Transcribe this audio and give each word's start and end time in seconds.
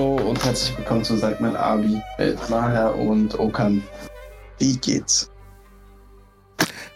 Hallo 0.00 0.16
und 0.30 0.42
herzlich 0.42 0.78
willkommen 0.78 1.04
zu 1.04 1.14
Sag 1.18 1.42
mal 1.42 1.54
Abi 1.54 2.00
mit 2.16 2.48
Maher 2.48 2.96
und 2.96 3.38
Okan. 3.38 3.82
Wie 4.58 4.78
geht's? 4.78 5.30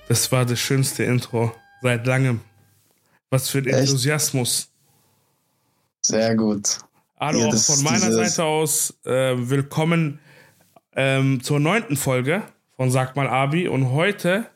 Das 0.09 0.33
war 0.33 0.47
das 0.47 0.59
schönste 0.59 1.05
Intro 1.05 1.53
seit 1.83 2.07
langem. 2.07 2.41
Was 3.29 3.51
für 3.51 3.59
ein 3.59 3.67
Echt? 3.67 3.81
Enthusiasmus. 3.81 4.71
Sehr 6.01 6.35
gut. 6.35 6.79
Hallo 7.21 7.41
ja, 7.41 7.49
auch 7.49 7.55
von 7.55 7.85
meiner 7.85 8.11
Seite 8.11 8.43
aus. 8.43 8.95
Äh, 9.05 9.51
willkommen 9.51 10.19
ähm, 10.97 11.43
zur 11.43 11.61
neunten 11.61 11.99
Folge 11.99 12.43
von 12.75 12.91
Sag 12.91 13.17
mal 13.17 13.29
Abi. 13.29 13.69
Und 13.69 13.91
heute 13.91 14.47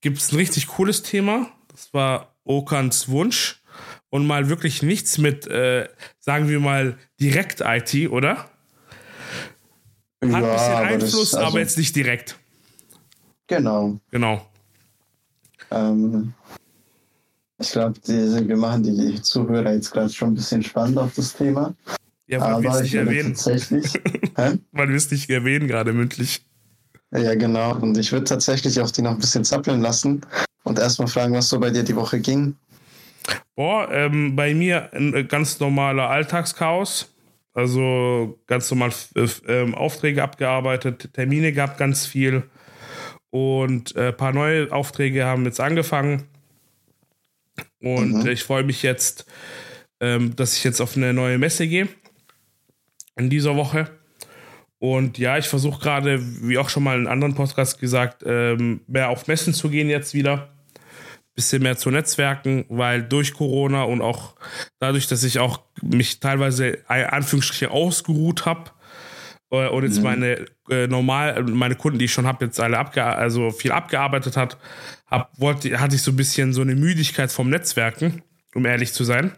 gibt 0.00 0.18
es 0.18 0.30
ein 0.30 0.36
richtig 0.36 0.68
cooles 0.68 1.02
Thema. 1.02 1.48
Das 1.66 1.92
war 1.92 2.32
Okans 2.44 3.08
Wunsch 3.08 3.59
und 4.10 4.26
mal 4.26 4.48
wirklich 4.48 4.82
nichts 4.82 5.18
mit, 5.18 5.46
äh, 5.46 5.88
sagen 6.18 6.48
wir 6.48 6.60
mal, 6.60 6.98
Direkt-IT, 7.20 8.10
oder? 8.10 8.50
Hat 10.22 10.30
ja, 10.30 10.36
ein 10.36 10.42
bisschen 10.42 10.74
Einfluss, 10.74 11.34
aber, 11.34 11.44
also, 11.44 11.52
aber, 11.52 11.60
jetzt 11.60 11.78
nicht 11.78 11.96
direkt. 11.96 12.38
Genau. 13.46 13.98
Genau. 14.10 14.46
Ähm, 15.70 16.34
ich 17.58 17.72
glaube, 17.72 17.98
wir 18.06 18.56
machen 18.56 18.82
die 18.82 19.20
Zuhörer 19.22 19.72
jetzt 19.72 19.90
gerade 19.90 20.10
schon 20.10 20.30
ein 20.30 20.34
bisschen 20.34 20.62
spannend 20.62 20.98
auf 20.98 21.14
das 21.14 21.34
Thema. 21.34 21.74
Ja, 22.26 22.40
weil 22.40 22.62
wir 22.62 22.70
es 22.70 22.82
nicht 22.82 22.94
erwähnen. 22.94 23.34
Tatsächlich, 23.34 23.92
weil 24.72 24.88
wir 24.88 24.96
es 24.96 25.10
nicht 25.10 25.28
erwähnen, 25.30 25.66
gerade 25.66 25.92
mündlich. 25.92 26.44
Ja, 27.12 27.34
genau. 27.34 27.74
Und 27.76 27.98
ich 27.98 28.12
würde 28.12 28.24
tatsächlich 28.24 28.80
auch 28.80 28.90
die 28.90 29.02
noch 29.02 29.12
ein 29.12 29.18
bisschen 29.18 29.44
zappeln 29.44 29.80
lassen 29.80 30.20
und 30.62 30.78
erstmal 30.78 31.08
fragen, 31.08 31.34
was 31.34 31.48
so 31.48 31.58
bei 31.58 31.70
dir 31.70 31.82
die 31.82 31.96
Woche 31.96 32.20
ging. 32.20 32.54
Boah, 33.54 33.90
ähm, 33.92 34.36
bei 34.36 34.54
mir 34.54 34.92
ein 34.92 35.14
äh, 35.14 35.24
ganz 35.24 35.60
normaler 35.60 36.08
Alltagschaos. 36.08 37.14
Also 37.52 38.38
ganz 38.46 38.70
normal 38.70 38.92
äh, 39.16 39.24
äh, 39.46 39.74
Aufträge 39.74 40.22
abgearbeitet, 40.22 41.10
Termine 41.12 41.52
gab 41.52 41.78
ganz 41.78 42.06
viel 42.06 42.44
und 43.30 43.96
ein 43.96 44.02
äh, 44.02 44.12
paar 44.12 44.32
neue 44.32 44.70
Aufträge 44.72 45.24
haben 45.24 45.44
jetzt 45.44 45.60
angefangen. 45.60 46.24
Und 47.80 48.24
mhm. 48.24 48.28
ich 48.28 48.44
freue 48.44 48.62
mich 48.62 48.82
jetzt, 48.82 49.26
ähm, 50.00 50.36
dass 50.36 50.56
ich 50.56 50.64
jetzt 50.64 50.80
auf 50.80 50.96
eine 50.96 51.12
neue 51.12 51.38
Messe 51.38 51.66
gehe 51.66 51.88
in 53.16 53.30
dieser 53.30 53.56
Woche. 53.56 53.90
Und 54.78 55.18
ja, 55.18 55.36
ich 55.36 55.48
versuche 55.48 55.80
gerade, 55.80 56.20
wie 56.42 56.56
auch 56.56 56.70
schon 56.70 56.84
mal 56.84 56.98
in 56.98 57.06
anderen 57.06 57.34
Podcasts 57.34 57.78
gesagt, 57.78 58.22
ähm, 58.24 58.80
mehr 58.86 59.10
auf 59.10 59.26
Messen 59.26 59.52
zu 59.52 59.68
gehen 59.68 59.90
jetzt 59.90 60.14
wieder 60.14 60.48
bisschen 61.40 61.62
mehr 61.62 61.76
zu 61.76 61.90
Netzwerken, 61.90 62.66
weil 62.68 63.02
durch 63.02 63.32
Corona 63.32 63.84
und 63.84 64.02
auch 64.02 64.34
dadurch, 64.78 65.06
dass 65.06 65.24
ich 65.24 65.38
auch 65.38 65.60
mich 65.82 66.20
teilweise 66.20 66.78
Anführungsstriche 66.88 67.70
ausgeruht 67.70 68.44
habe 68.44 68.70
äh, 69.50 69.68
und 69.68 69.84
jetzt 69.84 69.98
mhm. 69.98 70.04
meine 70.04 70.46
äh, 70.68 70.86
normal 70.86 71.42
meine 71.44 71.76
Kunden, 71.76 71.98
die 71.98 72.04
ich 72.04 72.12
schon 72.12 72.26
habe, 72.26 72.44
jetzt 72.44 72.60
alle 72.60 72.78
abge 72.78 73.04
also 73.04 73.50
viel 73.50 73.72
abgearbeitet 73.72 74.36
hat, 74.36 74.58
hab, 75.06 75.30
wollte, 75.40 75.80
hatte 75.80 75.96
ich 75.96 76.02
so 76.02 76.12
ein 76.12 76.16
bisschen 76.16 76.52
so 76.52 76.60
eine 76.60 76.74
Müdigkeit 76.74 77.32
vom 77.32 77.48
Netzwerken, 77.48 78.22
um 78.54 78.66
ehrlich 78.66 78.92
zu 78.92 79.04
sein, 79.04 79.32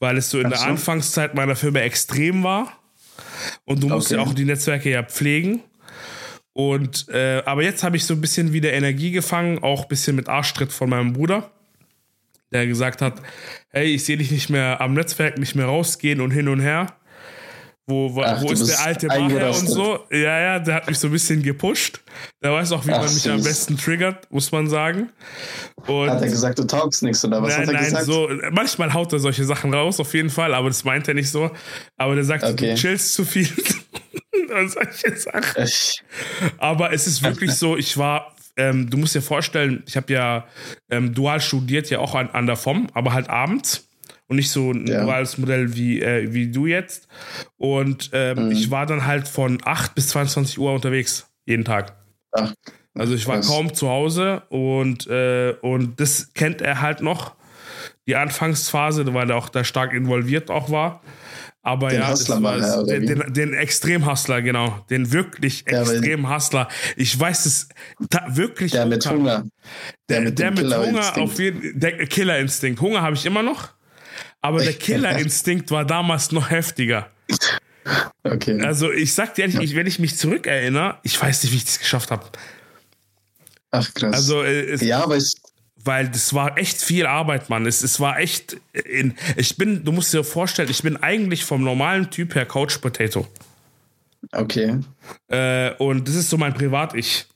weil 0.00 0.16
es 0.16 0.28
so 0.30 0.40
in 0.40 0.46
Ach 0.46 0.50
der 0.50 0.62
Anfangszeit 0.62 1.34
meiner 1.34 1.54
Firma 1.54 1.78
extrem 1.80 2.42
war 2.42 2.72
und 3.64 3.82
du 3.82 3.88
musst 3.88 4.12
okay. 4.12 4.20
ja 4.20 4.26
auch 4.26 4.34
die 4.34 4.44
Netzwerke 4.44 4.90
ja 4.90 5.02
pflegen 5.04 5.62
und 6.54 7.08
äh, 7.08 7.42
aber 7.46 7.62
jetzt 7.62 7.82
habe 7.82 7.96
ich 7.96 8.04
so 8.04 8.14
ein 8.14 8.20
bisschen 8.20 8.52
wieder 8.52 8.72
Energie 8.72 9.10
gefangen, 9.10 9.62
auch 9.62 9.82
ein 9.82 9.88
bisschen 9.88 10.16
mit 10.16 10.28
Arschtritt 10.28 10.72
von 10.72 10.90
meinem 10.90 11.12
Bruder, 11.12 11.50
der 12.52 12.66
gesagt 12.66 13.00
hat, 13.00 13.22
hey, 13.70 13.94
ich 13.94 14.04
sehe 14.04 14.18
dich 14.18 14.30
nicht 14.30 14.50
mehr 14.50 14.80
am 14.80 14.92
Netzwerk, 14.94 15.38
nicht 15.38 15.54
mehr 15.54 15.66
rausgehen 15.66 16.20
und 16.20 16.30
hin 16.30 16.48
und 16.48 16.60
her. 16.60 16.94
Wo, 17.86 18.14
wo, 18.14 18.22
Ach, 18.22 18.40
wo 18.40 18.52
ist 18.52 18.64
der 18.68 18.80
alte 18.80 19.08
Macher 19.08 19.48
und 19.48 19.68
so? 19.68 19.98
Ja, 20.10 20.40
ja, 20.40 20.58
der 20.60 20.76
hat 20.76 20.86
mich 20.86 20.98
so 20.98 21.08
ein 21.08 21.12
bisschen 21.12 21.42
gepusht. 21.42 22.00
Der 22.40 22.52
weiß 22.52 22.70
auch, 22.72 22.86
wie 22.86 22.92
Ach, 22.92 22.98
man 22.98 23.12
mich 23.12 23.22
süß. 23.22 23.32
am 23.32 23.42
besten 23.42 23.76
triggert, 23.76 24.30
muss 24.30 24.52
man 24.52 24.68
sagen. 24.68 25.10
Und 25.88 26.08
hat 26.08 26.22
er 26.22 26.28
gesagt, 26.28 26.60
du 26.60 26.64
taugst 26.64 27.02
nichts 27.02 27.24
oder 27.24 27.42
was 27.42 27.50
nein, 27.50 27.62
hat 27.62 27.68
er 27.68 27.74
nein, 27.74 27.84
gesagt? 27.84 28.04
So, 28.04 28.28
manchmal 28.52 28.94
haut 28.94 29.12
er 29.12 29.18
solche 29.18 29.44
Sachen 29.44 29.74
raus, 29.74 29.98
auf 29.98 30.14
jeden 30.14 30.30
Fall, 30.30 30.54
aber 30.54 30.68
das 30.68 30.84
meint 30.84 31.08
er 31.08 31.14
nicht 31.14 31.30
so. 31.30 31.50
Aber 31.96 32.14
der 32.14 32.22
sagt, 32.22 32.44
okay. 32.44 32.70
du 32.70 32.74
chillst 32.76 33.14
zu 33.14 33.24
viel. 33.24 33.48
und 34.52 34.70
solche 34.70 35.16
Sachen. 35.16 35.66
Aber 36.58 36.92
es 36.92 37.06
ist 37.06 37.22
wirklich 37.22 37.52
so, 37.52 37.76
ich 37.76 37.96
war, 37.98 38.34
ähm, 38.56 38.90
du 38.90 38.96
musst 38.96 39.14
dir 39.14 39.22
vorstellen, 39.22 39.82
ich 39.86 39.96
habe 39.96 40.12
ja 40.12 40.46
ähm, 40.90 41.14
dual 41.14 41.40
studiert, 41.40 41.90
ja 41.90 41.98
auch 41.98 42.14
an, 42.14 42.30
an 42.30 42.46
der 42.46 42.56
FOM, 42.56 42.88
aber 42.94 43.12
halt 43.12 43.28
abends 43.28 43.88
und 44.32 44.36
nicht 44.36 44.50
so 44.50 44.72
ein 44.72 44.86
ja. 44.86 45.04
duales 45.04 45.36
Modell 45.38 45.76
wie, 45.76 46.00
äh, 46.00 46.32
wie 46.32 46.50
du 46.50 46.66
jetzt. 46.66 47.08
Und 47.58 48.10
ähm, 48.12 48.46
mhm. 48.46 48.52
ich 48.52 48.70
war 48.70 48.86
dann 48.86 49.06
halt 49.06 49.28
von 49.28 49.58
8 49.62 49.94
bis 49.94 50.08
22 50.08 50.58
Uhr 50.58 50.72
unterwegs, 50.72 51.30
jeden 51.44 51.64
Tag. 51.64 51.96
Ach, 52.32 52.54
also 52.94 53.14
ich 53.14 53.26
war 53.26 53.36
krass. 53.36 53.48
kaum 53.48 53.74
zu 53.74 53.88
Hause 53.88 54.42
und, 54.48 55.06
äh, 55.06 55.54
und 55.60 56.00
das 56.00 56.32
kennt 56.34 56.60
er 56.60 56.80
halt 56.80 57.00
noch. 57.00 57.34
Die 58.06 58.16
Anfangsphase, 58.16 59.12
weil 59.14 59.30
er 59.30 59.36
auch 59.36 59.48
da 59.48 59.64
stark 59.64 59.92
involviert 59.92 60.50
auch 60.50 60.70
war. 60.70 61.02
Aber 61.64 61.90
den 61.90 62.00
ja, 62.00 62.10
Hustler 62.10 62.42
war, 62.42 62.58
er, 62.58 62.82
den, 62.84 63.06
den, 63.06 63.32
den 63.32 63.54
Extrem-Hustler, 63.54 64.42
genau. 64.42 64.84
Den 64.90 65.12
wirklich 65.12 65.64
ja, 65.70 65.82
Extrem-Hustler. 65.82 66.68
Ich 66.96 67.18
weiß 67.18 67.46
es 67.46 67.68
wirklich. 68.28 68.72
Der 68.72 68.84
mit 68.86 69.08
Hunger. 69.08 69.44
Der, 70.08 70.22
der 70.22 70.22
mit, 70.22 70.38
der 70.40 70.50
mit 70.50 70.76
Hunger 70.76 71.18
auf 71.18 71.38
jeden 71.38 71.78
Der 71.78 72.06
Killerinstinkt. 72.06 72.80
Hunger 72.80 73.02
habe 73.02 73.14
ich 73.14 73.24
immer 73.24 73.44
noch. 73.44 73.68
Aber 74.40 74.60
der 74.62 74.72
Killerinstinkt 74.78 75.70
war 75.70 75.84
damals 75.84 76.32
noch 76.32 76.50
heftiger. 76.50 77.08
Okay. 78.24 78.60
Also 78.60 78.90
ich 78.90 79.14
sag 79.14 79.36
dir 79.36 79.42
ehrlich, 79.42 79.60
ich, 79.60 79.76
wenn 79.76 79.86
ich 79.86 80.00
mich 80.00 80.16
zurückerinnere, 80.16 80.98
ich 81.04 81.20
weiß 81.20 81.44
nicht, 81.44 81.52
wie 81.52 81.56
ich 81.56 81.64
das 81.64 81.78
geschafft 81.78 82.10
habe. 82.10 82.24
Ach 83.70 83.94
krass. 83.94 84.14
Also 84.14 84.42
äh, 84.42 84.76
ja, 84.84 85.02
aber 85.02 85.16
ich, 85.16 85.32
weil 85.84 86.08
das 86.08 86.32
war 86.34 86.58
echt 86.58 86.80
viel 86.80 87.06
Arbeit, 87.06 87.50
Mann. 87.50 87.66
Es, 87.66 87.82
es 87.82 87.98
war 87.98 88.18
echt. 88.18 88.56
In, 88.72 89.14
ich 89.36 89.56
bin, 89.56 89.84
du 89.84 89.92
musst 89.92 90.12
dir 90.12 90.24
vorstellen, 90.24 90.70
ich 90.70 90.82
bin 90.82 90.96
eigentlich 90.96 91.44
vom 91.44 91.62
normalen 91.62 92.10
Typ 92.10 92.34
her 92.34 92.46
Couch 92.46 92.80
Potato. 92.80 93.26
Okay. 94.30 94.78
Äh, 95.28 95.72
und 95.74 96.06
das 96.06 96.14
ist 96.14 96.30
so 96.30 96.36
mein 96.36 96.54
Privat-Ich. 96.54 97.26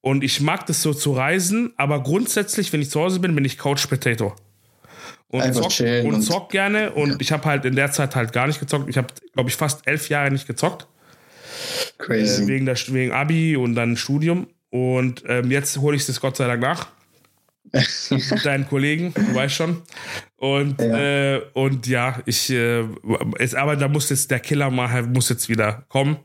Und 0.00 0.24
ich 0.24 0.40
mag 0.40 0.64
das 0.64 0.80
so 0.80 0.94
zu 0.94 1.12
reisen, 1.12 1.74
aber 1.76 2.02
grundsätzlich, 2.02 2.72
wenn 2.72 2.80
ich 2.80 2.88
zu 2.88 3.00
Hause 3.00 3.20
bin, 3.20 3.34
bin 3.34 3.44
ich 3.44 3.58
Couch 3.58 3.86
Potato. 3.86 4.34
Und 5.28 5.54
zock, 5.54 5.72
und, 5.80 6.14
und 6.14 6.22
zock 6.22 6.50
gerne. 6.50 6.92
Und 6.92 7.10
ja. 7.10 7.16
ich 7.20 7.32
habe 7.32 7.44
halt 7.44 7.64
in 7.64 7.76
der 7.76 7.92
Zeit 7.92 8.16
halt 8.16 8.32
gar 8.32 8.46
nicht 8.46 8.58
gezockt. 8.58 8.88
Ich 8.88 8.96
habe, 8.96 9.08
glaube 9.34 9.50
ich, 9.50 9.56
fast 9.56 9.86
elf 9.86 10.08
Jahre 10.08 10.30
nicht 10.30 10.46
gezockt. 10.46 10.88
Crazy. 11.98 12.44
Äh, 12.44 12.46
wegen, 12.48 12.66
der, 12.66 12.76
wegen 12.88 13.12
Abi 13.12 13.56
und 13.56 13.74
dann 13.74 13.96
Studium. 13.96 14.48
Und 14.70 15.22
ähm, 15.28 15.50
jetzt 15.50 15.76
hole 15.76 15.96
ich 15.96 16.08
es 16.08 16.20
Gott 16.20 16.36
sei 16.36 16.46
Dank 16.46 16.62
nach 16.62 16.88
deinen 18.44 18.68
Kollegen, 18.68 19.12
du 19.14 19.34
weißt 19.34 19.54
schon. 19.54 19.82
Und 20.36 20.80
ja, 20.80 21.36
äh, 21.36 21.42
und 21.54 21.86
ja 21.86 22.20
ich, 22.26 22.50
äh, 22.50 22.84
es, 23.38 23.54
aber 23.54 23.76
da 23.76 23.88
muss 23.88 24.10
jetzt 24.10 24.30
der 24.30 24.40
Killer 24.40 24.70
mal 24.70 25.02
muss 25.04 25.28
jetzt 25.28 25.48
wieder 25.48 25.84
kommen. 25.88 26.18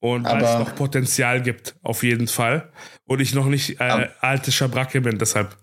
Und 0.00 0.24
weil 0.24 0.42
es 0.42 0.58
noch 0.58 0.74
Potenzial 0.76 1.42
gibt, 1.42 1.74
auf 1.82 2.04
jeden 2.04 2.28
Fall. 2.28 2.70
Und 3.04 3.20
ich 3.20 3.34
noch 3.34 3.46
nicht 3.46 3.80
äh, 3.80 4.08
alte 4.20 4.52
Schabracke 4.52 5.00
bin, 5.00 5.18
deshalb. 5.18 5.56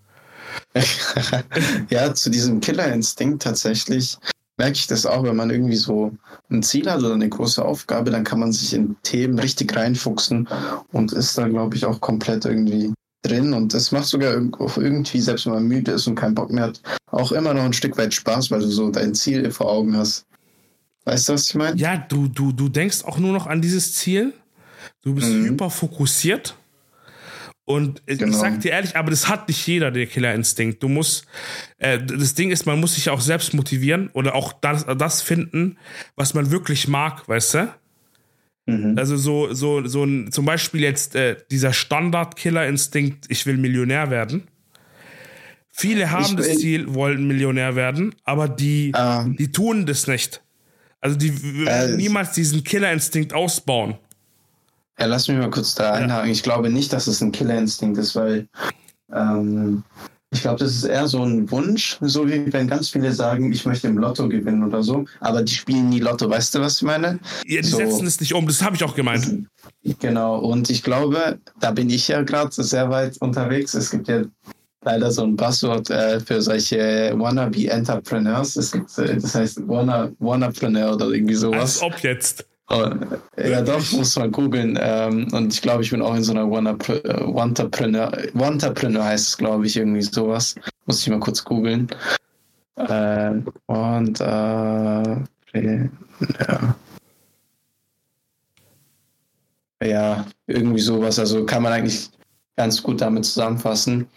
ja, 1.89 2.13
zu 2.13 2.29
diesem 2.29 2.59
Killerinstinkt 2.59 3.43
tatsächlich 3.43 4.17
merke 4.57 4.73
ich 4.73 4.87
das 4.87 5.05
auch, 5.05 5.23
wenn 5.23 5.35
man 5.35 5.49
irgendwie 5.49 5.75
so 5.75 6.11
ein 6.49 6.63
Ziel 6.63 6.89
hat 6.89 6.99
oder 6.99 7.13
eine 7.13 7.29
große 7.29 7.63
Aufgabe, 7.63 8.11
dann 8.11 8.23
kann 8.23 8.39
man 8.39 8.51
sich 8.51 8.73
in 8.73 8.95
Themen 9.03 9.37
richtig 9.39 9.75
reinfuchsen 9.75 10.47
und 10.91 11.11
ist 11.11 11.37
da, 11.37 11.47
glaube 11.47 11.75
ich, 11.75 11.85
auch 11.85 11.99
komplett 11.99 12.45
irgendwie 12.45 12.93
drin 13.27 13.53
und 13.53 13.73
das 13.73 13.91
macht 13.91 14.05
sogar 14.05 14.33
irgendwie, 14.33 15.21
selbst 15.21 15.45
wenn 15.45 15.53
man 15.53 15.67
müde 15.67 15.91
ist 15.91 16.07
und 16.07 16.15
keinen 16.15 16.35
Bock 16.35 16.51
mehr 16.51 16.65
hat, 16.65 16.81
auch 17.11 17.31
immer 17.31 17.53
noch 17.53 17.63
ein 17.63 17.73
Stück 17.73 17.97
weit 17.97 18.13
Spaß, 18.13 18.51
weil 18.51 18.59
du 18.59 18.67
so 18.67 18.89
dein 18.89 19.15
Ziel 19.15 19.49
vor 19.51 19.71
Augen 19.71 19.95
hast. 19.95 20.25
Weißt 21.05 21.29
du, 21.29 21.33
was 21.33 21.47
ich 21.47 21.55
meine? 21.55 21.77
Ja, 21.77 21.97
du, 21.97 22.27
du, 22.27 22.51
du 22.51 22.67
denkst 22.69 23.03
auch 23.03 23.19
nur 23.19 23.31
noch 23.31 23.47
an 23.47 23.61
dieses 23.61 23.93
Ziel. 23.93 24.33
Du 25.01 25.13
bist 25.13 25.29
mhm. 25.29 25.45
hyper 25.45 25.69
fokussiert. 25.69 26.55
Und 27.63 28.05
genau. 28.05 28.27
ich 28.27 28.35
sag 28.35 28.59
dir 28.61 28.71
ehrlich, 28.71 28.95
aber 28.95 29.09
das 29.09 29.27
hat 29.27 29.47
nicht 29.47 29.65
jeder, 29.65 29.89
der 29.89 30.05
Killerinstinkt. 30.05 30.83
Du 30.83 30.87
musst, 30.87 31.25
äh, 31.79 31.99
das 31.99 32.35
Ding 32.35 32.51
ist, 32.51 32.67
man 32.67 32.79
muss 32.79 32.93
sich 32.93 33.09
auch 33.09 33.21
selbst 33.21 33.55
motivieren 33.55 34.09
oder 34.13 34.35
auch 34.35 34.53
das, 34.53 34.85
das 34.97 35.23
finden, 35.23 35.77
was 36.15 36.35
man 36.35 36.51
wirklich 36.51 36.87
mag, 36.87 37.27
weißt 37.27 37.53
du? 37.55 37.73
Mhm. 38.65 38.97
Also 38.97 39.17
so, 39.17 39.53
so, 39.53 39.85
so 39.85 40.03
ein, 40.03 40.31
zum 40.31 40.45
Beispiel 40.45 40.81
jetzt 40.81 41.15
äh, 41.15 41.37
dieser 41.51 41.73
Standard-Killer-Instinkt, 41.73 43.25
ich 43.29 43.45
will 43.45 43.57
Millionär 43.57 44.09
werden. 44.09 44.47
Viele 45.69 46.11
haben 46.11 46.23
ich, 46.23 46.35
das 46.35 46.57
Ziel, 46.57 46.93
wollen 46.93 47.27
Millionär 47.27 47.75
werden, 47.75 48.15
aber 48.23 48.47
die, 48.47 48.93
ähm, 48.97 49.35
die 49.37 49.51
tun 49.51 49.85
das 49.85 50.07
nicht. 50.07 50.41
Also 51.01 51.17
die 51.17 51.33
äh, 51.67 51.95
niemals 51.95 52.31
diesen 52.31 52.63
Killerinstinkt 52.63 53.33
ausbauen. 53.33 53.95
Ja, 54.97 55.07
lass 55.07 55.27
mich 55.27 55.37
mal 55.37 55.49
kurz 55.49 55.75
da 55.75 55.93
einhaken. 55.93 56.27
Ja. 56.27 56.31
Ich 56.31 56.41
glaube 56.41 56.69
nicht, 56.69 56.93
dass 56.93 57.07
es 57.07 57.21
ein 57.21 57.31
Killerinstinkt 57.33 57.97
ist, 57.97 58.15
weil 58.15 58.47
ähm, 59.13 59.83
Ich 60.35 60.41
glaube, 60.41 60.59
das 60.59 60.75
ist 60.75 60.83
eher 60.83 61.07
so 61.07 61.23
ein 61.23 61.49
Wunsch, 61.49 61.97
so 62.01 62.27
wie 62.27 62.51
wenn 62.51 62.67
ganz 62.67 62.89
viele 62.89 63.13
sagen, 63.13 63.53
ich 63.53 63.65
möchte 63.65 63.87
im 63.87 63.97
Lotto 63.97 64.27
gewinnen 64.27 64.63
oder 64.65 64.83
so, 64.83 65.05
aber 65.21 65.41
die 65.41 65.53
spielen 65.53 65.87
nie 65.87 65.99
Lotto, 65.99 66.29
weißt 66.29 66.55
du, 66.55 66.59
was 66.59 66.75
ich 66.75 66.81
meine? 66.81 67.19
Ja, 67.45 67.61
die 67.61 67.67
so, 67.69 67.77
setzen 67.77 68.05
es 68.05 68.19
nicht 68.19 68.33
um, 68.33 68.45
das 68.45 68.61
habe 68.61 68.75
ich 68.75 68.83
auch 68.83 68.95
gemeint. 68.95 69.47
Genau, 69.99 70.39
und 70.39 70.69
ich 70.69 70.83
glaube, 70.83 71.39
da 71.61 71.71
bin 71.71 71.89
ich 71.89 72.09
ja 72.09 72.21
gerade 72.21 72.51
sehr 72.51 72.89
weit 72.89 73.17
unterwegs. 73.21 73.73
Es 73.75 73.91
gibt 73.91 74.09
ja 74.09 74.23
leider 74.83 75.09
so 75.09 75.23
ein 75.23 75.37
Passwort 75.37 75.89
äh, 75.89 76.19
für 76.19 76.41
solche 76.41 77.13
wannabe 77.15 77.69
Entrepreneurs. 77.69 78.57
Es 78.57 78.73
gibt, 78.73 78.97
äh, 78.97 79.15
das 79.15 79.35
heißt 79.35 79.61
Wanna, 79.67 80.11
Wannapreneur 80.19 80.95
oder 80.95 81.07
irgendwie 81.11 81.35
sowas. 81.35 81.81
Als 81.81 81.81
ob 81.81 81.97
jetzt. 81.99 82.45
Oh, 82.69 82.89
ja, 83.37 83.61
doch, 83.61 83.91
muss 83.91 84.15
man 84.15 84.31
googeln. 84.31 84.77
Ähm, 84.81 85.27
und 85.31 85.53
ich 85.53 85.61
glaube, 85.61 85.83
ich 85.83 85.91
bin 85.91 86.01
auch 86.01 86.15
in 86.15 86.23
so 86.23 86.31
einer 86.31 86.49
Wannapreneur. 86.49 88.11
Wannapreneur 88.33 89.03
heißt 89.05 89.27
es, 89.27 89.37
glaube 89.37 89.67
ich, 89.67 89.77
irgendwie 89.77 90.01
sowas. 90.01 90.55
Muss 90.85 91.01
ich 91.01 91.09
mal 91.09 91.19
kurz 91.19 91.43
googeln. 91.43 91.87
Äh, 92.77 93.33
und 93.67 94.19
äh, 94.19 94.23
ja. 95.53 96.75
ja, 99.83 100.25
irgendwie 100.47 100.81
sowas. 100.81 101.19
Also 101.19 101.45
kann 101.45 101.61
man 101.61 101.73
eigentlich 101.73 102.09
ganz 102.55 102.81
gut 102.81 102.99
damit 103.01 103.25
zusammenfassen. 103.25 104.07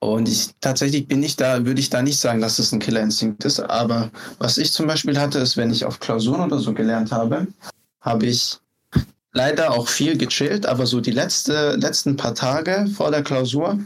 Und 0.00 0.28
ich 0.28 0.50
tatsächlich 0.60 1.08
bin 1.08 1.22
ich 1.22 1.36
da, 1.36 1.64
würde 1.66 1.80
ich 1.80 1.90
da 1.90 2.02
nicht 2.02 2.20
sagen, 2.20 2.40
dass 2.40 2.58
es 2.58 2.72
ein 2.72 2.78
Killerinstinkt 2.78 3.44
ist. 3.44 3.60
Aber 3.60 4.10
was 4.38 4.56
ich 4.58 4.72
zum 4.72 4.86
Beispiel 4.86 5.18
hatte, 5.18 5.38
ist, 5.40 5.56
wenn 5.56 5.70
ich 5.70 5.84
auf 5.84 5.98
Klausuren 5.98 6.42
oder 6.42 6.58
so 6.58 6.72
gelernt 6.72 7.10
habe, 7.10 7.48
habe 8.00 8.26
ich 8.26 8.58
leider 9.32 9.72
auch 9.72 9.88
viel 9.88 10.16
gechillt, 10.16 10.66
aber 10.66 10.86
so 10.86 11.00
die 11.00 11.10
letzte, 11.10 11.76
letzten 11.76 12.16
paar 12.16 12.34
Tage 12.34 12.86
vor 12.94 13.10
der 13.10 13.22
Klausur 13.22 13.78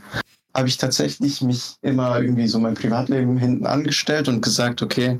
habe 0.55 0.69
ich 0.69 0.77
tatsächlich 0.77 1.41
mich 1.41 1.75
immer 1.81 2.21
irgendwie 2.21 2.49
so 2.49 2.59
mein 2.59 2.75
Privatleben 2.75 3.39
hinten 3.39 3.67
angestellt 3.67 4.29
und 4.29 4.43
gesagt, 4.43 4.83
okay, 4.83 5.19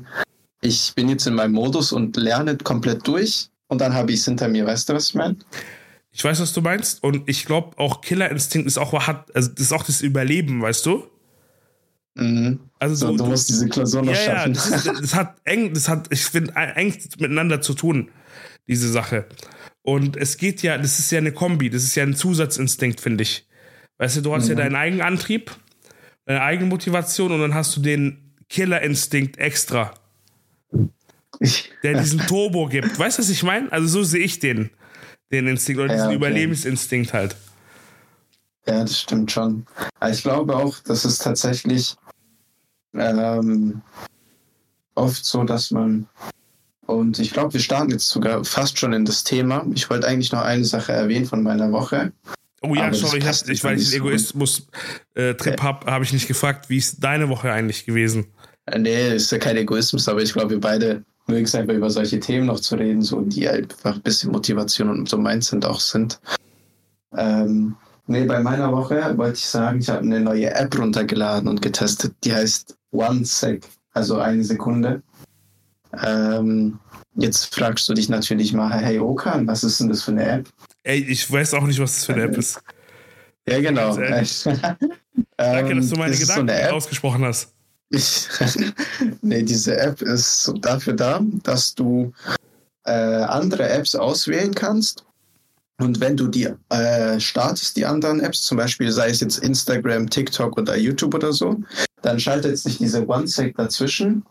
ich 0.61 0.93
bin 0.95 1.09
jetzt 1.09 1.27
in 1.27 1.33
meinem 1.33 1.53
Modus 1.53 1.91
und 1.91 2.15
lerne 2.17 2.57
komplett 2.57 3.07
durch 3.07 3.49
und 3.67 3.81
dann 3.81 3.93
habe 3.93 4.11
ich 4.11 4.19
es 4.19 4.25
hinter 4.25 4.47
mir. 4.47 4.65
Weißt 4.65 4.89
du, 4.89 4.93
was 4.93 5.09
ich 5.09 5.15
meine? 5.15 5.35
Ich 6.15 6.23
weiß, 6.23 6.39
was 6.39 6.53
du 6.53 6.61
meinst. 6.61 7.03
Und 7.03 7.27
ich 7.27 7.45
glaube, 7.45 7.77
auch 7.79 8.01
Killerinstinkt 8.01 8.67
ist 8.67 8.77
auch, 8.77 8.93
hat, 9.07 9.35
also 9.35 9.49
das 9.49 9.61
ist 9.61 9.73
auch 9.73 9.83
das 9.83 10.01
Überleben, 10.01 10.61
weißt 10.61 10.85
du? 10.85 11.07
Mhm. 12.15 12.59
Also 12.77 12.95
so, 12.95 13.17
du, 13.17 13.25
musst 13.25 13.49
diese 13.49 13.67
Klausur 13.67 14.03
noch 14.03 14.13
ja, 14.13 14.19
schaffen. 14.19 14.53
Ja, 14.53 14.61
das, 14.61 14.83
das, 15.01 15.15
hat 15.15 15.35
eng, 15.43 15.73
das 15.73 15.89
hat, 15.89 16.07
ich 16.11 16.23
finde, 16.23 16.53
eng 16.55 16.95
miteinander 17.17 17.61
zu 17.61 17.73
tun, 17.73 18.11
diese 18.67 18.89
Sache. 18.91 19.25
Und 19.81 20.15
es 20.15 20.37
geht 20.37 20.61
ja, 20.61 20.77
das 20.77 20.99
ist 20.99 21.11
ja 21.11 21.17
eine 21.17 21.31
Kombi, 21.31 21.71
das 21.71 21.83
ist 21.83 21.95
ja 21.95 22.03
ein 22.03 22.15
Zusatzinstinkt, 22.15 23.01
finde 23.01 23.23
ich. 23.23 23.47
Weißt 23.97 24.17
du, 24.17 24.21
du 24.21 24.35
hast 24.35 24.43
mhm. 24.45 24.49
ja 24.51 24.55
deinen 24.57 24.75
eigenen 24.75 25.01
Antrieb, 25.01 25.51
deine 26.25 26.43
eigene 26.43 26.69
Motivation 26.69 27.31
und 27.31 27.41
dann 27.41 27.55
hast 27.55 27.75
du 27.75 27.81
den 27.81 28.35
Killerinstinkt 28.49 29.39
extra. 29.39 29.95
Der 31.81 31.99
diesen 31.99 32.19
Turbo 32.27 32.67
gibt. 32.67 32.99
Weißt 32.99 33.17
du, 33.17 33.23
was 33.23 33.29
ich 33.31 33.41
meine? 33.41 33.71
Also 33.71 33.87
so 33.87 34.03
sehe 34.03 34.23
ich 34.23 34.37
den 34.37 34.69
den 35.33 35.47
Instinkt 35.47 35.81
oder 35.81 35.93
diesen 35.93 36.07
okay. 36.07 36.15
Überlebensinstinkt 36.15 37.13
halt. 37.13 37.35
Ja, 38.65 38.81
das 38.81 39.01
stimmt 39.01 39.31
schon. 39.31 39.65
ich 40.09 40.23
glaube 40.23 40.55
auch, 40.55 40.79
das 40.85 41.03
ist 41.03 41.21
tatsächlich 41.21 41.95
ähm, 42.93 43.81
oft 44.95 45.25
so, 45.25 45.43
dass 45.43 45.71
man 45.71 46.07
und 46.85 47.17
ich 47.19 47.31
glaube, 47.31 47.53
wir 47.53 47.61
starten 47.61 47.91
jetzt 47.91 48.09
sogar 48.09 48.43
fast 48.43 48.77
schon 48.77 48.93
in 48.93 49.05
das 49.05 49.23
Thema. 49.23 49.65
Ich 49.73 49.89
wollte 49.89 50.07
eigentlich 50.07 50.31
noch 50.31 50.41
eine 50.41 50.65
Sache 50.65 50.91
erwähnen 50.91 51.25
von 51.25 51.41
meiner 51.41 51.71
Woche. 51.71 52.11
Oh 52.61 52.75
ja, 52.75 52.93
sorry, 52.93 53.19
ich, 53.19 53.25
hab, 53.25 53.49
ich 53.49 53.63
weil 53.63 53.77
ich 53.77 53.89
den 53.89 54.01
Egoismus-Trip 54.01 55.47
äh, 55.47 55.61
habe, 55.61 55.91
habe 55.91 56.03
ich 56.03 56.13
nicht 56.13 56.27
gefragt, 56.27 56.69
wie 56.69 56.77
ist 56.77 57.03
deine 57.03 57.29
Woche 57.29 57.51
eigentlich 57.51 57.85
gewesen? 57.85 58.27
Äh, 58.65 58.79
nee, 58.79 59.15
ist 59.15 59.31
ja 59.31 59.37
kein 59.37 59.57
Egoismus, 59.57 60.07
aber 60.07 60.21
ich 60.21 60.33
glaube, 60.33 60.51
wir 60.51 60.59
beide 60.59 61.03
mögen 61.27 61.45
es 61.45 61.55
einfach 61.55 61.73
über 61.73 61.89
solche 61.89 62.19
Themen 62.19 62.47
noch 62.47 62.59
zu 62.59 62.75
reden, 62.75 63.01
so 63.01 63.21
die 63.21 63.47
einfach 63.47 63.95
ein 63.95 64.01
bisschen 64.01 64.31
Motivation 64.31 64.89
und 64.89 65.09
so 65.09 65.17
Mindset 65.17 65.65
auch 65.65 65.79
sind. 65.79 66.19
Ähm, 67.15 67.75
nee, 68.07 68.25
bei 68.25 68.39
meiner 68.39 68.71
Woche 68.71 69.17
wollte 69.17 69.37
ich 69.37 69.45
sagen, 69.45 69.79
ich 69.79 69.89
habe 69.89 70.01
eine 70.01 70.19
neue 70.19 70.53
App 70.53 70.77
runtergeladen 70.77 71.47
und 71.47 71.61
getestet, 71.61 72.13
die 72.23 72.33
heißt 72.33 72.75
OneSec, 72.91 73.65
also 73.93 74.19
eine 74.19 74.43
Sekunde. 74.43 75.01
Ähm, 76.03 76.79
jetzt 77.15 77.53
fragst 77.53 77.87
du 77.87 77.93
dich 77.93 78.09
natürlich 78.09 78.53
mal, 78.53 78.71
hey 78.73 78.99
Okan, 78.99 79.47
was 79.47 79.63
ist 79.63 79.79
denn 79.79 79.89
das 79.89 80.03
für 80.03 80.11
eine 80.11 80.25
App? 80.25 80.49
Ey, 80.83 80.99
ich 80.99 81.29
weiß 81.31 81.53
auch 81.53 81.65
nicht, 81.65 81.79
was 81.79 81.95
das 81.95 82.05
für 82.05 82.13
eine 82.13 82.23
App 82.23 82.37
ist. 82.37 82.61
Ja, 83.47 83.59
genau. 83.59 83.95
Danke, 85.37 85.75
dass 85.75 85.89
du 85.89 85.95
meine 85.97 86.15
Gedanken 86.15 86.47
so 86.47 86.75
ausgesprochen 86.75 87.23
hast. 87.25 87.52
Ich, 87.93 88.27
nee, 89.21 89.43
diese 89.43 89.77
App 89.77 90.01
ist 90.01 90.51
dafür 90.61 90.93
da, 90.93 91.21
dass 91.43 91.75
du 91.75 92.11
äh, 92.85 92.91
andere 92.91 93.69
Apps 93.69 93.93
auswählen 93.93 94.53
kannst. 94.53 95.05
Und 95.79 95.99
wenn 95.99 96.17
du 96.17 96.27
die 96.27 96.49
äh, 96.69 97.19
startest, 97.19 97.77
die 97.77 97.85
anderen 97.85 98.19
Apps, 98.19 98.41
zum 98.43 98.57
Beispiel 98.57 98.91
sei 98.91 99.09
es 99.09 99.19
jetzt 99.19 99.37
Instagram, 99.39 100.09
TikTok 100.09 100.57
oder 100.57 100.75
YouTube 100.75 101.13
oder 101.13 101.33
so, 101.33 101.61
dann 102.01 102.19
schaltet 102.19 102.57
sich 102.57 102.79
diese 102.79 103.07
One-Sec 103.07 103.55
dazwischen 103.57 104.25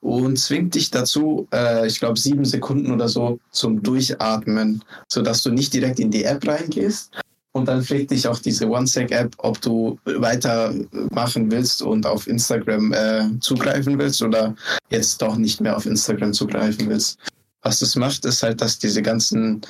und 0.00 0.38
zwingt 0.38 0.76
dich 0.76 0.90
dazu, 0.92 1.48
äh, 1.52 1.88
ich 1.88 1.98
glaube, 1.98 2.20
sieben 2.20 2.44
Sekunden 2.44 2.92
oder 2.92 3.08
so 3.08 3.40
zum 3.50 3.82
Durchatmen, 3.82 4.84
sodass 5.08 5.42
du 5.42 5.50
nicht 5.50 5.74
direkt 5.74 5.98
in 5.98 6.12
die 6.12 6.22
App 6.22 6.46
reingehst, 6.46 7.10
und 7.58 7.66
dann 7.66 7.82
fragt 7.82 8.10
dich 8.10 8.26
auch 8.26 8.38
diese 8.38 8.68
OneSec-App, 8.68 9.34
ob 9.38 9.60
du 9.60 9.98
weitermachen 10.04 11.50
willst 11.50 11.82
und 11.82 12.06
auf 12.06 12.26
Instagram 12.26 12.92
äh, 12.92 13.40
zugreifen 13.40 13.98
willst 13.98 14.22
oder 14.22 14.54
jetzt 14.90 15.20
doch 15.20 15.36
nicht 15.36 15.60
mehr 15.60 15.76
auf 15.76 15.86
Instagram 15.86 16.32
zugreifen 16.32 16.88
willst. 16.88 17.18
Was 17.62 17.80
das 17.80 17.96
macht, 17.96 18.24
ist 18.24 18.42
halt, 18.42 18.60
dass 18.60 18.78
diese 18.78 19.02
ganzen, 19.02 19.60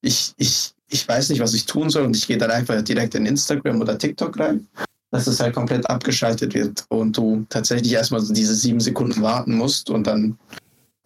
ich, 0.00 0.32
ich, 0.36 0.72
ich 0.88 1.06
weiß 1.08 1.30
nicht, 1.30 1.40
was 1.40 1.54
ich 1.54 1.66
tun 1.66 1.90
soll 1.90 2.04
und 2.04 2.16
ich 2.16 2.26
gehe 2.26 2.38
dann 2.38 2.50
einfach 2.50 2.82
direkt 2.82 3.14
in 3.14 3.26
Instagram 3.26 3.80
oder 3.80 3.96
TikTok 3.96 4.38
rein, 4.38 4.66
dass 5.10 5.26
es 5.26 5.40
halt 5.40 5.54
komplett 5.54 5.88
abgeschaltet 5.88 6.54
wird 6.54 6.84
und 6.88 7.16
du 7.16 7.46
tatsächlich 7.48 7.92
erstmal 7.92 8.20
so 8.20 8.34
diese 8.34 8.54
sieben 8.54 8.80
Sekunden 8.80 9.22
warten 9.22 9.54
musst 9.54 9.88
und 9.88 10.06
dann 10.06 10.38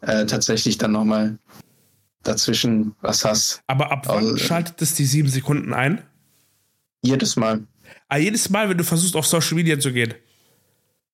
äh, 0.00 0.24
tatsächlich 0.24 0.78
dann 0.78 0.92
nochmal 0.92 1.38
dazwischen 2.22 2.94
was 3.00 3.24
hast. 3.24 3.62
Aber 3.66 3.92
ab 3.92 4.04
wann 4.06 4.18
also, 4.18 4.36
schaltet 4.36 4.80
es 4.82 4.94
die 4.94 5.06
sieben 5.06 5.28
Sekunden 5.28 5.72
ein? 5.72 6.02
Jedes 7.02 7.36
Mal. 7.36 7.62
Ah, 8.08 8.18
jedes 8.18 8.50
Mal, 8.50 8.68
wenn 8.68 8.78
du 8.78 8.84
versuchst, 8.84 9.16
auf 9.16 9.26
Social 9.26 9.56
Media 9.56 9.78
zu 9.78 9.92
gehen. 9.92 10.14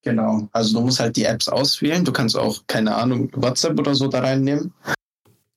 Genau. 0.03 0.49
Also 0.53 0.79
du 0.79 0.85
musst 0.85 1.01
halt 1.01 1.17
die 1.17 1.25
Apps 1.25 1.49
auswählen. 1.49 2.05
Du 2.05 2.13
kannst 2.13 2.37
auch, 2.37 2.63
keine 2.67 2.95
Ahnung, 2.95 3.31
WhatsApp 3.35 3.79
oder 3.79 3.95
so 3.95 4.09
da 4.09 4.21
reinnehmen. 4.21 4.73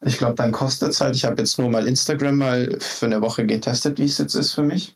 Ich 0.05 0.17
glaube, 0.17 0.35
dann 0.35 0.51
kostet 0.51 0.89
es 0.89 1.01
halt. 1.01 1.15
Ich 1.15 1.25
habe 1.25 1.41
jetzt 1.41 1.59
nur 1.59 1.69
mal 1.69 1.87
Instagram 1.87 2.37
mal 2.37 2.77
für 2.79 3.05
eine 3.05 3.21
Woche 3.21 3.45
getestet, 3.45 3.99
wie 3.99 4.05
es 4.05 4.17
jetzt 4.17 4.35
ist 4.35 4.53
für 4.53 4.63
mich. 4.63 4.95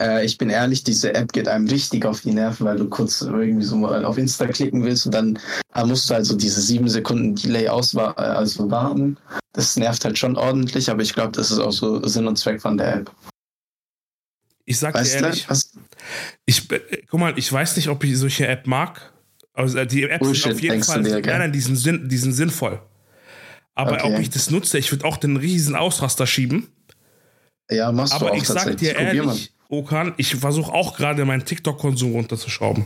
Äh, 0.00 0.24
ich 0.24 0.38
bin 0.38 0.48
ehrlich, 0.48 0.84
diese 0.84 1.14
App 1.14 1.32
geht 1.32 1.48
einem 1.48 1.68
richtig 1.68 2.04
auf 2.06 2.20
die 2.20 2.32
Nerven, 2.32 2.66
weil 2.66 2.76
du 2.76 2.88
kurz 2.88 3.20
irgendwie 3.22 3.64
so 3.64 3.76
mal 3.76 4.04
auf 4.04 4.16
Insta 4.16 4.46
klicken 4.46 4.84
willst 4.84 5.06
und 5.06 5.14
dann 5.14 5.38
musst 5.84 6.08
du 6.08 6.14
also 6.14 6.36
diese 6.36 6.60
sieben 6.60 6.88
Sekunden 6.88 7.34
Delay 7.34 7.68
auswa 7.68 8.12
also 8.12 8.70
warten. 8.70 9.16
Das 9.52 9.76
nervt 9.76 10.04
halt 10.04 10.18
schon 10.18 10.36
ordentlich, 10.36 10.90
aber 10.90 11.02
ich 11.02 11.14
glaube, 11.14 11.32
das 11.32 11.50
ist 11.50 11.58
auch 11.58 11.72
so 11.72 12.06
Sinn 12.06 12.28
und 12.28 12.38
Zweck 12.38 12.60
von 12.60 12.78
der 12.78 12.96
App. 12.96 13.10
Ich 14.68 14.78
sag 14.78 14.94
weißt 14.94 15.14
dir 15.14 15.24
ehrlich, 15.24 15.46
ich, 16.44 16.70
äh, 16.70 17.02
guck 17.08 17.18
mal, 17.18 17.38
ich 17.38 17.50
weiß 17.50 17.76
nicht, 17.76 17.88
ob 17.88 18.04
ich 18.04 18.18
solche 18.18 18.46
App 18.46 18.66
mag. 18.66 19.14
Also 19.54 19.82
die 19.86 20.02
Apps 20.02 20.18
Bullshit, 20.18 20.42
sind 20.42 20.52
auf 20.52 20.60
jeden 20.60 20.84
Fall, 20.84 21.02
dir, 21.02 21.20
nein, 21.22 21.38
nein, 21.38 21.52
die 21.52 21.60
sind, 21.60 21.76
Sinn, 21.76 22.06
die 22.06 22.18
sind 22.18 22.34
sinnvoll. 22.34 22.78
Aber 23.74 23.92
okay. 23.92 24.14
ob 24.14 24.20
ich 24.20 24.28
das 24.28 24.50
nutze, 24.50 24.76
ich 24.76 24.92
würde 24.92 25.06
auch 25.06 25.16
den 25.16 25.38
riesen 25.38 25.74
Ausraster 25.74 26.26
schieben. 26.26 26.68
Ja, 27.70 27.90
machst 27.92 28.12
Aber 28.12 28.26
du 28.26 28.32
auch 28.32 28.36
ich 28.36 28.44
sag 28.46 28.76
dir 28.76 28.94
ehrlich, 28.94 29.54
Okan, 29.70 30.12
ich 30.18 30.34
versuche 30.36 30.70
auch 30.70 30.98
gerade 30.98 31.24
meinen 31.24 31.46
TikTok-Konsum 31.46 32.12
runterzuschrauben. 32.12 32.84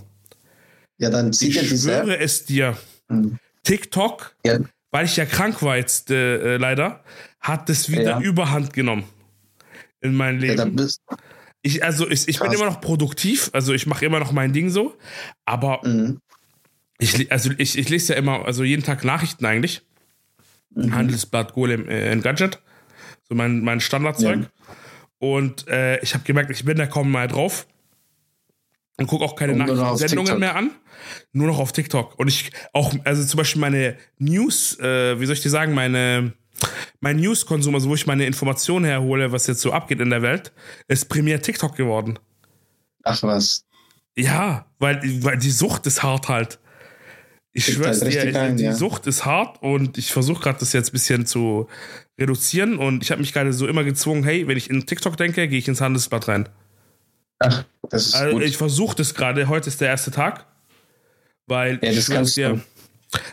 Ja, 0.98 1.10
dann 1.10 1.32
zieh 1.32 1.48
Ich 1.48 1.68
schwöre 1.68 2.16
es 2.16 2.44
dir. 2.44 2.76
Hm. 3.08 3.38
TikTok, 3.64 4.36
ja. 4.46 4.60
weil 4.92 5.06
ich 5.06 5.16
ja 5.16 5.26
krank 5.26 5.62
war 5.62 5.76
jetzt 5.76 6.12
äh, 6.12 6.54
äh 6.54 6.56
leider, 6.58 7.02
hat 7.40 7.68
das 7.68 7.90
wieder 7.90 8.02
ja. 8.02 8.20
Überhand 8.20 8.72
genommen 8.72 9.04
in 10.00 10.14
meinem 10.14 10.38
Leben. 10.38 10.58
Ja, 10.58 10.64
dann 10.64 10.76
bist, 10.76 11.00
ich, 11.62 11.84
also 11.84 12.08
ich, 12.08 12.28
ich 12.28 12.40
bin 12.40 12.52
immer 12.52 12.66
noch 12.66 12.80
produktiv, 12.80 13.50
also 13.52 13.72
ich 13.72 13.86
mache 13.86 14.04
immer 14.04 14.18
noch 14.18 14.32
mein 14.32 14.52
Ding 14.52 14.68
so, 14.68 14.96
aber 15.44 15.80
mhm. 15.86 16.20
ich, 16.98 17.30
also 17.30 17.50
ich, 17.56 17.78
ich 17.78 17.88
lese 17.88 18.12
ja 18.12 18.18
immer, 18.18 18.44
also 18.44 18.64
jeden 18.64 18.82
Tag 18.82 19.04
Nachrichten 19.04 19.46
eigentlich. 19.46 19.82
Mhm. 20.74 20.94
Handelsblatt 20.94 21.52
Golem 21.52 21.88
äh, 21.88 22.16
Gadget. 22.16 22.60
So 23.28 23.34
mein, 23.34 23.62
mein 23.62 23.80
Standardzeug. 23.80 24.40
Ja. 24.40 24.74
Und 25.18 25.68
äh, 25.68 26.00
ich 26.00 26.14
habe 26.14 26.24
gemerkt, 26.24 26.50
ich 26.50 26.64
bin 26.64 26.76
da 26.76 26.86
kaum 26.86 27.10
mal 27.10 27.28
drauf. 27.28 27.68
Und 28.98 29.06
gucke 29.06 29.24
auch 29.24 29.36
keine 29.36 29.54
Nachrichtensendungen 29.54 30.38
mehr 30.38 30.56
an. 30.56 30.70
Nur 31.32 31.46
noch 31.46 31.58
auf 31.58 31.72
TikTok. 31.72 32.18
Und 32.18 32.28
ich 32.28 32.50
auch, 32.72 32.92
also 33.04 33.24
zum 33.24 33.38
Beispiel 33.38 33.60
meine 33.60 33.96
News, 34.18 34.78
äh, 34.80 35.18
wie 35.18 35.26
soll 35.26 35.34
ich 35.34 35.42
dir 35.42 35.50
sagen, 35.50 35.74
meine 35.74 36.34
mein 37.00 37.16
News-Konsum, 37.16 37.74
also 37.74 37.88
wo 37.88 37.94
ich 37.94 38.06
meine 38.06 38.26
Informationen 38.26 38.84
herhole, 38.84 39.32
was 39.32 39.46
jetzt 39.46 39.60
so 39.60 39.72
abgeht 39.72 40.00
in 40.00 40.10
der 40.10 40.22
Welt, 40.22 40.52
ist 40.88 41.08
primär 41.08 41.42
TikTok 41.42 41.76
geworden. 41.76 42.18
Ach 43.04 43.22
was. 43.22 43.64
Ja, 44.16 44.66
weil, 44.78 45.00
weil 45.24 45.38
die 45.38 45.50
Sucht 45.50 45.86
ist 45.86 46.02
hart 46.02 46.28
halt. 46.28 46.58
Ich 47.54 47.66
schwör's 47.66 48.00
halt 48.00 48.12
dir, 48.12 48.18
richtig 48.22 48.36
ein, 48.36 48.56
die 48.56 48.64
ja. 48.64 48.74
Sucht 48.74 49.06
ist 49.06 49.24
hart 49.26 49.62
und 49.62 49.98
ich 49.98 50.12
versuche 50.12 50.42
gerade 50.42 50.58
das 50.58 50.72
jetzt 50.72 50.88
ein 50.90 50.92
bisschen 50.92 51.26
zu 51.26 51.68
reduzieren 52.18 52.78
und 52.78 53.02
ich 53.02 53.10
habe 53.10 53.20
mich 53.20 53.32
gerade 53.32 53.52
so 53.52 53.66
immer 53.66 53.84
gezwungen, 53.84 54.24
hey, 54.24 54.46
wenn 54.48 54.56
ich 54.56 54.70
in 54.70 54.86
TikTok 54.86 55.16
denke, 55.16 55.48
gehe 55.48 55.58
ich 55.58 55.68
ins 55.68 55.80
Handelsblatt 55.80 56.28
rein. 56.28 56.48
Ach, 57.40 57.64
das 57.90 58.06
ist 58.08 58.14
Also 58.14 58.36
gut. 58.36 58.42
ich 58.44 58.56
versuche 58.56 58.96
das 58.96 59.14
gerade, 59.14 59.48
heute 59.48 59.68
ist 59.68 59.80
der 59.80 59.88
erste 59.88 60.10
Tag, 60.10 60.46
weil 61.46 61.78
Ja, 61.82 61.90
ich 61.90 61.96
das 61.96 62.08
kannst 62.08 62.36
dir, 62.36 62.50
du. 62.50 62.60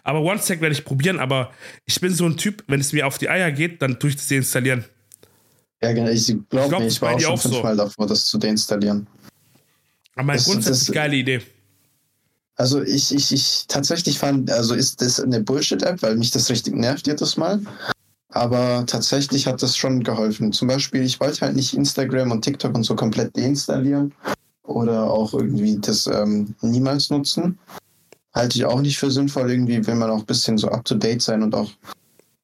Aber 0.03 0.21
OneStack 0.21 0.61
werde 0.61 0.73
ich 0.73 0.83
probieren, 0.85 1.19
aber 1.19 1.51
ich 1.85 1.99
bin 1.99 2.13
so 2.13 2.25
ein 2.25 2.37
Typ, 2.37 2.63
wenn 2.67 2.79
es 2.79 2.93
mir 2.93 3.07
auf 3.07 3.17
die 3.17 3.29
Eier 3.29 3.51
geht, 3.51 3.81
dann 3.81 3.99
tue 3.99 4.09
ich 4.09 4.15
das 4.15 4.27
deinstallieren. 4.27 4.83
ja, 5.81 5.93
genau. 5.93 6.09
Ich 6.09 6.27
glaube 6.27 6.45
glaub, 6.69 6.79
mir, 6.81 6.87
ich 6.87 7.01
war 7.01 7.13
auch 7.15 7.19
schon 7.19 7.31
auch 7.33 7.41
so. 7.41 7.49
fünfmal 7.49 7.77
davor, 7.77 8.07
das 8.07 8.25
zu 8.25 8.37
deinstallieren. 8.37 9.07
Aber 10.15 10.23
meine 10.25 10.37
Das- 10.37 10.45
grundsätzlich 10.47 10.87
das- 10.87 10.95
geile 10.95 11.15
Idee. 11.15 11.41
Also 12.55 12.81
ich, 12.83 13.15
ich, 13.15 13.31
ich 13.31 13.65
tatsächlich 13.69 14.19
fand, 14.19 14.51
also 14.51 14.73
ist 14.73 15.01
das 15.01 15.21
eine 15.21 15.39
Bullshit-App, 15.39 16.01
weil 16.01 16.17
mich 16.17 16.31
das 16.31 16.49
richtig 16.49 16.75
nervt 16.75 17.07
jedes 17.07 17.37
Mal. 17.37 17.61
Aber 18.31 18.83
tatsächlich 18.85 19.47
hat 19.47 19.63
das 19.63 19.77
schon 19.77 20.03
geholfen. 20.03 20.51
Zum 20.51 20.67
Beispiel, 20.67 21.01
ich 21.03 21.21
wollte 21.21 21.39
halt 21.41 21.55
nicht 21.55 21.73
Instagram 21.73 22.31
und 22.31 22.43
TikTok 22.43 22.75
und 22.75 22.83
so 22.83 22.95
komplett 22.97 23.35
deinstallieren 23.37 24.13
oder 24.63 25.09
auch 25.09 25.33
irgendwie 25.33 25.79
das 25.79 26.05
ähm, 26.07 26.53
niemals 26.61 27.09
nutzen. 27.09 27.57
Halte 28.33 28.57
ich 28.57 28.65
auch 28.65 28.81
nicht 28.81 28.97
für 28.99 29.09
sinnvoll. 29.11 29.49
Irgendwie 29.51 29.85
will 29.85 29.95
man 29.95 30.09
auch 30.09 30.19
ein 30.19 30.25
bisschen 30.25 30.57
so 30.57 30.69
up-to-date 30.69 31.21
sein 31.21 31.43
und 31.43 31.55
auch 31.55 31.71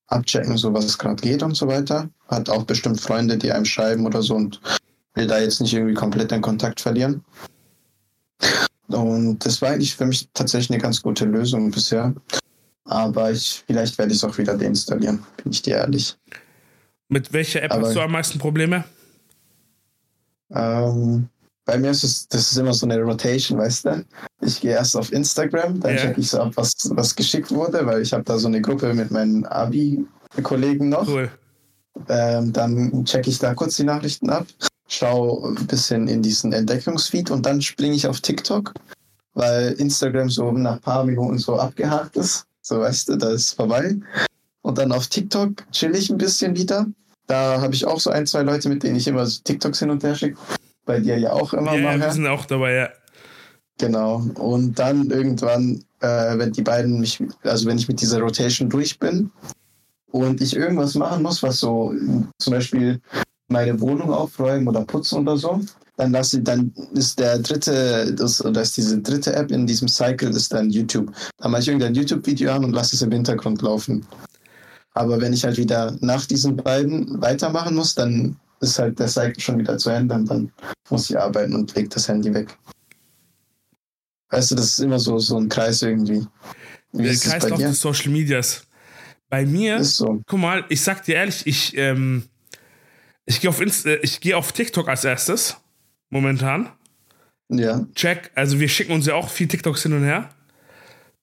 abchecken, 0.07 0.57
so 0.57 0.73
was 0.73 0.97
gerade 0.97 1.21
geht 1.21 1.43
und 1.43 1.55
so 1.55 1.67
weiter. 1.67 2.09
Hat 2.27 2.49
auch 2.49 2.63
bestimmt 2.63 2.99
Freunde, 2.99 3.37
die 3.37 3.51
einem 3.51 3.65
schreiben 3.65 4.05
oder 4.05 4.21
so 4.21 4.35
und 4.35 4.61
will 5.13 5.27
da 5.27 5.39
jetzt 5.39 5.61
nicht 5.61 5.73
irgendwie 5.73 5.93
komplett 5.93 6.31
den 6.31 6.41
Kontakt 6.41 6.81
verlieren. 6.81 7.23
Und 8.87 9.45
das 9.45 9.61
war 9.61 9.69
eigentlich 9.69 9.95
für 9.95 10.05
mich 10.05 10.27
tatsächlich 10.33 10.71
eine 10.71 10.81
ganz 10.81 11.01
gute 11.01 11.25
Lösung 11.25 11.71
bisher. 11.71 12.13
Aber 12.85 13.31
ich, 13.31 13.63
vielleicht 13.65 13.97
werde 13.97 14.11
ich 14.11 14.17
es 14.19 14.23
auch 14.23 14.37
wieder 14.37 14.55
deinstallieren, 14.57 15.23
bin 15.41 15.51
ich 15.51 15.61
dir 15.61 15.77
ehrlich. 15.77 16.15
Mit 17.09 17.33
welcher 17.33 17.63
App 17.63 17.71
Aber- 17.71 17.87
hast 17.87 17.95
du 17.95 18.01
am 18.01 18.11
meisten 18.11 18.37
Probleme? 18.37 18.83
Ähm, 20.51 21.29
bei 21.65 21.77
mir 21.77 21.91
ist 21.91 22.03
es, 22.03 22.27
das 22.27 22.51
ist 22.51 22.57
immer 22.57 22.73
so 22.73 22.85
eine 22.85 23.01
Rotation, 23.01 23.57
weißt 23.59 23.85
du? 23.85 24.05
Ich 24.41 24.61
gehe 24.61 24.71
erst 24.71 24.95
auf 24.95 25.11
Instagram, 25.11 25.79
dann 25.79 25.95
Ja. 25.95 26.01
check 26.01 26.17
ich 26.17 26.29
so 26.29 26.39
ab, 26.39 26.51
was, 26.55 26.73
was 26.91 27.15
geschickt 27.15 27.51
wurde, 27.51 27.85
weil 27.85 28.01
ich 28.01 28.13
habe 28.13 28.23
da 28.23 28.37
so 28.37 28.47
eine 28.47 28.61
Gruppe 28.61 28.93
mit 28.93 29.11
meinen 29.11 29.45
Abi-Kollegen 29.45 30.89
noch. 30.89 31.07
Cool. 31.07 31.29
Ähm, 32.09 32.53
dann 32.53 33.05
checke 33.05 33.29
ich 33.29 33.39
da 33.39 33.53
kurz 33.53 33.77
die 33.77 33.83
Nachrichten 33.83 34.29
ab, 34.29 34.45
schaue 34.87 35.49
ein 35.49 35.67
bisschen 35.67 36.07
in 36.07 36.21
diesen 36.21 36.53
Entdeckungsfeed 36.53 37.31
und 37.31 37.45
dann 37.45 37.61
springe 37.61 37.95
ich 37.95 38.05
auf 38.05 38.19
TikTok, 38.21 38.73
weil 39.33 39.71
Instagram 39.73 40.29
so 40.29 40.51
nach 40.51 40.73
ein 40.73 40.81
paar 40.81 41.03
Minuten 41.05 41.37
so 41.39 41.57
abgehakt 41.57 42.17
ist. 42.17 42.45
So 42.61 42.81
weißt 42.81 43.09
du, 43.09 43.15
da 43.15 43.29
ist 43.31 43.53
vorbei. 43.53 43.95
Und 44.61 44.77
dann 44.77 44.91
auf 44.91 45.07
TikTok 45.07 45.51
chill 45.71 45.95
ich 45.95 46.09
ein 46.09 46.17
bisschen 46.17 46.55
wieder. 46.55 46.85
Da 47.27 47.61
habe 47.61 47.73
ich 47.73 47.85
auch 47.85 47.99
so 47.99 48.09
ein, 48.09 48.27
zwei 48.27 48.41
Leute, 48.41 48.69
mit 48.69 48.83
denen 48.83 48.97
ich 48.97 49.07
immer 49.07 49.25
so 49.25 49.39
TikToks 49.43 49.79
hin 49.79 49.89
und 49.91 50.03
her 50.03 50.15
schicke. 50.15 50.37
Bei 50.85 50.99
dir 50.99 51.17
ja 51.17 51.31
auch 51.33 51.53
immer 51.53 51.75
Ja, 51.75 51.81
mal. 51.81 51.99
ja, 51.99 52.05
wir 52.05 52.11
sind 52.13 52.27
auch 52.27 52.45
dabei, 52.45 52.73
ja. 52.73 52.89
Genau. 53.77 54.23
Und 54.35 54.79
dann 54.79 55.09
irgendwann, 55.09 55.83
äh, 55.99 56.37
wenn 56.37 56.53
die 56.53 56.61
beiden 56.61 56.99
mich, 56.99 57.21
also 57.43 57.67
wenn 57.67 57.77
ich 57.77 57.87
mit 57.87 57.99
dieser 58.01 58.19
Rotation 58.21 58.69
durch 58.69 58.97
bin 58.99 59.31
und 60.11 60.39
ich 60.41 60.55
irgendwas 60.55 60.95
machen 60.95 61.23
muss, 61.23 61.43
was 61.43 61.59
so 61.59 61.93
zum 62.39 62.53
Beispiel 62.53 63.01
meine 63.49 63.79
Wohnung 63.81 64.11
aufräumen 64.11 64.67
oder 64.67 64.85
putzen 64.85 65.19
oder 65.19 65.37
so, 65.37 65.59
dann 65.97 66.11
lasse 66.11 66.41
dann 66.41 66.73
ist 66.93 67.19
der 67.19 67.39
dritte, 67.39 68.13
das, 68.15 68.43
oder 68.43 68.61
ist 68.61 68.77
diese 68.77 68.99
dritte 68.99 69.33
App 69.35 69.51
in 69.51 69.65
diesem 69.67 69.87
Cycle 69.87 70.29
ist 70.29 70.53
dann 70.53 70.69
YouTube. 70.69 71.11
Da 71.37 71.47
mache 71.47 71.61
ich 71.61 71.67
irgendein 71.67 71.95
YouTube-Video 71.95 72.51
an 72.51 72.65
und 72.65 72.73
lasse 72.73 72.95
es 72.95 73.01
im 73.01 73.11
Hintergrund 73.11 73.61
laufen. 73.61 74.05
Aber 74.93 75.19
wenn 75.19 75.33
ich 75.33 75.43
halt 75.43 75.57
wieder 75.57 75.95
nach 75.99 76.25
diesen 76.25 76.55
beiden 76.55 77.21
weitermachen 77.21 77.75
muss, 77.75 77.95
dann 77.95 78.37
ist 78.59 78.79
halt 78.79 78.99
der 78.99 79.07
Cycle 79.07 79.39
schon 79.39 79.59
wieder 79.59 79.77
zu 79.77 79.89
Ende 79.89 80.15
und 80.15 80.29
dann 80.29 80.51
muss 80.89 81.09
ich 81.09 81.19
arbeiten 81.19 81.55
und 81.55 81.73
leg 81.75 81.89
das 81.89 82.07
Handy 82.07 82.33
weg. 82.33 82.55
Weißt 84.29 84.51
du, 84.51 84.55
das 84.55 84.65
ist 84.65 84.79
immer 84.79 84.99
so, 84.99 85.19
so 85.19 85.37
ein 85.37 85.49
Kreis 85.49 85.81
irgendwie. 85.81 86.25
Wie 86.91 87.03
Der 87.03 87.15
Kreislauf 87.15 87.59
des 87.59 87.79
Social 87.79 88.11
Medias. 88.11 88.65
Bei 89.29 89.45
mir, 89.45 89.83
so. 89.83 90.21
guck 90.25 90.39
mal, 90.39 90.65
ich 90.69 90.81
sag 90.81 91.03
dir 91.03 91.15
ehrlich, 91.15 91.45
ich, 91.45 91.75
ähm, 91.77 92.23
ich 93.25 93.41
gehe 93.41 93.49
auf, 93.49 93.59
Inst 93.59 93.85
äh, 93.85 93.97
ich 93.97 94.19
geh 94.21 94.33
auf 94.33 94.51
TikTok 94.51 94.87
als 94.87 95.03
erstes. 95.03 95.57
Momentan. 96.09 96.69
Ja. 97.49 97.85
Check, 97.95 98.31
also 98.35 98.59
wir 98.59 98.69
schicken 98.69 98.93
uns 98.93 99.05
ja 99.05 99.15
auch 99.15 99.29
viel 99.29 99.47
TikToks 99.47 99.83
hin 99.83 99.93
und 99.93 100.03
her. 100.03 100.29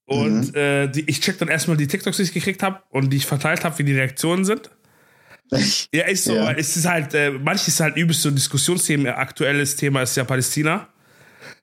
Und 0.04 0.54
äh, 0.54 0.88
die, 0.88 1.08
ich 1.08 1.20
check 1.20 1.38
dann 1.38 1.48
erstmal 1.48 1.76
die 1.76 1.86
TikToks, 1.86 2.16
die 2.16 2.24
ich 2.24 2.32
gekriegt 2.32 2.62
habe 2.62 2.82
und 2.90 3.10
die 3.10 3.16
ich 3.16 3.26
verteilt 3.26 3.64
habe, 3.64 3.78
wie 3.78 3.84
die 3.84 3.94
Reaktionen 3.94 4.44
sind. 4.44 4.70
Ja, 5.94 6.04
ist 6.06 6.24
so. 6.24 6.34
Ja. 6.34 6.52
Es 6.52 6.76
ist 6.76 6.86
halt, 6.88 7.14
äh, 7.14 7.30
manches 7.30 7.68
ist 7.68 7.80
halt 7.80 7.96
übelst 7.96 8.22
so 8.22 8.28
ein 8.30 8.34
Diskussionsthema. 8.34 9.10
Aktuelles 9.10 9.76
Thema 9.76 10.02
ist 10.02 10.16
ja 10.16 10.24
Palästina. 10.24 10.88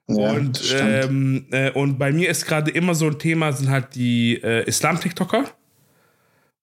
ja 0.08 0.32
und, 0.32 0.60
ähm, 0.80 1.46
äh, 1.50 1.70
und 1.72 1.98
bei 1.98 2.12
mir 2.12 2.28
ist 2.30 2.46
gerade 2.46 2.70
immer 2.70 2.94
so 2.94 3.06
ein 3.08 3.18
Thema, 3.18 3.52
sind 3.52 3.70
halt 3.70 3.94
die 3.94 4.34
äh, 4.42 4.64
Islam-TikToker. 4.66 5.44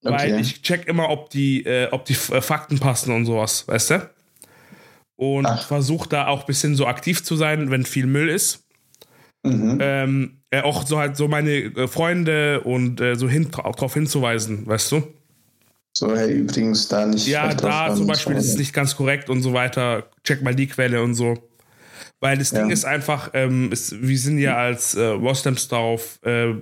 Weil 0.04 0.32
Okay. 0.34 0.42
ich 0.42 0.62
check 0.62 0.88
immer, 0.88 1.10
ob 1.10 1.30
die, 1.32 1.66
äh, 1.66 1.88
ob 1.92 2.06
die 2.06 2.14
äh, 2.14 2.42
Fakten 2.42 2.80
passen 2.80 3.12
und 3.14 3.26
sowas, 3.26 3.68
weißt 3.68 3.90
du? 3.92 4.10
Und 5.16 5.48
versuche 5.68 6.08
da 6.08 6.28
auch 6.28 6.42
ein 6.42 6.46
bisschen 6.46 6.76
so 6.76 6.86
aktiv 6.88 7.24
zu 7.24 7.36
sein, 7.36 7.72
wenn 7.72 7.84
viel 7.86 8.06
Müll 8.06 8.30
ist. 8.30 8.66
mhm. 9.44 9.80
Ähm, 9.82 10.42
äh, 10.52 10.62
auch 10.62 10.86
so 10.88 11.00
halt 11.00 11.18
so 11.18 11.28
meine 11.28 11.52
äh, 11.52 11.88
Freunde 11.88 12.62
und 12.62 13.02
so 13.16 13.28
hin, 13.28 13.50
darauf 13.52 13.94
hinzuweisen, 13.94 14.66
weißt 14.68 14.92
du? 14.94 15.14
So, 15.98 16.16
hey, 16.16 16.32
übrigens 16.32 16.88
da 16.88 17.08
nicht. 17.08 17.26
Ja, 17.26 17.52
da 17.56 17.96
zum 17.96 18.06
Beispiel 18.06 18.36
ist 18.36 18.50
es 18.50 18.58
nicht 18.60 18.72
ganz 18.72 18.96
korrekt 18.96 19.32
und 19.32 19.42
so 19.42 19.54
weiter. 19.54 20.12
Check 20.24 20.44
mal 20.44 20.54
die 20.54 20.68
Quelle 20.68 21.02
und 21.02 21.16
so. 21.16 21.34
Weil 22.20 22.38
das 22.38 22.52
Ding 22.52 22.68
Ja. 22.68 22.72
ist 22.74 22.86
einfach, 22.86 23.32
ähm, 23.34 23.72
es, 23.72 24.00
wir 24.00 24.20
sind 24.20 24.38
ja 24.38 24.58
als 24.58 24.94
äh, 24.94 25.16
Moslems 25.16 25.70
darauf 25.70 26.20
äh, 26.24 26.54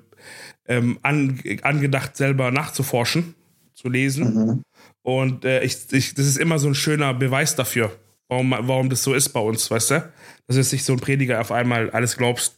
ähm, 0.69 0.99
an, 1.01 1.37
angedacht, 1.63 2.15
selber 2.15 2.49
nachzuforschen, 2.49 3.35
zu 3.73 3.89
lesen. 3.89 4.33
Mhm. 4.33 4.61
Und 5.01 5.43
äh, 5.43 5.63
ich, 5.63 5.79
ich, 5.91 6.13
das 6.15 6.27
ist 6.27 6.37
immer 6.37 6.57
so 6.57 6.69
ein 6.69 6.75
schöner 6.75 7.13
Beweis 7.13 7.57
dafür, 7.57 7.91
warum, 8.29 8.51
warum 8.51 8.89
das 8.89 9.03
so 9.03 9.13
ist 9.13 9.27
bei 9.29 9.41
uns, 9.41 9.69
weißt 9.69 9.91
du? 9.91 10.13
Dass 10.47 10.55
jetzt 10.55 10.71
nicht 10.71 10.85
so 10.85 10.93
ein 10.93 10.99
Prediger 11.01 11.41
auf 11.41 11.51
einmal 11.51 11.89
alles 11.89 12.15
glaubst. 12.15 12.57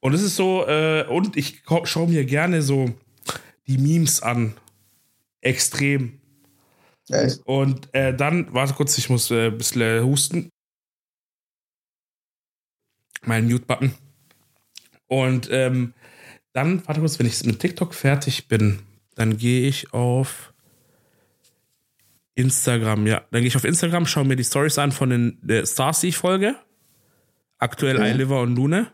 Und 0.00 0.14
es 0.14 0.22
ist 0.22 0.34
so, 0.34 0.66
äh, 0.66 1.04
und 1.08 1.36
ich 1.36 1.62
schaue 1.84 2.08
mir 2.08 2.24
gerne 2.24 2.60
so 2.60 2.90
die 3.68 3.78
Memes 3.78 4.20
an. 4.20 4.54
Extrem. 5.40 6.20
Ist- 7.08 7.46
Und 7.46 7.92
äh, 7.94 8.14
dann, 8.14 8.52
warte 8.52 8.74
kurz, 8.74 8.98
ich 8.98 9.08
muss 9.08 9.30
äh, 9.30 9.46
ein 9.46 9.58
bisschen 9.58 9.80
äh, 9.82 10.00
husten. 10.02 10.50
Mein 13.24 13.46
Mute-Button. 13.48 13.94
Und 15.06 15.48
ähm, 15.50 15.94
dann, 16.52 16.86
warte 16.86 17.00
kurz, 17.00 17.18
wenn 17.18 17.26
ich 17.26 17.42
mit 17.44 17.60
TikTok 17.60 17.94
fertig 17.94 18.48
bin, 18.48 18.80
dann 19.14 19.36
gehe 19.36 19.66
ich 19.68 19.92
auf 19.92 20.52
Instagram, 22.34 23.06
ja. 23.06 23.22
Dann 23.30 23.40
gehe 23.40 23.48
ich 23.48 23.56
auf 23.56 23.64
Instagram, 23.64 24.06
schaue 24.06 24.24
mir 24.24 24.36
die 24.36 24.44
Stories 24.44 24.78
an 24.78 24.92
von 24.92 25.10
den 25.10 25.38
der 25.42 25.66
Stars, 25.66 26.00
die 26.00 26.08
ich 26.08 26.16
folge. 26.16 26.54
Aktuell 27.58 27.96
Okay. 27.96 28.04
Eiliver 28.10 28.40
und 28.42 28.54
Lune. 28.54 28.92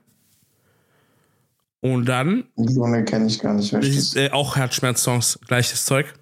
Und 1.80 2.06
dann 2.06 2.44
Lune 2.56 3.04
kenne 3.04 3.26
ich 3.26 3.38
gar 3.40 3.52
nicht. 3.52 3.70
ist, 3.74 4.16
äh, 4.16 4.30
auch 4.30 4.56
Herzschmerz-Songs, 4.56 5.40
gleiches 5.46 5.84
Zeug. 5.84 6.14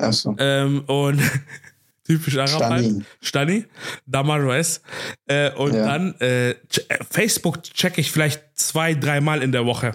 Achso. 0.00 0.34
Ähm, 0.38 0.84
und 0.86 1.20
typisch 2.04 2.36
Arab 2.38 2.62
halt. 2.70 2.84
Stani. 2.84 3.04
Stani, 3.20 3.64
Damares. 4.06 4.82
Äh, 5.26 5.52
und 5.54 5.74
Ja. 5.74 5.84
dann 5.86 6.14
äh, 6.20 6.50
äh, 6.50 6.56
Facebook 7.10 7.62
checke 7.62 8.00
ich 8.00 8.10
vielleicht 8.10 8.42
zwei, 8.54 8.94
dreimal 8.94 9.42
in 9.42 9.52
der 9.52 9.66
Woche. 9.66 9.94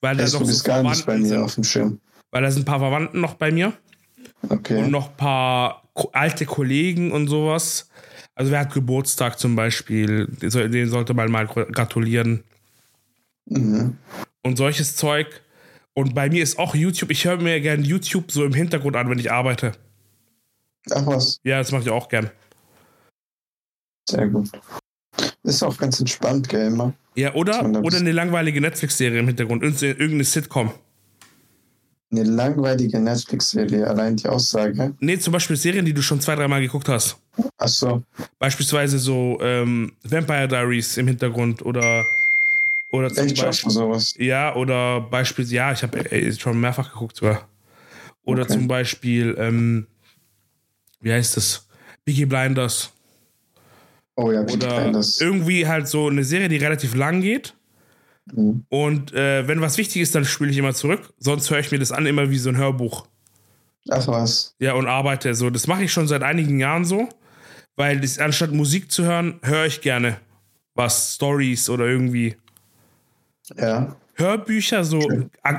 Weil 0.00 0.16
da 0.16 0.24
Das 0.24 0.32
noch 0.32 0.42
ist 0.42 0.58
so 0.58 0.64
gar 0.64 0.82
nicht 0.82 1.06
bei 1.06 1.16
mir 1.16 1.28
sind. 1.28 1.38
auf 1.42 1.54
dem 1.54 1.64
Schirm. 1.64 2.00
Weil 2.30 2.42
da 2.42 2.50
sind 2.50 2.62
ein 2.62 2.64
paar 2.66 2.80
Verwandten 2.80 3.20
noch 3.20 3.34
bei 3.34 3.50
mir 3.52 3.72
Okay. 4.48 4.78
und 4.82 4.90
noch 4.90 5.10
ein 5.10 5.16
paar 5.16 5.88
alte 6.12 6.46
Kollegen 6.46 7.12
und 7.12 7.28
sowas. 7.28 7.88
Also 8.34 8.50
wer 8.50 8.60
hat 8.60 8.72
Geburtstag 8.72 9.38
zum 9.38 9.54
Beispiel, 9.54 10.26
den 10.40 10.88
sollte 10.88 11.14
man 11.14 11.30
mal 11.30 11.46
gratulieren. 11.46 12.42
Mhm. 13.46 13.96
Und 14.42 14.56
solches 14.56 14.96
Zeug. 14.96 15.42
Und 15.94 16.14
bei 16.14 16.28
mir 16.30 16.42
ist 16.42 16.58
auch 16.58 16.74
YouTube, 16.74 17.10
ich 17.10 17.24
höre 17.24 17.36
mir 17.36 17.60
gerne 17.60 17.82
YouTube 17.82 18.30
so 18.32 18.44
im 18.44 18.54
Hintergrund 18.54 18.96
an, 18.96 19.10
wenn 19.10 19.18
ich 19.18 19.30
arbeite. 19.30 19.72
Ach 20.90 21.06
was, 21.06 21.38
Ja, 21.44 21.58
das 21.58 21.70
mache 21.70 21.82
ich 21.82 21.90
auch 21.90 22.08
gern. 22.08 22.30
sehr 24.08 24.28
gut. 24.28 24.50
Ist 25.44 25.62
auch 25.62 25.76
ganz 25.76 26.00
entspannt, 26.00 26.48
gell, 26.48 26.68
immer. 26.68 26.92
Ja, 27.14 27.34
oder, 27.34 27.64
oder 27.82 27.98
eine 27.98 28.12
langweilige 28.12 28.60
Netflix-Serie 28.60 29.20
im 29.20 29.26
Hintergrund, 29.26 29.62
irgendeine 29.62 29.92
irgendeine 29.92 30.24
Sitcom. 30.24 30.72
Eine 32.10 32.24
langweilige 32.24 33.00
Netflix-Serie, 33.00 33.86
allein 33.86 34.16
die 34.16 34.28
Aussage. 34.28 34.94
Nee, 35.00 35.18
zum 35.18 35.32
Beispiel 35.32 35.56
Serien, 35.56 35.84
die 35.84 35.94
du 35.94 36.02
schon 36.02 36.20
zwei, 36.20 36.34
dreimal 36.36 36.60
geguckt 36.60 36.88
hast. 36.88 37.16
Ach 37.58 37.68
so. 37.68 38.02
Beispielsweise 38.38 38.98
so 38.98 39.38
ähm, 39.40 39.92
Vampire 40.04 40.48
Diaries 40.48 40.96
im 40.96 41.08
Hintergrund 41.08 41.62
oder 41.64 42.04
oder 42.92 43.12
zum 43.12 43.26
Echt 43.26 43.36
Beispiel, 43.36 43.70
sowas. 43.70 44.14
ja 44.18 44.54
oder 44.54 45.00
beispielsweise 45.00 45.56
ja, 45.56 45.72
ich 45.72 45.82
habe 45.82 46.32
schon 46.38 46.60
mehrfach 46.60 46.92
geguckt 46.92 47.16
sogar. 47.16 47.48
Oder 48.24 48.42
Okay. 48.42 48.52
zum 48.52 48.68
Beispiel 48.68 49.34
ähm, 49.38 49.86
wie 51.00 51.12
heißt 51.12 51.36
das? 51.36 51.66
Biggie 52.04 52.26
Blinders 52.26 52.92
Oh 54.14 54.30
ja, 54.30 54.42
Peaky 54.44 54.58
oder 54.58 54.80
Blinders. 54.82 55.20
irgendwie 55.20 55.66
halt 55.66 55.88
so 55.88 56.06
eine 56.08 56.22
Serie, 56.22 56.48
die 56.48 56.58
relativ 56.58 56.94
lang 56.94 57.22
geht. 57.22 57.54
Mhm. 58.32 58.64
Und 58.68 59.12
äh, 59.14 59.48
wenn 59.48 59.60
was 59.60 59.78
wichtig 59.78 60.02
ist, 60.02 60.14
dann 60.14 60.24
spiele 60.24 60.50
ich 60.50 60.58
immer 60.58 60.74
zurück. 60.74 61.12
Sonst 61.18 61.50
höre 61.50 61.58
ich 61.60 61.72
mir 61.72 61.78
das 61.78 61.92
an 61.92 62.06
immer 62.06 62.30
wie 62.30 62.38
so 62.38 62.50
ein 62.50 62.56
Hörbuch. 62.56 63.06
Ach 63.90 64.06
was. 64.06 64.54
Ja, 64.60 64.74
und 64.74 64.86
arbeite 64.86 65.34
so. 65.34 65.50
Das 65.50 65.66
mache 65.66 65.82
ich 65.84 65.92
schon 65.92 66.06
seit 66.06 66.22
einigen 66.22 66.60
Jahren 66.60 66.84
so, 66.84 67.08
weil 67.74 68.00
das, 68.00 68.18
anstatt 68.18 68.52
Musik 68.52 68.92
zu 68.92 69.04
hören, 69.04 69.40
höre 69.42 69.66
ich 69.66 69.80
gerne 69.80 70.18
was, 70.74 71.14
Stories 71.14 71.68
oder 71.68 71.86
irgendwie. 71.86 72.36
Ja. 73.56 73.96
Hörbücher, 74.14 74.84
so, 74.84 75.00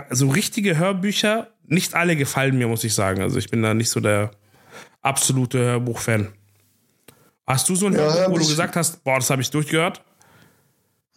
so 0.09 0.29
richtige 0.29 0.77
Hörbücher, 0.77 1.47
nicht 1.65 1.95
alle 1.95 2.15
gefallen 2.15 2.57
mir, 2.57 2.67
muss 2.67 2.83
ich 2.83 2.93
sagen. 2.93 3.21
Also 3.21 3.37
ich 3.39 3.49
bin 3.49 3.61
da 3.63 3.73
nicht 3.73 3.89
so 3.89 3.99
der 3.99 4.31
absolute 5.01 5.59
Hörbuch-Fan. 5.59 6.29
Hast 7.47 7.67
du 7.67 7.75
so 7.75 7.87
ein 7.87 7.93
Ja, 7.93 8.13
Hörbuch, 8.13 8.35
wo 8.35 8.37
du 8.39 8.47
gesagt 8.47 8.75
hast, 8.75 9.03
boah, 9.03 9.15
das 9.15 9.29
habe 9.29 9.41
ich 9.41 9.49
durchgehört? 9.49 10.01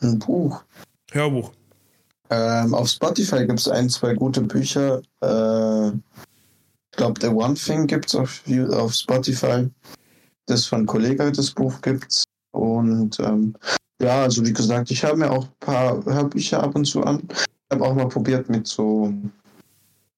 Ein 0.01 0.19
Buch. 0.19 0.65
Hörbuch. 1.13 1.53
Ähm, 2.31 2.75
auf 2.75 2.89
Spotify 2.89 3.47
gibt 3.47 3.61
es 3.61 3.69
ein, 3.69 3.89
zwei 3.89 4.15
gute 4.15 4.41
Bücher. 4.41 5.01
Äh, 5.23 5.89
ich 5.89 6.97
glaube, 6.97 7.21
The 7.21 7.29
One 7.29 7.55
Thing 7.55 7.87
gibt 7.87 8.07
es 8.07 8.15
auf, 8.15 8.43
auf 8.73 8.93
Spotify. 8.93 9.69
Das 10.47 10.67
von 10.67 10.87
Kollega, 10.87 11.31
das 11.31 11.51
Buch 11.51 11.81
gibt's. 11.83 12.25
Und 12.53 13.21
ähm, 13.21 13.55
ja, 14.01 14.23
also 14.23 14.45
wie 14.45 14.53
gesagt, 14.53 14.91
ich 14.91 15.03
höre 15.03 15.17
mir 15.17 15.31
auch 15.31 15.45
ein 15.45 15.61
paar 15.61 16.05
Hörbücher 16.05 16.63
ab 16.63 16.75
und 16.75 16.85
zu 16.85 17.03
an. 17.03 17.23
Ich 17.31 17.47
habe 17.73 17.85
auch 17.85 17.95
mal 17.95 18.09
probiert 18.09 18.49
mit 18.49 18.67
so 18.67 19.13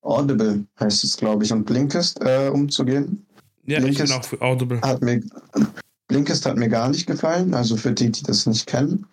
Audible, 0.03 0.65
heißt 0.81 1.05
es, 1.05 1.17
glaube 1.17 1.45
ich, 1.45 1.53
und 1.53 1.65
Blinkist 1.65 2.21
äh, 2.21 2.49
umzugehen. 2.49 3.27
Ja, 3.65 3.79
ich 3.79 3.85
bin 3.85 3.95
Blinkist. 3.95 4.13
auch 4.13 4.25
für 4.25 4.41
Audible. 4.41 4.81
Hat 4.81 5.03
mir, 5.03 5.23
Blinkist 6.09 6.47
hat 6.47 6.57
mir 6.57 6.69
gar 6.69 6.89
nicht 6.89 7.07
gefallen, 7.07 7.55
also 7.55 7.77
für 7.77 7.93
die, 7.93 8.11
die 8.11 8.23
das 8.23 8.47
nicht 8.47 8.67
kennen. 8.67 9.07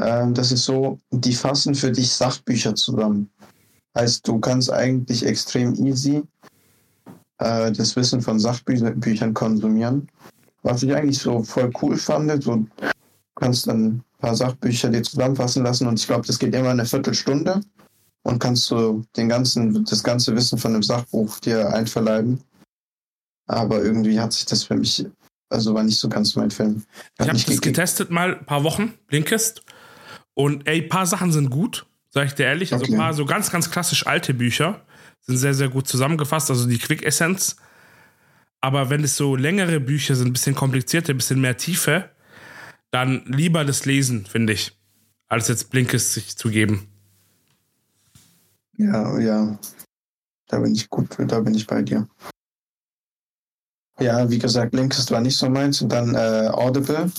Ähm, 0.00 0.34
das 0.34 0.52
ist 0.52 0.64
so, 0.64 0.98
die 1.10 1.34
fassen 1.34 1.74
für 1.74 1.90
dich 1.90 2.12
Sachbücher 2.12 2.74
zusammen. 2.74 3.30
Heißt, 3.96 4.28
du 4.28 4.38
kannst 4.38 4.70
eigentlich 4.70 5.24
extrem 5.24 5.74
easy 5.74 6.22
äh, 7.38 7.72
das 7.72 7.96
Wissen 7.96 8.20
von 8.20 8.38
Sachbüchern 8.38 9.34
konsumieren. 9.34 10.08
Was 10.62 10.82
ich 10.82 10.94
eigentlich 10.94 11.18
so 11.18 11.42
voll 11.42 11.70
cool 11.80 11.96
fand, 11.96 12.42
so, 12.42 12.66
kannst 13.36 13.66
dann 13.66 13.86
ein 13.86 14.04
paar 14.18 14.34
Sachbücher 14.34 14.88
dir 14.90 15.02
zusammenfassen 15.02 15.62
lassen 15.62 15.86
und 15.86 16.00
ich 16.00 16.06
glaube, 16.06 16.26
das 16.26 16.38
geht 16.38 16.54
immer 16.54 16.70
eine 16.70 16.84
Viertelstunde 16.84 17.60
und 18.22 18.38
kannst 18.38 18.70
du 18.70 19.04
den 19.16 19.28
ganzen, 19.28 19.84
das 19.84 20.02
ganze 20.02 20.34
Wissen 20.34 20.58
von 20.58 20.72
einem 20.72 20.82
Sachbuch 20.82 21.38
dir 21.40 21.72
einverleiben. 21.72 22.40
Aber 23.46 23.82
irgendwie 23.82 24.18
hat 24.18 24.32
sich 24.32 24.46
das 24.46 24.64
für 24.64 24.74
mich, 24.74 25.06
also 25.50 25.74
war 25.74 25.84
nicht 25.84 25.98
so 26.00 26.08
ganz 26.08 26.34
mein 26.34 26.50
Film. 26.50 26.82
Ich 27.18 27.28
habe 27.28 27.38
das 27.38 27.60
getestet 27.60 28.10
mal 28.10 28.38
ein 28.38 28.46
paar 28.46 28.64
Wochen, 28.64 28.94
Blinkist. 29.06 29.62
Und 30.34 30.66
ey, 30.66 30.82
ein 30.82 30.88
paar 30.88 31.06
Sachen 31.06 31.30
sind 31.30 31.50
gut, 31.50 31.86
sag 32.10 32.26
ich 32.26 32.34
dir 32.34 32.46
ehrlich. 32.46 32.72
Also 32.72 32.84
ein 32.86 32.90
Okay. 32.90 32.98
paar 32.98 33.14
so 33.14 33.24
ganz, 33.24 33.50
ganz 33.50 33.70
klassisch 33.70 34.06
alte 34.06 34.34
Bücher 34.34 34.82
sind 35.20 35.36
sehr, 35.36 35.54
sehr 35.54 35.68
gut 35.68 35.86
zusammengefasst. 35.86 36.50
Also 36.50 36.66
die 36.66 36.78
Quick 36.78 37.04
Essence. 37.04 37.56
Aber 38.60 38.90
wenn 38.90 39.04
es 39.04 39.16
so 39.16 39.36
längere 39.36 39.78
Bücher 39.80 40.16
sind, 40.16 40.28
ein 40.28 40.32
bisschen 40.32 40.54
komplizierter, 40.54 41.12
ein 41.12 41.18
bisschen 41.18 41.40
mehr 41.40 41.56
Tiefe, 41.56 42.10
dann 42.96 43.24
lieber 43.26 43.66
das 43.66 43.84
Lesen, 43.84 44.24
finde 44.24 44.54
ich, 44.54 44.74
als 45.28 45.48
jetzt 45.48 45.68
Blinkist 45.70 46.14
sich 46.14 46.36
zu 46.36 46.48
geben. 46.48 46.88
Ja, 48.78 49.18
ja. 49.18 49.58
Da 50.48 50.60
bin 50.60 50.74
ich 50.74 50.88
gut, 50.88 51.14
da 51.18 51.40
bin 51.40 51.54
ich 51.54 51.66
bei 51.66 51.82
dir. 51.82 52.08
Ja, 53.98 54.30
wie 54.30 54.38
gesagt, 54.38 54.72
Blinkist 54.72 55.10
war 55.10 55.20
nicht 55.20 55.36
so 55.36 55.50
meins 55.50 55.82
und 55.82 55.90
dann 55.90 56.14
äh, 56.14 56.48
Audible 56.52 57.10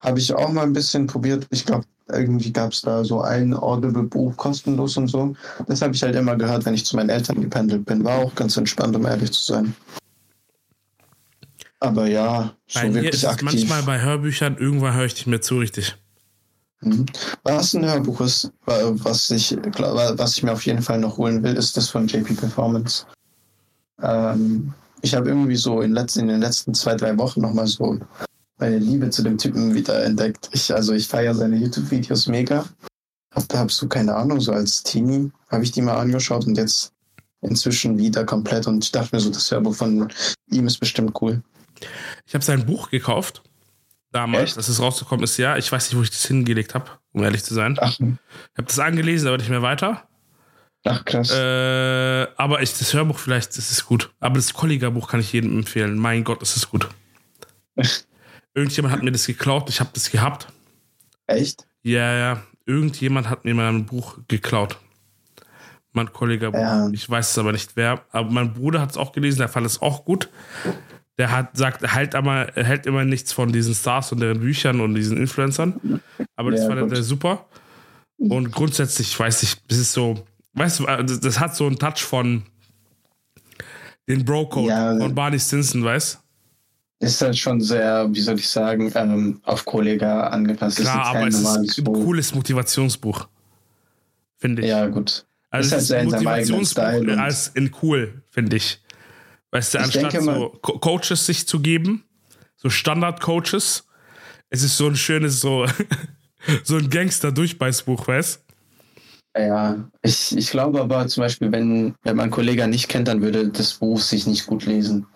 habe 0.00 0.18
ich 0.18 0.32
auch 0.32 0.52
mal 0.52 0.62
ein 0.62 0.72
bisschen 0.72 1.06
probiert. 1.08 1.46
Ich 1.50 1.64
glaube, 1.66 1.84
irgendwie 2.08 2.52
gab 2.52 2.72
es 2.72 2.82
da 2.82 3.04
so 3.04 3.20
ein 3.20 3.54
Audible-Buch 3.54 4.36
kostenlos 4.36 4.96
und 4.96 5.08
so. 5.08 5.34
Das 5.66 5.82
habe 5.82 5.94
ich 5.94 6.02
halt 6.02 6.14
immer 6.14 6.36
gehört, 6.36 6.64
wenn 6.66 6.74
ich 6.74 6.84
zu 6.84 6.96
meinen 6.96 7.10
Eltern 7.10 7.40
gependelt 7.40 7.84
bin. 7.84 8.04
War 8.04 8.18
auch 8.18 8.34
ganz 8.34 8.56
entspannt, 8.56 8.94
um 8.94 9.06
ehrlich 9.06 9.32
zu 9.32 9.42
sein. 9.44 9.74
Aber 11.82 12.06
ja, 12.06 12.52
so 12.68 12.78
Bei 12.80 12.94
wirklich 12.94 13.28
aktiv. 13.28 13.42
manchmal 13.44 13.82
bei 13.82 14.00
Hörbüchern, 14.00 14.56
irgendwann 14.56 14.94
höre 14.94 15.06
ich 15.06 15.14
nicht 15.16 15.26
mehr 15.26 15.42
zu 15.42 15.58
richtig. 15.58 15.96
Mhm. 16.80 17.06
Was 17.42 17.74
ein 17.74 17.84
Hörbuch 17.84 18.20
ist, 18.20 18.52
wa- 18.66 18.92
was 18.92 19.30
ich, 19.30 19.56
was 19.78 20.36
ich 20.36 20.42
mir 20.44 20.52
auf 20.52 20.64
jeden 20.64 20.82
Fall 20.82 21.00
noch 21.00 21.16
holen 21.16 21.42
will, 21.42 21.56
ist 21.56 21.76
das 21.76 21.88
von 21.88 22.06
JP 22.06 22.34
Performance. 22.34 23.04
Ähm, 24.00 24.72
ich 25.00 25.14
habe 25.14 25.28
irgendwie 25.28 25.56
so 25.56 25.80
in, 25.80 25.92
letzten, 25.92 26.20
in 26.20 26.28
den 26.28 26.40
letzten 26.40 26.72
zwei, 26.74 26.94
drei 26.94 27.18
Wochen 27.18 27.40
nochmal 27.40 27.66
so 27.66 27.98
meine 28.58 28.78
Liebe 28.78 29.10
zu 29.10 29.22
dem 29.22 29.36
Typen 29.38 29.74
wieder 29.74 30.04
entdeckt. 30.04 30.50
Ich, 30.52 30.72
also 30.72 30.92
ich 30.92 31.08
feiere 31.08 31.34
seine 31.34 31.56
YouTube-Videos 31.56 32.28
mega. 32.28 32.64
Hab, 33.34 33.52
hab 33.54 33.72
so 33.72 33.88
keine 33.88 34.14
Ahnung, 34.14 34.40
so 34.40 34.52
als 34.52 34.84
Teenie 34.84 35.32
habe 35.50 35.64
ich 35.64 35.72
die 35.72 35.82
mal 35.82 35.96
angeschaut 35.96 36.46
und 36.46 36.56
jetzt 36.56 36.92
inzwischen 37.40 37.98
wieder 37.98 38.24
komplett 38.24 38.68
und 38.68 38.84
ich 38.84 38.92
dachte 38.92 39.16
mir 39.16 39.20
so, 39.20 39.30
das 39.30 39.50
Hörbuch 39.50 39.74
von 39.74 40.08
ihm 40.50 40.66
ist 40.68 40.78
bestimmt 40.78 41.20
cool. 41.20 41.42
Ich 42.26 42.34
habe 42.34 42.44
sein 42.44 42.66
Buch 42.66 42.90
gekauft. 42.90 43.42
Damals, 44.12 44.50
Echt? 44.50 44.56
als 44.58 44.68
es 44.68 44.78
rausgekommen 44.80 45.24
ist, 45.24 45.38
ja. 45.38 45.56
Ich 45.56 45.72
weiß 45.72 45.88
nicht, 45.88 45.98
wo 45.98 46.02
ich 46.02 46.10
das 46.10 46.26
hingelegt 46.26 46.74
habe, 46.74 46.90
um 47.12 47.24
ehrlich 47.24 47.42
zu 47.44 47.54
sein. 47.54 47.76
Ach, 47.80 47.90
Ich 47.98 48.00
habe 48.00 48.66
das 48.66 48.78
angelesen, 48.78 49.26
aber 49.28 49.38
nicht 49.38 49.48
mehr 49.48 49.62
weiter. 49.62 50.06
ach 50.84 51.04
krass. 51.06 51.30
Äh, 51.30 52.26
aber 52.36 52.60
ich, 52.60 52.76
das 52.76 52.92
Hörbuch 52.92 53.18
vielleicht, 53.18 53.56
das 53.56 53.70
ist 53.70 53.86
gut. 53.86 54.12
Aber 54.20 54.34
das 54.34 54.52
Kollega-Buch 54.52 55.08
kann 55.08 55.20
ich 55.20 55.32
jedem 55.32 55.56
empfehlen. 55.58 55.96
Mein 55.96 56.24
Gott, 56.24 56.42
das 56.42 56.56
ist 56.56 56.68
gut. 56.70 56.88
Irgendjemand 58.54 58.94
hat 58.94 59.02
mir 59.02 59.12
das 59.12 59.26
geklaut. 59.26 59.70
Ich 59.70 59.80
habe 59.80 59.90
das 59.94 60.10
gehabt. 60.10 60.46
Echt? 61.26 61.66
Ja, 61.82 62.12
ja. 62.12 62.42
Irgendjemand 62.66 63.30
hat 63.30 63.44
mir 63.46 63.54
mein 63.54 63.86
Buch 63.86 64.18
geklaut. 64.28 64.76
Mein 65.92 66.12
Kollega-Buch. 66.12 66.58
Ja. 66.58 66.88
Ich 66.92 67.08
weiß 67.08 67.30
es 67.30 67.38
aber 67.38 67.52
nicht 67.52 67.76
wer. 67.76 68.04
Aber 68.10 68.30
mein 68.30 68.52
Bruder 68.52 68.80
hat 68.82 68.90
es 68.90 68.96
auch 68.98 69.12
gelesen. 69.12 69.38
Der 69.38 69.48
fand 69.48 69.64
es 69.66 69.80
auch 69.80 70.04
gut. 70.04 70.28
Der 71.18 71.30
hat 71.30 71.56
sagt, 71.56 71.82
hält, 71.94 72.14
aber, 72.14 72.48
er 72.56 72.64
hält 72.64 72.86
immer 72.86 73.04
nichts 73.04 73.32
von 73.32 73.52
diesen 73.52 73.74
Stars 73.74 74.12
und 74.12 74.20
deren 74.20 74.40
Büchern 74.40 74.80
und 74.80 74.94
diesen 74.94 75.16
Influencern. 75.18 76.00
Aber 76.36 76.50
das 76.50 76.60
Ja, 76.62 76.68
fand 76.68 76.80
gut. 76.80 76.92
er 76.92 77.02
super. 77.02 77.46
Und 78.18 78.50
grundsätzlich, 78.52 79.08
ich 79.08 79.18
weiß 79.20 79.42
nicht, 79.42 79.60
das 79.70 79.78
ist 79.78 79.92
so, 79.92 80.24
weißt 80.54 80.80
du, 80.80 80.84
das, 80.86 81.20
das 81.20 81.38
hat 81.40 81.54
so 81.54 81.66
einen 81.66 81.78
Touch 81.78 81.98
von 82.02 82.44
den 84.08 84.24
Bro-Code 84.24 84.68
Ja. 84.68 84.96
von 84.98 85.14
Barney 85.14 85.38
Stinson, 85.38 85.84
weißt 85.84 86.18
Ist 87.00 87.20
halt 87.20 87.36
schon 87.36 87.60
sehr, 87.60 88.08
wie 88.12 88.20
soll 88.20 88.38
ich 88.38 88.48
sagen, 88.48 88.90
ähm, 88.94 89.40
auf 89.44 89.64
Kollega 89.64 90.28
angepasst. 90.28 90.78
Klar, 90.78 91.06
aber 91.06 91.26
es 91.26 91.38
ist 91.40 91.78
ein 91.78 91.84
cooles 91.84 92.34
Motivationsbuch. 92.34 93.28
Finde 94.38 94.62
ich. 94.62 94.68
Ja, 94.68 94.86
gut. 94.86 95.24
Also 95.50 95.66
Ist 95.66 95.72
halt 95.72 95.82
sehr 95.82 96.00
in 96.02 96.10
seinem 96.10 96.26
eigenen 96.28 96.64
Style 96.64 97.20
als 97.20 97.48
in 97.48 97.70
cool, 97.82 98.22
finde 98.30 98.56
ich. 98.56 98.80
Weißt 99.52 99.74
du, 99.74 99.78
Ich 99.78 99.84
anstatt 99.84 100.14
denke 100.14 100.24
so 100.24 100.48
Co 100.62 100.78
Coaches 100.78 101.26
sich 101.26 101.46
zu 101.46 101.60
geben, 101.60 102.04
so 102.56 102.70
Standard-Coaches, 102.70 103.86
es 104.48 104.62
ist 104.62 104.76
so 104.76 104.86
ein 104.86 104.96
schönes, 104.96 105.40
so, 105.40 105.66
so 106.64 106.76
ein 106.76 106.88
Gangster-Durchbeißbuch, 106.88 108.08
weißt 108.08 108.42
Ja, 109.36 109.90
ich, 110.00 110.36
ich 110.36 110.50
glaube 110.50 110.80
aber 110.80 111.06
zum 111.06 111.22
Beispiel, 111.22 111.52
wenn, 111.52 111.94
wenn 112.02 112.16
man 112.16 112.30
Kollega 112.30 112.66
nicht 112.66 112.88
kennt, 112.88 113.08
dann 113.08 113.20
würde 113.20 113.48
das 113.48 113.74
Buch 113.74 114.00
sich 114.00 114.26
nicht 114.26 114.46
gut 114.46 114.64
lesen. 114.64 115.06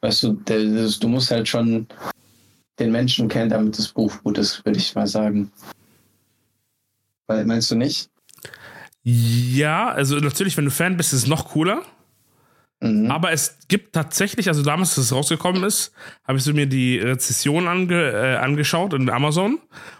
Weißt 0.00 0.22
du, 0.22 0.32
der, 0.32 0.64
das, 0.64 0.98
du 0.98 1.08
musst 1.08 1.30
halt 1.30 1.46
schon 1.46 1.86
den 2.78 2.90
Menschen 2.90 3.28
kennen, 3.28 3.50
damit 3.50 3.78
das 3.78 3.88
Buch 3.88 4.12
gut 4.22 4.38
ist, 4.38 4.64
würde 4.64 4.78
ich 4.78 4.94
mal 4.94 5.06
sagen. 5.06 5.52
Weil, 7.26 7.44
meinst 7.44 7.70
du 7.70 7.74
nicht? 7.74 8.08
Ja, 9.02 9.90
also 9.90 10.16
natürlich, 10.16 10.56
wenn 10.56 10.64
du 10.64 10.70
Fan 10.70 10.96
bist, 10.96 11.12
ist 11.12 11.22
es 11.22 11.28
noch 11.28 11.50
cooler. 11.50 11.82
Mhm. 12.84 13.10
Aber 13.10 13.32
es 13.32 13.56
gibt 13.68 13.94
tatsächlich, 13.94 14.48
also 14.48 14.62
damals, 14.62 14.90
als 14.98 15.06
es 15.06 15.12
rausgekommen 15.12 15.64
ist, 15.64 15.92
habe 16.26 16.36
ich 16.36 16.44
so 16.44 16.52
mir 16.52 16.66
die 16.66 16.98
Rezession 16.98 17.66
ange, 17.66 17.94
äh, 18.12 18.36
angeschaut 18.36 18.92
in 18.92 19.08
Amazon. 19.08 19.58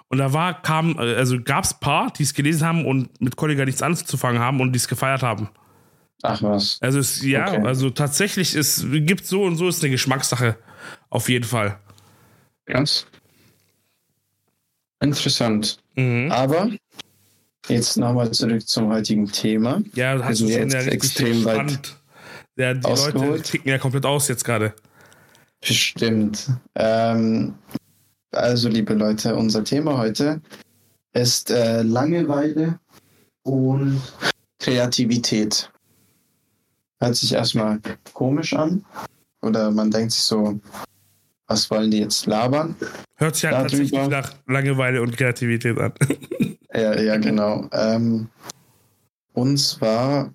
Und 0.08 0.18
da 0.18 0.34
war, 0.34 0.60
kam, 0.60 0.98
äh, 0.98 1.14
also 1.14 1.40
gab 1.42 1.64
es 1.64 1.74
paar, 1.74 2.12
die 2.12 2.24
es 2.24 2.34
gelesen 2.34 2.66
haben 2.66 2.84
und 2.84 3.20
mit 3.22 3.36
Kollega 3.36 3.64
nichts 3.64 3.80
anzufangen 3.80 4.40
haben 4.40 4.60
und 4.60 4.72
die 4.72 4.76
es 4.76 4.86
gefeiert 4.86 5.22
haben. 5.22 5.48
Ach 6.22 6.42
was. 6.42 6.78
Also 6.82 6.98
es, 6.98 7.22
ja, 7.22 7.48
Okay. 7.48 7.66
also 7.66 7.88
tatsächlich 7.88 8.54
es 8.54 8.86
gibt 8.90 9.26
so 9.26 9.44
und 9.44 9.56
so 9.56 9.66
ist 9.68 9.82
eine 9.82 9.90
Geschmackssache 9.90 10.56
auf 11.08 11.28
jeden 11.30 11.44
Fall. 11.44 11.78
Ganz 12.66 13.06
interessant. 15.00 15.78
Mhm. 15.96 16.30
Aber 16.30 16.70
Jetzt 17.68 17.96
nochmal 17.96 18.30
zurück 18.30 18.68
zum 18.68 18.88
heutigen 18.92 19.26
Thema. 19.26 19.80
Ja, 19.94 20.16
das 20.16 20.26
hast 20.26 20.40
du 20.42 20.48
schon 20.50 20.68
ja 20.68 20.78
richtig 20.80 20.92
extrem 20.92 21.44
weit 21.46 21.96
ja, 22.56 22.74
die 22.74 22.84
ausgeholt. 22.84 23.30
Leute 23.30 23.42
ticken 23.42 23.68
ja 23.68 23.78
komplett 23.78 24.06
aus 24.06 24.28
jetzt 24.28 24.44
gerade. 24.44 24.74
Bestimmt. 25.60 26.50
Ähm, 26.74 27.54
also, 28.32 28.68
liebe 28.68 28.94
Leute, 28.94 29.34
unser 29.34 29.64
Thema 29.64 29.98
heute 29.98 30.40
ist 31.12 31.50
äh, 31.50 31.82
Langeweile 31.82 32.78
und 33.42 34.00
Kreativität. 34.58 35.70
Hört 37.00 37.16
sich 37.16 37.32
erstmal 37.32 37.80
komisch 38.12 38.54
an. 38.54 38.84
Oder 39.42 39.70
man 39.70 39.90
denkt 39.90 40.12
sich 40.12 40.22
so, 40.22 40.58
was 41.46 41.70
wollen 41.70 41.90
die 41.90 41.98
jetzt 41.98 42.26
labern? 42.26 42.74
Hört 43.16 43.36
sich 43.36 43.44
halt 43.44 43.56
tatsächlich 43.56 43.92
nach 43.92 44.32
Langeweile 44.46 45.02
und 45.02 45.16
Kreativität 45.16 45.78
an. 45.78 45.92
ja, 46.74 46.98
ja, 46.98 47.16
genau. 47.18 47.68
Ähm, 47.72 48.28
und 49.34 49.58
zwar 49.58 50.32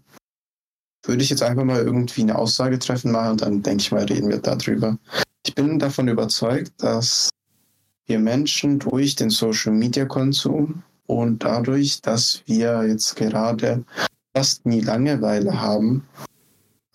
würde 1.04 1.24
ich 1.24 1.30
jetzt 1.30 1.44
einfach 1.44 1.64
mal 1.64 1.82
irgendwie 1.82 2.22
eine 2.22 2.38
Aussage 2.38 2.80
treffen 2.80 3.12
machen 3.12 3.32
und 3.32 3.42
dann 3.42 3.64
denke 3.64 3.82
ich 3.82 3.92
mal, 3.92 4.04
reden 4.04 4.30
wir 4.30 4.40
darüber. 4.40 4.98
Ich 5.46 5.56
bin 5.56 5.80
davon 5.80 6.08
überzeugt, 6.08 6.74
dass 6.78 7.30
wir 8.06 8.20
Menschen 8.20 8.80
durch 8.80 9.16
den 9.16 9.30
Social 9.30 9.74
Media 9.74 10.06
Konsum 10.06 10.84
und 11.06 11.44
dadurch, 11.44 12.02
dass 12.02 12.44
wir 12.46 12.84
jetzt 12.88 13.16
gerade 13.16 13.84
fast 14.36 14.66
nie 14.66 14.82
Langeweile 14.82 15.60
haben, 15.60 16.06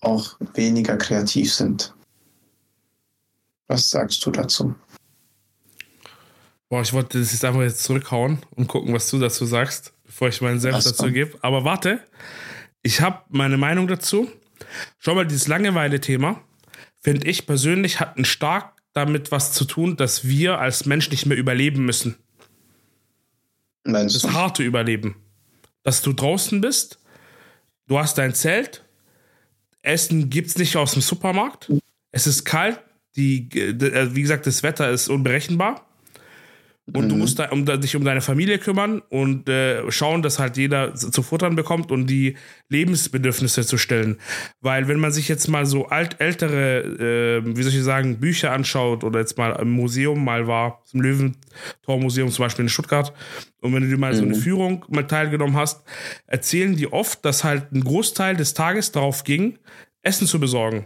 auch 0.01 0.37
weniger 0.55 0.97
kreativ 0.97 1.53
sind. 1.53 1.95
Was 3.67 3.91
sagst 3.91 4.25
du 4.27 4.31
dazu? 4.31 4.75
Boah, 6.69 6.83
ich 6.83 6.93
wollte 6.93 7.19
das 7.19 7.33
jetzt 7.33 7.45
einfach 7.45 7.63
jetzt 7.63 7.83
zurückhauen 7.83 8.39
und 8.57 8.69
gucken, 8.69 8.93
was 8.93 9.09
du 9.11 9.19
dazu 9.19 9.47
sagst, 9.47 9.93
bevor 10.05 10.29
ich 10.29 10.41
meinen 10.41 10.61
Selbst 10.61 10.87
dazu 10.87 11.11
gebe. 11.11 11.39
Aber 11.41 11.65
warte, 11.65 12.01
ich 12.85 13.01
habe 13.01 13.23
meine 13.31 13.57
Meinung 13.57 13.89
dazu. 13.89 14.31
Schau 14.99 15.17
mal, 15.17 15.27
dieses 15.27 15.49
Langeweile-Thema, 15.49 16.41
finde 17.01 17.27
ich 17.27 17.47
persönlich, 17.47 17.99
hat 17.99 18.17
ein 18.17 18.25
stark 18.25 18.75
damit 18.93 19.33
was 19.33 19.53
zu 19.53 19.65
tun, 19.65 19.97
dass 19.97 20.29
wir 20.29 20.61
als 20.61 20.87
Mensch 20.87 21.11
nicht 21.11 21.27
mehr 21.27 21.37
überleben 21.37 21.85
müssen. 21.85 22.17
Meinst 23.85 24.15
das 24.15 24.33
harte 24.33 24.63
Überleben. 24.63 25.17
Dass 25.83 26.01
du 26.01 26.13
draußen 26.13 26.61
bist, 26.61 27.01
du 27.89 27.99
hast 27.99 28.17
dein 28.19 28.35
Zelt, 28.35 28.85
Essen 29.83 30.31
gibt 30.31 30.49
es 30.49 30.57
nicht 30.57 30.77
aus 30.77 30.93
dem 30.93 31.03
Supermarkt, 31.03 31.73
es 32.13 32.27
ist 32.27 32.45
kalt, 32.45 32.81
die, 33.17 33.49
äh, 33.51 34.15
wie 34.15 34.23
gesagt, 34.23 34.47
das 34.47 34.63
Wetter 34.63 34.91
ist 34.91 35.09
unberechenbar. 35.09 35.87
Und 36.93 37.07
mhm. 37.07 37.09
du 37.09 37.17
musst 37.17 37.39
da, 37.39 37.49
um, 37.49 37.65
dich 37.65 37.97
um 37.97 38.05
deine 38.05 38.21
Familie 38.21 38.59
kümmern 38.59 39.01
und 39.09 39.49
äh, 39.49 39.91
schauen, 39.91 40.21
dass 40.21 40.39
halt 40.39 40.59
jeder 40.59 40.95
zu 40.95 41.23
futtern 41.23 41.57
bekommt 41.57 41.91
und 41.91 42.09
die 42.09 42.37
Lebensbedürfnisse 42.69 43.65
zu 43.65 43.79
stellen. 43.79 44.19
Weil 44.61 44.87
wenn 44.87 45.01
man 45.01 45.11
sich 45.11 45.29
jetzt 45.29 45.49
mal 45.49 45.65
so 45.65 45.87
alt, 45.87 46.21
ältere, 46.21 47.41
äh, 47.43 47.57
wie 47.57 47.63
soll 47.63 47.73
ich 47.73 47.83
sagen, 47.83 48.21
Bücher 48.21 48.53
anschaut 48.53 49.03
oder 49.03 49.21
jetzt 49.21 49.39
mal 49.39 49.53
im 49.53 49.71
Museum 49.71 50.23
mal 50.23 50.47
war, 50.47 50.83
im 50.93 51.01
Löwentor-Museum 51.01 52.31
zum 52.31 52.45
Beispiel 52.45 52.65
in 52.65 52.69
Stuttgart, 52.69 53.15
und 53.63 53.73
wenn 53.73 53.83
du 53.83 53.89
dir 53.89 53.97
mal 53.97 54.13
mhm. 54.13 54.17
so 54.17 54.23
eine 54.25 54.37
mhm. 54.37 54.41
Führung 54.41 54.85
mal 54.89 55.07
teilgenommen 55.07 55.57
hast, 55.57 55.85
erzählen 56.27 56.77
die 56.77 56.93
oft, 56.93 57.25
dass 57.25 57.45
halt 57.45 57.73
ein 57.73 57.83
Großteil 57.83 58.37
des 58.37 58.53
Tages 58.53 58.93
darauf 58.93 59.25
ging, 59.25 59.59
Essen 60.03 60.27
zu 60.27 60.39
besorgen. 60.39 60.85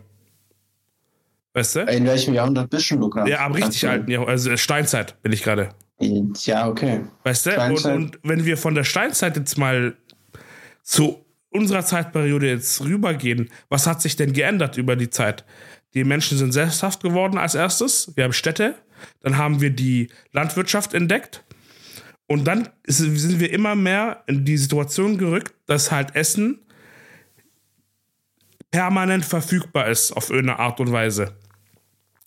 Weißt 1.54 1.74
du? 1.74 1.80
In 1.80 2.06
welchem 2.06 2.34
Jahrhundert 2.34 2.70
bist 2.70 2.88
du, 2.92 2.98
Lukas? 2.98 3.28
Ja, 3.28 3.40
aber 3.40 3.56
richtig 3.56 3.88
alten 3.88 4.08
Jahrhundert, 4.08 4.30
also 4.30 4.56
Steinzeit 4.56 5.20
bin 5.22 5.32
ich 5.32 5.42
gerade. 5.42 5.70
Ja, 6.00 6.68
okay. 6.68 7.00
Weißt 7.24 7.46
du? 7.46 7.60
Und, 7.60 7.84
und, 7.84 8.18
wenn 8.22 8.44
wir 8.44 8.56
von 8.56 8.74
der 8.74 8.84
Steinzeit 8.84 9.36
jetzt 9.36 9.58
mal 9.58 9.96
zu 10.82 11.24
unserer 11.50 11.84
Zeitperiode 11.84 12.48
jetzt 12.48 12.82
rübergehen, 12.82 13.50
was 13.68 13.86
hat 13.86 14.00
sich 14.00 14.16
denn 14.16 14.32
geändert 14.32 14.76
über 14.76 14.96
die 14.96 15.10
Zeit? 15.10 15.44
Die 15.94 16.04
Menschen 16.04 16.38
sind 16.38 16.52
sesshaft 16.52 17.02
geworden 17.02 17.38
als 17.38 17.54
erstes. 17.54 18.12
Wir 18.14 18.24
haben 18.24 18.32
Städte. 18.32 18.74
Dann 19.20 19.38
haben 19.38 19.60
wir 19.60 19.70
die 19.70 20.08
Landwirtschaft 20.32 20.94
entdeckt. 20.94 21.44
Und 22.26 22.44
dann 22.44 22.68
sind 22.86 23.40
wir 23.40 23.52
immer 23.52 23.74
mehr 23.74 24.22
in 24.26 24.44
die 24.44 24.58
Situation 24.58 25.16
gerückt, 25.16 25.54
dass 25.66 25.90
halt 25.90 26.14
Essen 26.14 26.60
permanent 28.70 29.24
verfügbar 29.24 29.88
ist 29.88 30.12
auf 30.12 30.28
irgendeine 30.28 30.58
Art 30.58 30.78
und 30.78 30.92
Weise. 30.92 31.34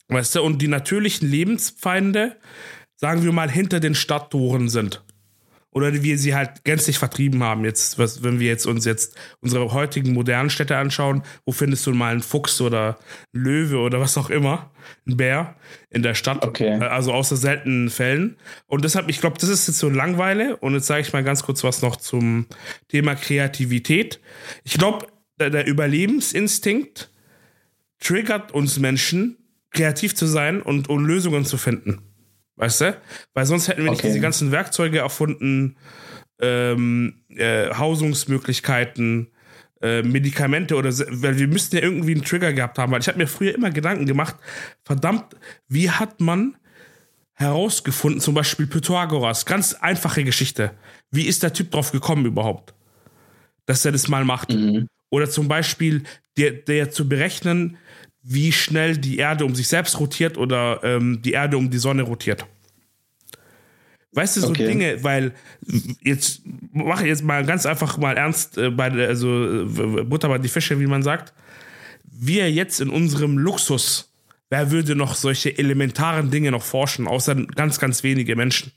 Weißt 0.07 0.35
du, 0.35 0.41
und 0.41 0.61
die 0.61 0.67
natürlichen 0.67 1.29
Lebensfeinde 1.29 2.35
sagen 3.01 3.23
wir 3.23 3.31
mal, 3.31 3.49
hinter 3.49 3.79
den 3.79 3.95
Stadttoren 3.95 4.69
sind. 4.69 5.03
Oder 5.71 6.03
wir 6.03 6.17
sie 6.17 6.35
halt 6.35 6.65
gänzlich 6.65 6.99
vertrieben 6.99 7.43
haben. 7.43 7.63
Jetzt, 7.63 7.97
was, 7.97 8.23
wenn 8.23 8.39
wir 8.39 8.47
jetzt 8.47 8.67
uns 8.67 8.85
jetzt 8.85 9.15
unsere 9.39 9.71
heutigen 9.73 10.13
modernen 10.13 10.49
Städte 10.49 10.77
anschauen, 10.77 11.23
wo 11.45 11.53
findest 11.53 11.87
du 11.87 11.93
mal 11.93 12.11
einen 12.11 12.21
Fuchs 12.21 12.59
oder 12.59 12.99
einen 13.33 13.43
Löwe 13.43 13.77
oder 13.77 13.99
was 14.01 14.17
auch 14.17 14.29
immer, 14.29 14.69
einen 15.07 15.17
Bär 15.17 15.55
in 15.89 16.03
der 16.03 16.13
Stadt? 16.13 16.45
Okay. 16.45 16.77
Äh, 16.77 16.83
also 16.83 17.13
außer 17.13 17.37
seltenen 17.37 17.89
Fällen. 17.89 18.37
Und 18.67 18.83
deshalb, 18.83 19.09
ich 19.09 19.21
glaube, 19.21 19.37
das 19.39 19.49
ist 19.49 19.67
jetzt 19.67 19.79
so 19.79 19.89
Langweile. 19.89 20.57
Und 20.57 20.73
jetzt 20.73 20.87
sage 20.87 21.01
ich 21.01 21.13
mal 21.13 21.23
ganz 21.23 21.41
kurz 21.41 21.63
was 21.63 21.81
noch 21.81 21.95
zum 21.95 22.45
Thema 22.89 23.15
Kreativität. 23.15 24.19
Ich 24.63 24.73
glaube, 24.73 25.07
der, 25.39 25.49
der 25.49 25.65
Überlebensinstinkt 25.65 27.09
triggert 27.99 28.51
uns 28.51 28.77
Menschen, 28.77 29.37
kreativ 29.71 30.15
zu 30.15 30.27
sein 30.27 30.61
und, 30.61 30.89
und 30.89 31.05
Lösungen 31.05 31.45
zu 31.45 31.57
finden. 31.57 32.10
Weißt 32.61 32.81
du? 32.81 33.01
Weil 33.33 33.47
sonst 33.47 33.67
hätten 33.67 33.79
wir 33.79 33.89
okay. 33.89 33.95
nicht 33.95 34.03
diese 34.03 34.19
ganzen 34.19 34.51
Werkzeuge 34.51 34.99
erfunden, 34.99 35.77
ähm, 36.39 37.23
äh, 37.29 37.73
Hausungsmöglichkeiten, 37.73 39.31
äh, 39.81 40.03
Medikamente 40.03 40.75
oder 40.75 40.91
weil 40.91 41.39
wir 41.39 41.47
müssten 41.47 41.77
ja 41.77 41.81
irgendwie 41.81 42.11
einen 42.11 42.23
Trigger 42.23 42.53
gehabt 42.53 42.77
haben, 42.77 42.91
weil 42.91 43.01
ich 43.01 43.07
habe 43.07 43.17
mir 43.17 43.25
früher 43.25 43.55
immer 43.55 43.71
Gedanken 43.71 44.05
gemacht, 44.05 44.35
verdammt, 44.83 45.35
wie 45.69 45.89
hat 45.89 46.21
man 46.21 46.55
herausgefunden, 47.33 48.21
zum 48.21 48.35
Beispiel 48.35 48.67
Pythagoras, 48.67 49.47
ganz 49.47 49.73
einfache 49.73 50.23
Geschichte. 50.23 50.69
Wie 51.09 51.25
ist 51.25 51.41
der 51.41 51.53
Typ 51.53 51.71
drauf 51.71 51.91
gekommen 51.91 52.27
überhaupt, 52.27 52.75
dass 53.65 53.83
er 53.85 53.91
das 53.91 54.07
mal 54.07 54.23
macht? 54.23 54.53
Mhm. 54.53 54.85
Oder 55.09 55.31
zum 55.31 55.47
Beispiel 55.47 56.03
der, 56.37 56.51
der 56.51 56.91
zu 56.91 57.09
berechnen, 57.09 57.77
wie 58.23 58.51
schnell 58.51 58.97
die 58.97 59.17
Erde 59.17 59.45
um 59.45 59.55
sich 59.55 59.67
selbst 59.67 59.99
rotiert 59.99 60.37
oder 60.37 60.79
ähm, 60.83 61.21
die 61.21 61.31
Erde 61.31 61.57
um 61.57 61.69
die 61.69 61.77
Sonne 61.77 62.03
rotiert. 62.03 62.45
Weißt 64.13 64.35
du, 64.35 64.41
so 64.41 64.49
okay. 64.49 64.67
Dinge, 64.67 65.03
weil 65.03 65.33
jetzt 66.01 66.41
mache 66.73 67.03
ich 67.03 67.09
jetzt 67.09 67.23
mal 67.23 67.45
ganz 67.45 67.65
einfach 67.65 67.97
mal 67.97 68.17
ernst 68.17 68.57
äh, 68.57 68.69
bei 68.69 68.91
also 69.07 69.63
äh, 69.63 70.03
Butter 70.03 70.27
bei 70.27 70.37
die 70.37 70.49
Fische, 70.49 70.79
wie 70.79 70.87
man 70.87 71.01
sagt. 71.01 71.33
Wir 72.03 72.51
jetzt 72.51 72.81
in 72.81 72.89
unserem 72.89 73.37
Luxus, 73.37 74.11
wer 74.49 74.69
würde 74.69 74.95
noch 74.95 75.15
solche 75.15 75.57
elementaren 75.57 76.29
Dinge 76.29 76.51
noch 76.51 76.63
forschen, 76.63 77.07
außer 77.07 77.35
ganz, 77.35 77.79
ganz 77.79 78.03
wenige 78.03 78.35
Menschen? 78.35 78.73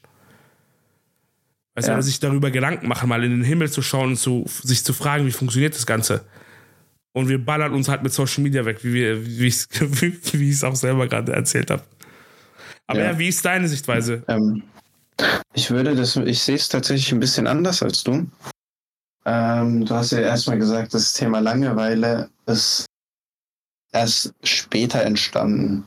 Also 1.74 1.90
ja. 1.90 2.00
sich 2.00 2.20
darüber 2.20 2.52
Gedanken 2.52 2.86
machen, 2.86 3.08
mal 3.08 3.24
in 3.24 3.32
den 3.32 3.42
Himmel 3.42 3.68
zu 3.68 3.82
schauen 3.82 4.10
und 4.10 4.16
zu, 4.16 4.46
sich 4.62 4.84
zu 4.84 4.92
fragen, 4.92 5.26
wie 5.26 5.32
funktioniert 5.32 5.74
das 5.74 5.86
Ganze. 5.86 6.24
Und 7.14 7.28
wir 7.28 7.42
ballern 7.42 7.72
uns 7.72 7.88
halt 7.88 8.02
mit 8.02 8.12
Social 8.12 8.42
Media 8.42 8.64
weg, 8.64 8.80
wie, 8.82 9.46
ich 9.46 9.68
es 9.70 10.64
auch 10.64 10.74
selber 10.74 11.06
gerade 11.06 11.32
erzählt 11.32 11.70
habe. 11.70 11.82
Aber 12.86 12.98
ja. 12.98 13.12
ja. 13.12 13.18
wie 13.18 13.28
ist 13.28 13.44
deine 13.44 13.68
Sichtweise? 13.68 14.24
Ähm, 14.28 14.62
ich 15.54 15.70
würde 15.70 15.94
das, 15.94 16.16
ich 16.16 16.42
sehe 16.42 16.56
es 16.56 16.68
tatsächlich 16.68 17.12
ein 17.12 17.20
bisschen 17.20 17.46
anders 17.46 17.82
als 17.82 18.02
du. 18.02 18.26
Ähm, 19.24 19.84
du 19.86 19.94
hast 19.94 20.10
ja 20.10 20.20
erstmal 20.20 20.58
gesagt, 20.58 20.92
das 20.92 21.12
Thema 21.12 21.38
Langeweile 21.38 22.28
ist 22.46 22.84
erst 23.92 24.34
später 24.42 25.02
entstanden. 25.02 25.86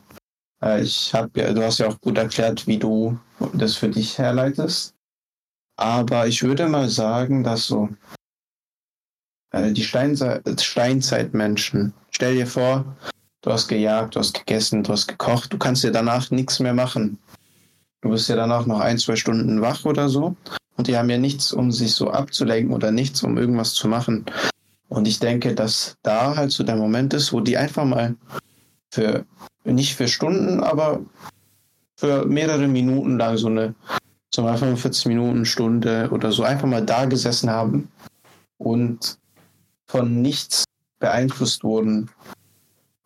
Äh, 0.63 0.81
ich 0.81 1.13
habe 1.13 1.29
ja, 1.39 1.53
du 1.53 1.61
hast 1.61 1.79
ja 1.79 1.87
auch 1.87 1.99
gut 2.01 2.17
erklärt, 2.17 2.65
wie 2.67 2.79
du 2.79 3.19
das 3.53 3.75
für 3.75 3.89
dich 3.89 4.17
herleitest. 4.17 4.93
Aber 5.75 6.25
ich 6.25 6.41
würde 6.41 6.67
mal 6.67 6.89
sagen, 6.89 7.43
dass 7.43 7.67
so 7.67 7.89
die 9.53 9.83
Steinze 9.83 10.41
Steinzeitmenschen. 10.59 11.93
Stell 12.11 12.35
dir 12.35 12.47
vor, 12.47 12.85
du 13.41 13.51
hast 13.51 13.67
gejagt, 13.67 14.15
du 14.15 14.19
hast 14.19 14.33
gegessen, 14.33 14.83
du 14.83 14.91
hast 14.91 15.07
gekocht, 15.07 15.53
du 15.53 15.57
kannst 15.57 15.83
dir 15.83 15.91
danach 15.91 16.31
nichts 16.31 16.59
mehr 16.59 16.73
machen. 16.73 17.17
Du 18.01 18.09
bist 18.09 18.29
ja 18.29 18.35
danach 18.35 18.65
noch 18.65 18.79
ein, 18.79 18.97
zwei 18.97 19.15
Stunden 19.15 19.61
wach 19.61 19.85
oder 19.85 20.09
so. 20.09 20.35
Und 20.75 20.87
die 20.87 20.97
haben 20.97 21.09
ja 21.09 21.17
nichts, 21.17 21.51
um 21.51 21.71
sich 21.71 21.93
so 21.93 22.11
abzulenken 22.11 22.73
oder 22.73 22.91
nichts, 22.91 23.23
um 23.23 23.37
irgendwas 23.37 23.73
zu 23.73 23.87
machen. 23.87 24.25
Und 24.89 25.07
ich 25.07 25.19
denke, 25.19 25.55
dass 25.55 25.97
da 26.03 26.35
halt 26.35 26.51
so 26.51 26.63
der 26.63 26.75
Moment 26.75 27.13
ist, 27.13 27.33
wo 27.33 27.41
die 27.41 27.57
einfach 27.57 27.83
mal 27.83 28.15
für, 28.91 29.25
nicht 29.63 29.95
für 29.95 30.07
Stunden, 30.07 30.61
aber 30.61 31.01
für 31.97 32.25
mehrere 32.25 32.67
Minuten 32.67 33.17
lang 33.17 33.37
so 33.37 33.47
eine, 33.47 33.73
so 34.33 34.43
mal 34.43 34.57
45 34.57 35.07
Minuten, 35.07 35.45
Stunde 35.45 36.09
oder 36.11 36.31
so 36.31 36.43
einfach 36.43 36.67
mal 36.67 36.85
da 36.85 37.05
gesessen 37.05 37.49
haben 37.49 37.89
und 38.57 39.17
von 39.87 40.21
nichts 40.21 40.63
beeinflusst 40.99 41.63
wurden. 41.63 42.09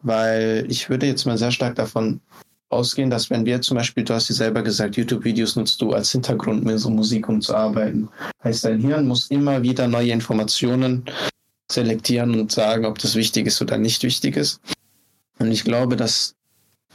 Weil 0.03 0.65
ich 0.69 0.89
würde 0.89 1.05
jetzt 1.05 1.25
mal 1.25 1.37
sehr 1.37 1.51
stark 1.51 1.75
davon 1.75 2.21
ausgehen, 2.69 3.09
dass 3.09 3.29
wenn 3.29 3.45
wir 3.45 3.61
zum 3.61 3.77
Beispiel, 3.77 4.03
du 4.03 4.13
hast 4.13 4.29
ja 4.29 4.35
selber 4.35 4.63
gesagt, 4.63 4.97
YouTube-Videos 4.97 5.55
nutzt 5.55 5.81
du 5.81 5.91
als 5.91 6.11
Hintergrund 6.11 6.63
mit 6.63 6.79
so 6.79 6.89
Musik, 6.89 7.27
um 7.29 7.41
zu 7.41 7.55
arbeiten. 7.55 8.09
Heißt, 8.43 8.63
dein 8.63 8.79
Hirn 8.79 9.07
muss 9.07 9.29
immer 9.29 9.61
wieder 9.61 9.87
neue 9.87 10.11
Informationen 10.11 11.05
selektieren 11.71 12.39
und 12.39 12.51
sagen, 12.51 12.85
ob 12.85 12.97
das 12.99 13.15
wichtig 13.15 13.47
ist 13.47 13.61
oder 13.61 13.77
nicht 13.77 14.03
wichtig 14.03 14.37
ist. 14.37 14.59
Und 15.39 15.51
ich 15.51 15.63
glaube, 15.63 15.95
dass 15.95 16.35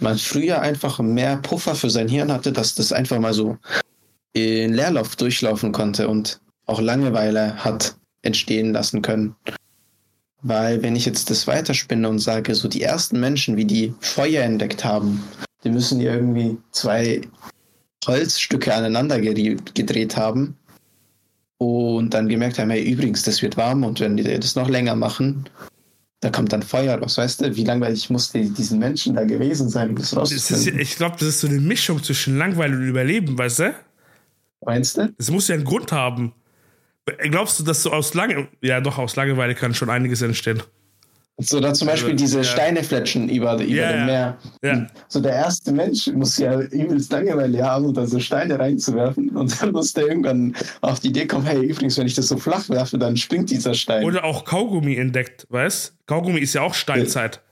man 0.01 0.19
früher 0.19 0.61
einfach 0.61 0.99
mehr 0.99 1.39
Puffer 1.39 1.75
für 1.75 1.91
sein 1.91 2.09
Hirn 2.09 2.33
hatte, 2.33 2.53
dass 2.53 2.75
das 2.75 2.93
einfach 2.93 3.19
mal 3.19 3.33
so 3.33 3.57
in 4.33 4.75
Leerlauf 4.75 5.17
durchlaufen 5.17 5.73
konnte 5.73 6.09
und 6.09 6.41
auch 6.67 6.81
Langeweile 6.81 7.65
hat 7.65 7.97
entstehen 8.23 8.73
lassen 8.73 9.01
können. 9.01 9.35
Weil 10.43 10.83
wenn 10.83 10.97
ich 10.97 11.07
jetzt 11.07 11.31
das 11.31 11.47
weiterspinne 11.47 12.09
und 12.09 12.19
sage, 12.19 12.55
so 12.55 12.69
die 12.69 12.83
ersten 12.83 13.19
Menschen, 13.21 13.57
wie 13.57 13.65
die 13.65 13.95
Feuer 14.01 14.45
entdeckt 14.45 14.85
haben, 14.85 15.23
die 15.65 15.71
müssen 15.71 16.01
ja 16.01 16.15
irgendwie 16.15 16.59
zwei 16.71 17.23
Holzstücke 18.07 18.73
aneinander 18.73 19.21
gedreht 19.21 20.17
haben 20.17 20.57
und 21.59 22.11
dann 22.11 22.29
gemerkt 22.29 22.59
haben, 22.59 22.71
hey, 22.71 22.83
übrigens, 22.83 23.23
das 23.23 23.43
wird 23.43 23.57
warm 23.57 23.85
und 23.85 24.01
wenn 24.01 24.17
die 24.17 24.23
das 24.23 24.55
noch 24.55 24.69
länger 24.69 24.95
machen, 24.95 25.49
da 26.21 26.31
kommt 26.31 26.53
dann 26.53 26.63
Feuer 26.63 26.99
raus, 26.99 27.19
weißt 27.19 27.43
du? 27.43 27.57
Wie 27.57 27.65
langweilig 27.65 28.09
muss 28.11 28.33
die, 28.33 28.51
diesen 28.51 28.79
Menschen 28.79 29.15
da 29.15 29.25
gewesen 29.25 29.69
sein, 29.69 29.91
um 29.91 29.97
das 29.97 30.17
rauszufinden? 30.17 30.79
ich 30.79 30.97
glaube, 30.97 31.17
das 31.19 31.29
ist 31.29 31.41
so 31.41 31.47
eine 31.47 31.61
Mischung 31.61 32.03
zwischen 32.03 32.39
Langweil 32.39 32.75
und 32.75 32.83
Überleben, 32.83 33.37
weißt 33.37 33.59
du? 33.61 33.75
Meinst 34.65 34.97
du? 34.97 35.13
Das 35.19 35.31
muss 35.31 35.49
ja 35.49 35.55
einen 35.55 35.65
Grund 35.65 35.93
haben. 35.93 36.33
Glaubst 37.31 37.61
du, 37.61 37.65
dass 37.65 37.83
so 37.83 37.93
aus 37.93 38.15
Lange, 38.15 38.49
ja 38.61 38.81
doch, 38.81 38.99
aus 38.99 39.15
Langeweile 39.17 39.55
kann 39.55 39.75
schon 39.75 39.91
einiges 39.91 40.23
entstehen. 40.23 40.63
So, 41.39 41.61
da 41.61 41.75
zum 41.75 41.89
Beispiel 41.89 42.13
also, 42.13 42.25
diese 42.25 42.39
ja. 42.39 42.45
Steine 42.45 42.83
fletschen 42.83 43.29
über, 43.29 43.55
über 43.57 43.65
ja, 43.65 43.93
dem 43.93 44.07
Meer. 44.07 44.39
Ja. 44.65 44.87
So, 45.09 45.21
der 45.21 45.33
erste 45.33 45.71
Mensch 45.71 46.07
muss 46.07 46.39
ja 46.39 46.59
übelst 46.59 47.13
Langeweile 47.13 47.63
haben, 47.63 47.93
da 47.93 48.07
so 48.07 48.19
Steine 48.19 48.59
reinzuwerfen. 48.59 49.37
Und 49.37 49.61
dann 49.61 49.73
muss 49.73 49.93
der 49.93 50.07
irgendwann 50.07 50.57
auf 50.81 51.01
die 51.01 51.09
Idee 51.09 51.27
kommen: 51.27 51.45
hey, 51.45 51.63
übrigens, 51.63 51.99
wenn 51.99 52.07
ich 52.07 52.15
das 52.15 52.29
so 52.29 52.39
flach 52.39 52.71
werfe, 52.71 52.97
dann 52.97 53.19
springt 53.19 53.51
dieser 53.51 53.75
Stein. 53.75 54.05
Oder 54.05 54.25
auch 54.25 54.47
Kaugummi 54.47 54.97
entdeckt, 54.97 55.47
weißt 55.51 55.95
Kaugummi 56.07 56.41
ist 56.41 56.55
ja 56.55 56.63
auch 56.63 56.73
Steinzeit. 56.73 57.43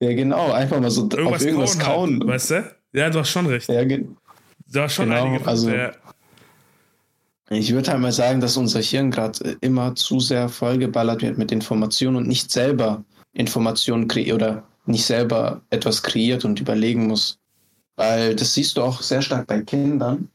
Ja, 0.00 0.12
genau, 0.12 0.52
einfach 0.52 0.78
mal 0.78 0.90
so 0.90 1.08
irgendwas 1.10 1.40
auf 1.40 1.46
irgendwas 1.46 1.78
kauen. 1.78 2.18
kauen. 2.18 2.28
weißt 2.28 2.50
du? 2.50 2.76
Ja, 2.92 3.08
du 3.08 3.20
hast 3.20 3.30
schon 3.30 3.46
recht. 3.46 3.68
Ja, 3.68 3.84
ge 3.84 4.04
du 4.70 4.80
hast 4.80 4.94
schon 4.94 5.08
genau, 5.08 5.24
einige. 5.24 5.46
Also, 5.46 5.70
ich 7.50 7.72
würde 7.72 7.90
halt 7.90 8.00
mal 8.00 8.12
sagen, 8.12 8.40
dass 8.40 8.56
unser 8.56 8.80
Hirn 8.80 9.10
gerade 9.10 9.44
äh, 9.44 9.56
immer 9.60 9.94
zu 9.94 10.20
sehr 10.20 10.48
vollgeballert 10.48 11.22
wird 11.22 11.38
mit 11.38 11.52
Informationen 11.52 12.16
und 12.16 12.28
nicht 12.28 12.50
selber 12.50 13.04
Informationen 13.32 14.08
kreiert 14.08 14.34
oder 14.34 14.64
nicht 14.86 15.04
selber 15.04 15.62
etwas 15.70 16.02
kreiert 16.02 16.44
und 16.44 16.60
überlegen 16.60 17.06
muss. 17.06 17.38
Weil 17.96 18.34
das 18.34 18.54
siehst 18.54 18.76
du 18.76 18.82
auch 18.82 19.02
sehr 19.02 19.22
stark 19.22 19.46
bei 19.46 19.60
Kindern, 19.60 20.28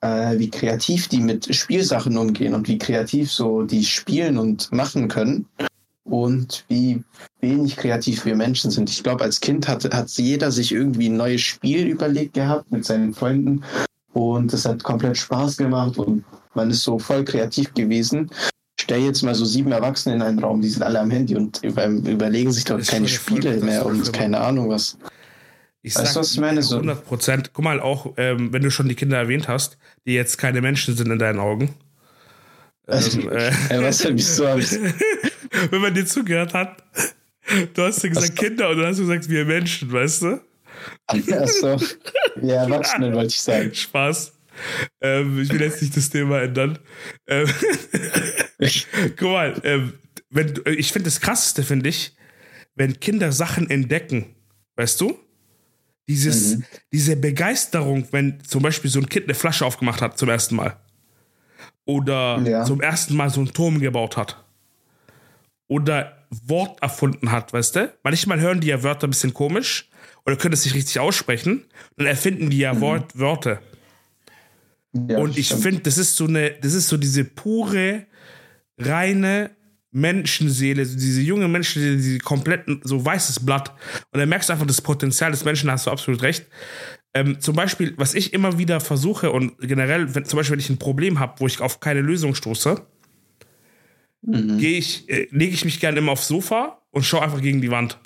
äh, 0.00 0.38
wie 0.38 0.50
kreativ 0.50 1.08
die 1.08 1.20
mit 1.20 1.54
Spielsachen 1.54 2.16
umgehen 2.16 2.54
und 2.54 2.68
wie 2.68 2.78
kreativ 2.78 3.32
so 3.32 3.62
die 3.62 3.84
spielen 3.84 4.38
und 4.38 4.72
machen 4.72 5.08
können 5.08 5.46
und 6.04 6.64
wie 6.68 7.02
wenig 7.40 7.76
kreativ 7.76 8.24
wir 8.24 8.36
Menschen 8.36 8.70
sind. 8.70 8.88
Ich 8.88 9.02
glaube, 9.02 9.24
als 9.24 9.40
Kind 9.40 9.68
hat, 9.68 9.84
hat 9.92 10.10
jeder 10.10 10.50
sich 10.50 10.72
irgendwie 10.72 11.08
ein 11.08 11.16
neues 11.16 11.42
Spiel 11.42 11.86
überlegt 11.86 12.34
gehabt 12.34 12.70
mit 12.70 12.84
seinen 12.84 13.14
Freunden 13.14 13.62
und 14.12 14.52
es 14.52 14.64
hat 14.64 14.82
komplett 14.82 15.18
Spaß 15.18 15.56
gemacht 15.56 15.98
und 15.98 16.24
man 16.54 16.70
ist 16.70 16.82
so 16.82 16.98
voll 16.98 17.24
kreativ 17.24 17.72
gewesen. 17.74 18.30
Stell 18.80 19.00
jetzt 19.00 19.22
mal 19.22 19.34
so 19.34 19.44
sieben 19.44 19.72
Erwachsene 19.72 20.16
in 20.16 20.22
einen 20.22 20.38
Raum, 20.38 20.60
die 20.60 20.68
sind 20.68 20.82
alle 20.82 21.00
am 21.00 21.10
Handy 21.10 21.36
und 21.36 21.62
überlegen 21.62 22.50
sich 22.50 22.64
dort 22.64 22.86
keine 22.86 23.08
Spiele 23.08 23.58
mehr 23.60 23.86
und 23.86 24.12
keine 24.12 24.40
Ahnung 24.40 24.70
was. 24.70 24.96
Ich 25.82 25.96
weißt 25.96 26.16
du, 26.16 26.20
was 26.20 26.32
ich 26.32 26.40
meine? 26.40 26.62
So 26.62 26.76
100 26.76 27.06
Prozent. 27.06 27.50
Guck 27.52 27.64
mal, 27.64 27.80
auch 27.80 28.14
ähm, 28.16 28.52
wenn 28.52 28.62
du 28.62 28.70
schon 28.70 28.88
die 28.88 28.94
Kinder 28.94 29.16
erwähnt 29.16 29.48
hast, 29.48 29.78
die 30.06 30.12
jetzt 30.12 30.36
keine 30.36 30.60
Menschen 30.60 30.94
sind 30.94 31.10
in 31.10 31.18
deinen 31.18 31.38
Augen. 31.38 31.74
Also, 32.86 33.20
ähm, 33.20 33.30
äh, 33.30 33.52
was, 33.82 34.04
wieso 34.04 34.48
hab 34.48 34.58
ich 34.58 34.72
wenn 35.70 35.80
man 35.80 35.94
dir 35.94 36.06
zugehört 36.06 36.54
hat, 36.54 36.82
du 37.74 37.82
hast 37.82 38.02
ja 38.02 38.08
gesagt 38.08 38.28
was? 38.28 38.34
Kinder 38.34 38.70
und 38.70 38.78
dann 38.78 38.86
hast 38.88 38.98
du 38.98 39.02
gesagt, 39.02 39.28
wir 39.28 39.44
Menschen, 39.44 39.90
weißt 39.90 40.22
du? 40.22 40.40
Achso. 41.06 41.78
Ja, 42.42 42.64
Erwachsene 42.64 43.12
wollte 43.12 43.28
ich 43.28 43.40
sagen. 43.40 43.74
Spaß. 43.74 44.32
Ähm, 45.00 45.40
ich 45.40 45.52
will 45.52 45.60
jetzt 45.60 45.80
nicht 45.80 45.96
das 45.96 46.10
Thema 46.10 46.42
ändern. 46.42 46.78
Ähm, 47.26 47.48
guck 49.16 49.28
mal, 49.30 49.60
ähm, 49.64 49.94
wenn, 50.30 50.60
ich 50.66 50.92
finde 50.92 51.06
das 51.06 51.20
Krasseste, 51.20 51.62
finde 51.62 51.88
ich, 51.88 52.14
wenn 52.74 53.00
Kinder 53.00 53.32
Sachen 53.32 53.68
entdecken, 53.68 54.34
weißt 54.76 55.00
du? 55.00 55.18
Dieses, 56.08 56.56
mhm. 56.56 56.64
Diese 56.92 57.16
Begeisterung, 57.16 58.06
wenn 58.10 58.42
zum 58.42 58.62
Beispiel 58.62 58.90
so 58.90 58.98
ein 58.98 59.08
Kind 59.08 59.26
eine 59.26 59.34
Flasche 59.34 59.64
aufgemacht 59.64 60.02
hat 60.02 60.18
zum 60.18 60.28
ersten 60.28 60.56
Mal. 60.56 60.76
Oder 61.84 62.40
ja. 62.40 62.64
zum 62.64 62.80
ersten 62.80 63.16
Mal 63.16 63.30
so 63.30 63.40
einen 63.40 63.52
Turm 63.52 63.78
gebaut 63.80 64.16
hat. 64.16 64.44
Oder 65.68 66.26
Wort 66.30 66.82
erfunden 66.82 67.30
hat, 67.30 67.52
weißt 67.52 67.76
du? 67.76 67.92
Manchmal 68.02 68.40
hören 68.40 68.60
die 68.60 68.68
ja 68.68 68.82
Wörter 68.82 69.06
ein 69.06 69.10
bisschen 69.10 69.34
komisch 69.34 69.89
oder 70.26 70.36
können 70.36 70.54
es 70.54 70.64
nicht 70.64 70.74
richtig 70.74 70.98
aussprechen. 70.98 71.64
Dann 71.96 72.06
erfinden 72.06 72.50
die 72.50 72.58
ja 72.58 72.74
mhm. 72.74 72.80
Wort, 72.80 73.18
Wörter. 73.18 73.60
Ja, 74.92 75.18
und 75.18 75.38
ich 75.38 75.54
finde, 75.54 75.80
das 75.80 75.98
ist 75.98 76.16
so 76.16 76.26
eine, 76.26 76.50
das 76.60 76.74
ist 76.74 76.88
so 76.88 76.96
diese 76.96 77.24
pure, 77.24 78.06
reine 78.78 79.50
Menschenseele, 79.92 80.84
diese 80.84 81.20
junge 81.20 81.48
Menschenseele, 81.48 81.96
diese 81.96 82.18
komplett 82.18 82.64
so 82.82 83.04
weißes 83.04 83.44
Blatt. 83.44 83.70
Und 84.12 84.20
dann 84.20 84.28
merkst 84.28 84.48
du 84.48 84.52
einfach 84.52 84.66
das 84.66 84.80
Potenzial 84.80 85.30
des 85.30 85.44
Menschen, 85.44 85.66
da 85.66 85.74
hast 85.74 85.86
du 85.86 85.90
absolut 85.90 86.22
recht. 86.22 86.46
Ähm, 87.12 87.40
zum 87.40 87.56
Beispiel, 87.56 87.94
was 87.96 88.14
ich 88.14 88.32
immer 88.32 88.58
wieder 88.58 88.80
versuche 88.80 89.32
und 89.32 89.58
generell, 89.58 90.14
wenn, 90.14 90.24
zum 90.24 90.36
Beispiel, 90.36 90.52
wenn 90.52 90.60
ich 90.60 90.70
ein 90.70 90.78
Problem 90.78 91.18
habe, 91.18 91.34
wo 91.38 91.46
ich 91.46 91.60
auf 91.60 91.80
keine 91.80 92.02
Lösung 92.02 92.36
stoße, 92.36 92.82
mhm. 94.22 94.58
gehe 94.58 94.78
ich, 94.78 95.08
äh, 95.08 95.26
lege 95.30 95.54
ich 95.54 95.64
mich 95.64 95.80
gerne 95.80 95.98
immer 95.98 96.12
aufs 96.12 96.28
Sofa 96.28 96.80
und 96.90 97.04
schaue 97.04 97.22
einfach 97.22 97.40
gegen 97.40 97.60
die 97.60 97.70
Wand. 97.70 97.98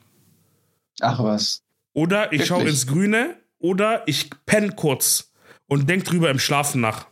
Ach 1.00 1.22
was. 1.22 1.63
Oder 1.94 2.32
ich 2.32 2.44
schaue 2.44 2.68
ins 2.68 2.86
Grüne 2.86 3.36
oder 3.58 4.02
ich 4.06 4.28
penne 4.44 4.72
kurz 4.72 5.32
und 5.66 5.88
denk 5.88 6.04
drüber 6.04 6.30
im 6.30 6.38
Schlafen 6.38 6.80
nach. 6.80 7.06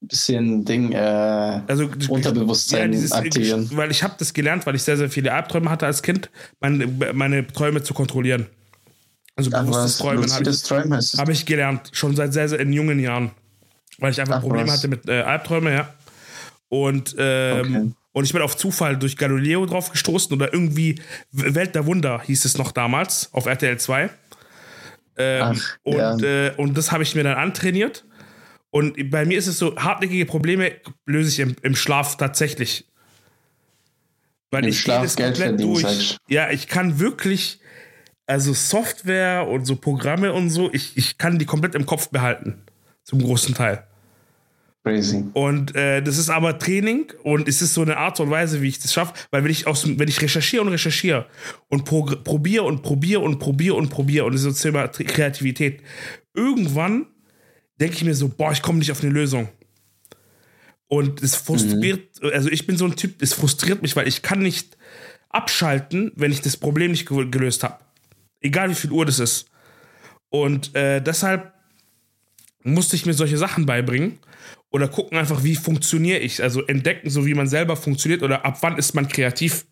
Bisschen 0.00 0.64
Ding, 0.64 0.92
äh, 0.92 1.60
also, 1.66 1.90
Unterbewusstsein 2.08 2.92
ja, 2.92 2.98
dieses, 2.98 3.12
aktivieren. 3.12 3.68
Weil 3.74 3.90
ich 3.90 4.02
habe 4.02 4.14
das 4.18 4.32
gelernt, 4.32 4.64
weil 4.64 4.74
ich 4.74 4.82
sehr, 4.82 4.96
sehr 4.96 5.10
viele 5.10 5.30
Albträume 5.34 5.68
hatte 5.68 5.84
als 5.84 6.00
Kind, 6.00 6.30
meine, 6.58 6.86
meine 7.12 7.46
Träume 7.46 7.82
zu 7.82 7.92
kontrollieren. 7.92 8.46
Also 9.36 9.50
Ach, 9.52 9.62
bewusstes 9.62 9.98
Träumen 9.98 10.32
habe 10.32 10.48
ich, 10.48 11.18
hab 11.18 11.28
ich 11.28 11.44
gelernt, 11.44 11.90
schon 11.92 12.16
seit 12.16 12.32
sehr, 12.32 12.48
sehr 12.48 12.60
in 12.60 12.72
jungen 12.72 12.98
Jahren. 12.98 13.32
Weil 13.98 14.12
ich 14.12 14.20
einfach 14.20 14.36
Ach, 14.36 14.40
Probleme 14.40 14.68
was? 14.68 14.78
hatte 14.78 14.88
mit 14.88 15.06
äh, 15.06 15.20
Albträumen, 15.20 15.74
ja. 15.74 15.92
Und, 16.70 17.14
ähm, 17.18 17.76
okay. 17.76 17.90
Und 18.12 18.24
ich 18.24 18.32
bin 18.32 18.42
auf 18.42 18.56
Zufall 18.56 18.96
durch 18.96 19.16
Galileo 19.16 19.66
drauf 19.66 19.90
gestoßen 19.90 20.32
oder 20.34 20.52
irgendwie 20.52 21.00
Welt 21.30 21.74
der 21.74 21.86
Wunder 21.86 22.20
hieß 22.22 22.44
es 22.44 22.58
noch 22.58 22.72
damals 22.72 23.32
auf 23.32 23.46
RTL 23.46 23.78
2. 23.78 24.10
Ähm, 25.16 25.42
Ach, 25.42 25.78
und, 25.82 25.96
ja. 25.96 26.18
äh, 26.18 26.54
und 26.56 26.76
das 26.76 26.92
habe 26.92 27.02
ich 27.02 27.14
mir 27.14 27.22
dann 27.22 27.36
antrainiert. 27.36 28.04
Und 28.70 29.10
bei 29.10 29.24
mir 29.24 29.38
ist 29.38 29.46
es 29.46 29.58
so, 29.58 29.76
hartnäckige 29.76 30.26
Probleme 30.26 30.72
löse 31.06 31.28
ich 31.28 31.40
im, 31.40 31.56
im 31.62 31.74
Schlaf 31.74 32.16
tatsächlich. 32.16 32.86
Weil 34.50 34.64
Im 34.64 34.70
ich 34.70 34.80
Schlaf 34.80 35.02
das 35.02 35.16
Geld 35.16 35.36
komplett 35.36 35.60
durch. 35.60 35.84
Halt. 35.84 36.18
Ja, 36.28 36.50
ich 36.50 36.66
kann 36.68 36.98
wirklich, 36.98 37.60
also 38.26 38.52
Software 38.52 39.46
und 39.48 39.64
so 39.64 39.76
Programme 39.76 40.32
und 40.32 40.50
so, 40.50 40.72
ich, 40.72 40.96
ich 40.96 41.18
kann 41.18 41.38
die 41.38 41.46
komplett 41.46 41.74
im 41.74 41.86
Kopf 41.86 42.08
behalten. 42.08 42.62
Zum 43.04 43.22
großen 43.22 43.54
Teil. 43.54 43.84
Crazy. 44.82 45.24
Und 45.34 45.74
äh, 45.74 46.02
das 46.02 46.16
ist 46.16 46.30
aber 46.30 46.58
Training 46.58 47.12
und 47.22 47.46
es 47.48 47.60
ist 47.60 47.74
so 47.74 47.82
eine 47.82 47.98
Art 47.98 48.18
und 48.18 48.30
Weise, 48.30 48.62
wie 48.62 48.68
ich 48.68 48.78
das 48.78 48.94
schaffe, 48.94 49.12
weil 49.30 49.44
wenn 49.44 49.50
ich 49.50 49.66
aus, 49.66 49.86
wenn 49.86 50.08
ich 50.08 50.22
recherchiere 50.22 50.62
und 50.62 50.68
recherchiere 50.68 51.26
und 51.68 51.84
pro, 51.84 52.04
probiere 52.06 52.64
und 52.64 52.82
probiere 52.82 53.20
und 53.20 53.38
probiere 53.38 53.74
und 53.74 53.90
probiere 53.90 54.24
und 54.24 54.32
das 54.34 54.44
ist 54.44 54.58
so 54.58 54.70
Thema 54.70 54.88
Kreativität, 54.88 55.82
irgendwann 56.34 57.06
denke 57.78 57.96
ich 57.96 58.04
mir 58.04 58.14
so, 58.14 58.28
boah, 58.28 58.52
ich 58.52 58.62
komme 58.62 58.78
nicht 58.78 58.90
auf 58.90 59.02
eine 59.02 59.12
Lösung. 59.12 59.48
Und 60.86 61.22
es 61.22 61.36
frustriert, 61.36 62.22
mhm. 62.22 62.30
also 62.32 62.48
ich 62.48 62.66
bin 62.66 62.78
so 62.78 62.86
ein 62.86 62.96
Typ, 62.96 63.20
es 63.20 63.34
frustriert 63.34 63.82
mich, 63.82 63.96
weil 63.96 64.08
ich 64.08 64.22
kann 64.22 64.38
nicht 64.38 64.78
abschalten, 65.28 66.10
wenn 66.16 66.32
ich 66.32 66.40
das 66.40 66.56
Problem 66.56 66.90
nicht 66.90 67.06
gelöst 67.06 67.64
habe. 67.64 67.78
Egal 68.40 68.70
wie 68.70 68.74
viel 68.74 68.90
Uhr 68.90 69.04
das 69.04 69.18
ist. 69.18 69.46
Und 70.30 70.74
äh, 70.74 71.00
deshalb 71.00 71.52
musste 72.62 72.96
ich 72.96 73.04
mir 73.04 73.12
solche 73.12 73.36
Sachen 73.36 73.66
beibringen 73.66 74.18
oder 74.70 74.88
gucken 74.88 75.18
einfach, 75.18 75.42
wie 75.42 75.56
funktioniere 75.56 76.18
ich. 76.18 76.42
Also 76.42 76.62
entdecken, 76.66 77.10
so 77.10 77.26
wie 77.26 77.34
man 77.34 77.48
selber 77.48 77.76
funktioniert 77.76 78.22
oder 78.22 78.44
ab 78.44 78.58
wann 78.60 78.78
ist 78.78 78.94
man 78.94 79.08
kreativ. 79.08 79.66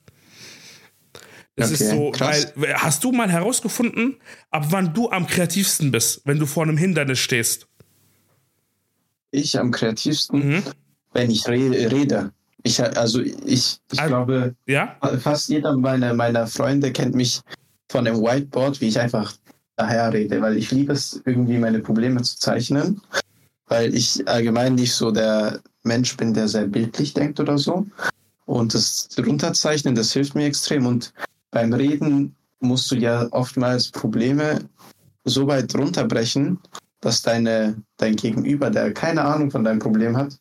Das 1.57 1.73
okay, 1.73 1.85
ist 1.85 1.91
so, 1.91 2.11
krass. 2.13 2.53
weil 2.55 2.75
hast 2.75 3.03
du 3.03 3.11
mal 3.11 3.31
herausgefunden, 3.31 4.21
ab 4.51 4.67
wann 4.71 4.95
du 4.95 5.11
am 5.11 5.27
kreativsten 5.27 5.91
bist, 5.91 6.23
wenn 6.25 6.39
du 6.39 6.47
vor 6.47 6.63
einem 6.63 6.77
Hindernis 6.77 7.19
stehst? 7.19 7.67
Ich 9.31 9.59
am 9.59 9.73
kreativsten, 9.73 10.55
mhm. 10.55 10.63
wenn 11.13 11.31
ich 11.31 11.47
re 11.49 11.91
rede. 11.91 12.33
Ich, 12.63 12.83
also 12.83 13.21
ich, 13.21 13.79
ich 13.93 13.99
also, 13.99 14.09
glaube, 14.09 14.55
ja? 14.67 14.97
fast 15.21 15.49
jeder 15.49 15.77
meiner, 15.77 16.15
meiner 16.15 16.47
Freunde 16.47 16.93
kennt 16.93 17.15
mich 17.15 17.41
von 17.91 18.05
dem 18.05 18.17
Whiteboard, 18.17 18.81
wie 18.81 18.89
ich 18.89 19.01
einfach 19.01 19.35
daher 19.77 20.13
rede, 20.13 20.41
weil 20.41 20.57
ich 20.57 20.71
liebe 20.71 20.93
es, 20.93 21.23
irgendwie 21.25 21.59
meine 21.59 21.79
Probleme 21.81 22.23
zu 22.23 22.39
zeichnen, 22.39 23.01
weil 23.69 23.95
ich 23.95 24.27
allgemein 24.29 24.75
nicht 24.75 24.95
so 24.95 25.11
der 25.11 25.61
Mensch 25.85 26.17
bin, 26.17 26.35
der 26.35 26.49
sehr 26.49 26.67
bildlich 26.67 27.15
denkt 27.15 27.41
oder 27.41 27.59
so. 27.59 27.87
Und 28.47 28.75
das 28.75 29.09
Runterzeichnen, 29.19 29.95
das 29.95 30.13
hilft 30.13 30.35
mir 30.35 30.47
extrem. 30.47 30.87
Und 30.87 31.13
beim 31.51 31.73
Reden 31.73 32.35
musst 32.61 32.91
du 32.91 32.97
ja 32.97 33.29
oftmals 33.33 33.91
Probleme 33.91 34.61
so 35.25 35.47
weit 35.47 35.75
runterbrechen, 35.75 36.59
dass 37.01 37.23
deine, 37.23 37.77
dein 37.99 38.17
Gegenüber, 38.17 38.71
der 38.71 38.93
keine 38.93 39.23
Ahnung 39.23 39.51
von 39.51 39.65
deinem 39.65 39.79
Problem 39.79 40.17
hat, 40.17 40.39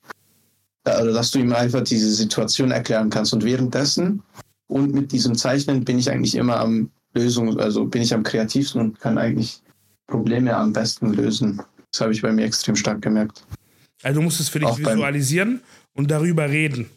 also 0.86 1.14
dass 1.14 1.32
du 1.32 1.40
ihm 1.40 1.54
einfach 1.54 1.82
diese 1.82 2.12
Situation 2.12 2.72
erklären 2.72 3.10
kannst. 3.10 3.34
Und 3.34 3.44
währenddessen 3.44 4.24
und 4.68 4.94
mit 4.94 5.12
diesem 5.12 5.36
Zeichnen 5.36 5.84
bin 5.84 6.00
ich 6.00 6.10
eigentlich 6.10 6.36
immer 6.36 6.60
am 6.60 6.90
Lösung, 7.14 7.60
also 7.60 7.86
bin 7.86 8.02
ich 8.02 8.14
am 8.14 8.24
kreativsten 8.24 8.82
und 8.82 9.00
kann 9.00 9.18
eigentlich 9.18 9.62
Probleme 10.08 10.56
am 10.56 10.74
besten 10.74 11.14
lösen. 11.14 11.62
Das 11.98 12.02
habe 12.02 12.14
ich 12.14 12.22
bei 12.22 12.32
mir 12.32 12.46
extrem 12.46 12.76
stark 12.76 13.02
gemerkt. 13.02 13.44
Also 14.04 14.20
du 14.20 14.24
musst 14.24 14.40
es 14.40 14.50
für 14.50 14.60
dich 14.60 14.68
auch 14.68 14.78
visualisieren 14.78 15.62
und 15.96 16.12
darüber 16.12 16.48
reden. 16.48 16.92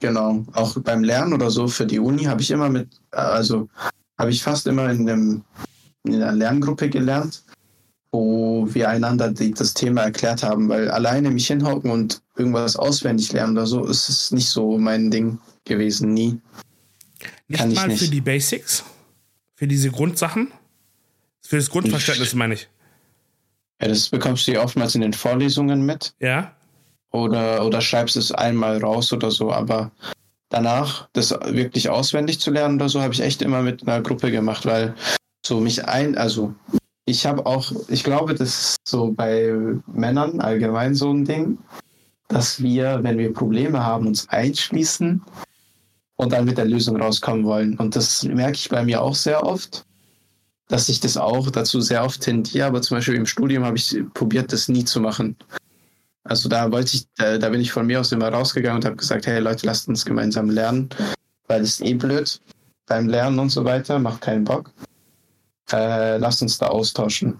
Genau, 0.00 0.44
auch 0.52 0.76
beim 0.80 1.04
Lernen 1.04 1.32
oder 1.32 1.48
so 1.48 1.68
für 1.68 1.86
die 1.86 2.00
Uni 2.00 2.24
habe 2.24 2.40
ich 2.42 2.50
immer 2.50 2.68
mit, 2.68 2.88
also 3.12 3.68
habe 4.18 4.32
ich 4.32 4.42
fast 4.42 4.66
immer 4.66 4.90
in, 4.90 5.08
einem, 5.08 5.44
in 6.02 6.14
einer 6.14 6.32
Lerngruppe 6.32 6.90
gelernt, 6.90 7.44
wo 8.10 8.66
wir 8.74 8.88
einander 8.88 9.30
die, 9.30 9.52
das 9.52 9.74
Thema 9.74 10.02
erklärt 10.02 10.42
haben, 10.42 10.68
weil 10.68 10.90
alleine 10.90 11.30
mich 11.30 11.46
hinhocken 11.46 11.92
und 11.92 12.20
irgendwas 12.36 12.74
auswendig 12.74 13.32
lernen 13.32 13.56
oder 13.56 13.66
so, 13.66 13.84
ist 13.84 14.08
es 14.08 14.32
nicht 14.32 14.48
so 14.48 14.76
mein 14.76 15.12
Ding 15.12 15.38
gewesen, 15.64 16.14
nie. 16.14 16.40
Nicht 17.46 17.60
Kann 17.60 17.72
mal 17.74 17.86
nicht. 17.86 18.02
für 18.02 18.10
die 18.10 18.20
Basics? 18.20 18.82
Für 19.54 19.68
diese 19.68 19.92
Grundsachen? 19.92 20.48
Für 21.42 21.58
das 21.58 21.70
Grundverständnis, 21.70 22.34
meine 22.34 22.54
ich. 22.54 22.68
Ja, 23.80 23.88
das 23.88 24.08
bekommst 24.08 24.46
du 24.46 24.52
ja 24.52 24.62
oftmals 24.62 24.94
in 24.94 25.00
den 25.00 25.12
Vorlesungen 25.12 25.86
mit. 25.86 26.14
Ja. 26.20 26.52
Oder, 27.12 27.64
oder 27.64 27.80
schreibst 27.80 28.16
es 28.16 28.30
einmal 28.30 28.78
raus 28.78 29.12
oder 29.12 29.30
so, 29.30 29.52
aber 29.52 29.90
danach, 30.48 31.08
das 31.12 31.30
wirklich 31.30 31.88
auswendig 31.88 32.38
zu 32.40 32.50
lernen 32.50 32.76
oder 32.76 32.88
so, 32.88 33.00
habe 33.00 33.14
ich 33.14 33.20
echt 33.20 33.42
immer 33.42 33.62
mit 33.62 33.86
einer 33.86 34.00
Gruppe 34.00 34.30
gemacht, 34.30 34.66
weil 34.66 34.94
so 35.44 35.60
mich 35.60 35.84
ein, 35.86 36.16
also 36.16 36.54
ich 37.06 37.26
habe 37.26 37.46
auch, 37.46 37.72
ich 37.88 38.04
glaube, 38.04 38.34
das 38.34 38.48
ist 38.48 38.76
so 38.86 39.10
bei 39.10 39.52
Männern 39.92 40.40
allgemein 40.40 40.94
so 40.94 41.12
ein 41.12 41.24
Ding, 41.24 41.58
dass 42.28 42.62
wir, 42.62 43.00
wenn 43.02 43.18
wir 43.18 43.32
Probleme 43.32 43.84
haben, 43.84 44.06
uns 44.06 44.28
einschließen 44.28 45.20
und 46.16 46.32
dann 46.32 46.44
mit 46.44 46.58
der 46.58 46.66
Lösung 46.66 47.00
rauskommen 47.00 47.44
wollen. 47.44 47.76
Und 47.78 47.96
das 47.96 48.22
merke 48.22 48.56
ich 48.56 48.68
bei 48.68 48.84
mir 48.84 49.02
auch 49.02 49.16
sehr 49.16 49.44
oft, 49.44 49.84
dass 50.70 50.88
ich 50.88 51.00
das 51.00 51.16
auch 51.16 51.50
dazu 51.50 51.80
sehr 51.80 52.04
oft 52.04 52.20
tendiere, 52.20 52.66
aber 52.66 52.80
zum 52.80 52.96
Beispiel 52.96 53.16
im 53.16 53.26
Studium 53.26 53.64
habe 53.64 53.76
ich 53.76 53.96
probiert, 54.14 54.52
das 54.52 54.68
nie 54.68 54.84
zu 54.84 55.00
machen. 55.00 55.36
Also 56.24 56.48
da 56.48 56.70
wollte 56.70 56.96
ich, 56.96 57.06
da, 57.16 57.38
da 57.38 57.48
bin 57.48 57.60
ich 57.60 57.72
von 57.72 57.86
mir 57.86 58.00
aus 58.00 58.12
immer 58.12 58.28
rausgegangen 58.28 58.76
und 58.76 58.84
habe 58.84 58.96
gesagt, 58.96 59.26
hey 59.26 59.40
Leute, 59.40 59.66
lasst 59.66 59.88
uns 59.88 60.04
gemeinsam 60.04 60.48
lernen, 60.48 60.88
weil 61.48 61.62
es 61.62 61.80
ist 61.80 61.82
eh 61.82 61.94
blöd 61.94 62.40
beim 62.86 63.08
Lernen 63.08 63.38
und 63.40 63.50
so 63.50 63.64
weiter, 63.64 63.98
macht 63.98 64.20
keinen 64.20 64.44
Bock. 64.44 64.70
Äh, 65.72 66.18
lasst 66.18 66.42
uns 66.42 66.58
da 66.58 66.66
austauschen. 66.66 67.38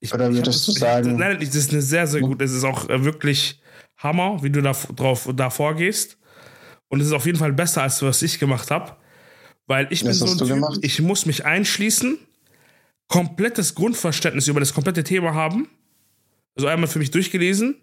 Ich, 0.00 0.14
Oder 0.14 0.32
würdest 0.32 0.66
du 0.68 0.72
sagen? 0.72 1.16
Nein, 1.16 1.38
das 1.40 1.54
ist 1.54 1.72
eine 1.72 1.82
sehr, 1.82 2.06
sehr 2.06 2.20
gut. 2.20 2.40
Es 2.40 2.52
ist 2.52 2.64
auch 2.64 2.88
äh, 2.88 3.04
wirklich 3.04 3.60
Hammer, 3.98 4.42
wie 4.42 4.50
du 4.50 4.62
da, 4.62 4.72
drauf, 4.94 5.28
da 5.34 5.50
vorgehst. 5.50 6.18
Und 6.88 7.00
es 7.00 7.08
ist 7.08 7.12
auf 7.12 7.26
jeden 7.26 7.38
Fall 7.38 7.52
besser, 7.52 7.82
als 7.82 8.02
was 8.02 8.22
ich 8.22 8.38
gemacht 8.38 8.70
habe. 8.70 8.96
Weil 9.66 9.88
ich 9.90 10.04
was 10.04 10.20
bin 10.20 10.28
so 10.28 10.44
ein 10.44 10.60
typ, 10.60 10.84
ich 10.84 11.00
muss 11.00 11.26
mich 11.26 11.44
einschließen, 11.44 12.18
komplettes 13.08 13.74
Grundverständnis 13.74 14.48
über 14.48 14.60
das 14.60 14.74
komplette 14.74 15.04
Thema 15.04 15.34
haben. 15.34 15.68
Also 16.54 16.68
einmal 16.68 16.88
für 16.88 16.98
mich 16.98 17.10
durchgelesen, 17.10 17.76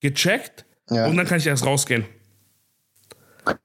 gecheckt 0.00 0.64
ja. 0.90 1.06
und 1.06 1.16
dann 1.16 1.26
kann 1.26 1.38
ich 1.38 1.46
erst 1.46 1.66
rausgehen. 1.66 2.04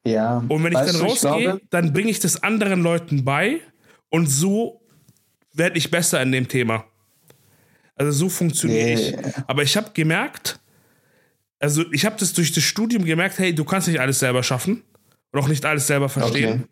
Ja. 0.05 0.43
Und 0.47 0.63
wenn 0.63 0.73
ich 0.73 0.79
dann 0.79 0.93
du, 0.93 1.03
rausgehe, 1.03 1.61
dann 1.69 1.93
bringe 1.93 2.11
ich 2.11 2.19
das 2.19 2.43
anderen 2.43 2.81
Leuten 2.81 3.23
bei 3.23 3.61
und 4.09 4.27
so 4.27 4.81
werde 5.53 5.77
ich 5.77 5.89
besser 5.89 6.21
in 6.21 6.31
dem 6.31 6.47
Thema. 6.47 6.85
Also 7.95 8.11
so 8.11 8.29
funktioniere 8.29 8.95
nee. 8.95 9.09
ich. 9.09 9.15
Aber 9.47 9.63
ich 9.63 9.77
habe 9.77 9.91
gemerkt, 9.93 10.59
also 11.59 11.83
ich 11.91 12.05
habe 12.05 12.15
das 12.19 12.33
durch 12.33 12.51
das 12.51 12.63
Studium 12.63 13.05
gemerkt, 13.05 13.37
hey, 13.39 13.53
du 13.53 13.63
kannst 13.63 13.87
nicht 13.87 13.99
alles 13.99 14.19
selber 14.19 14.43
schaffen 14.43 14.83
und 15.31 15.39
auch 15.39 15.47
nicht 15.47 15.65
alles 15.65 15.87
selber 15.87 16.09
verstehen. 16.09 16.63
Okay. 16.63 16.67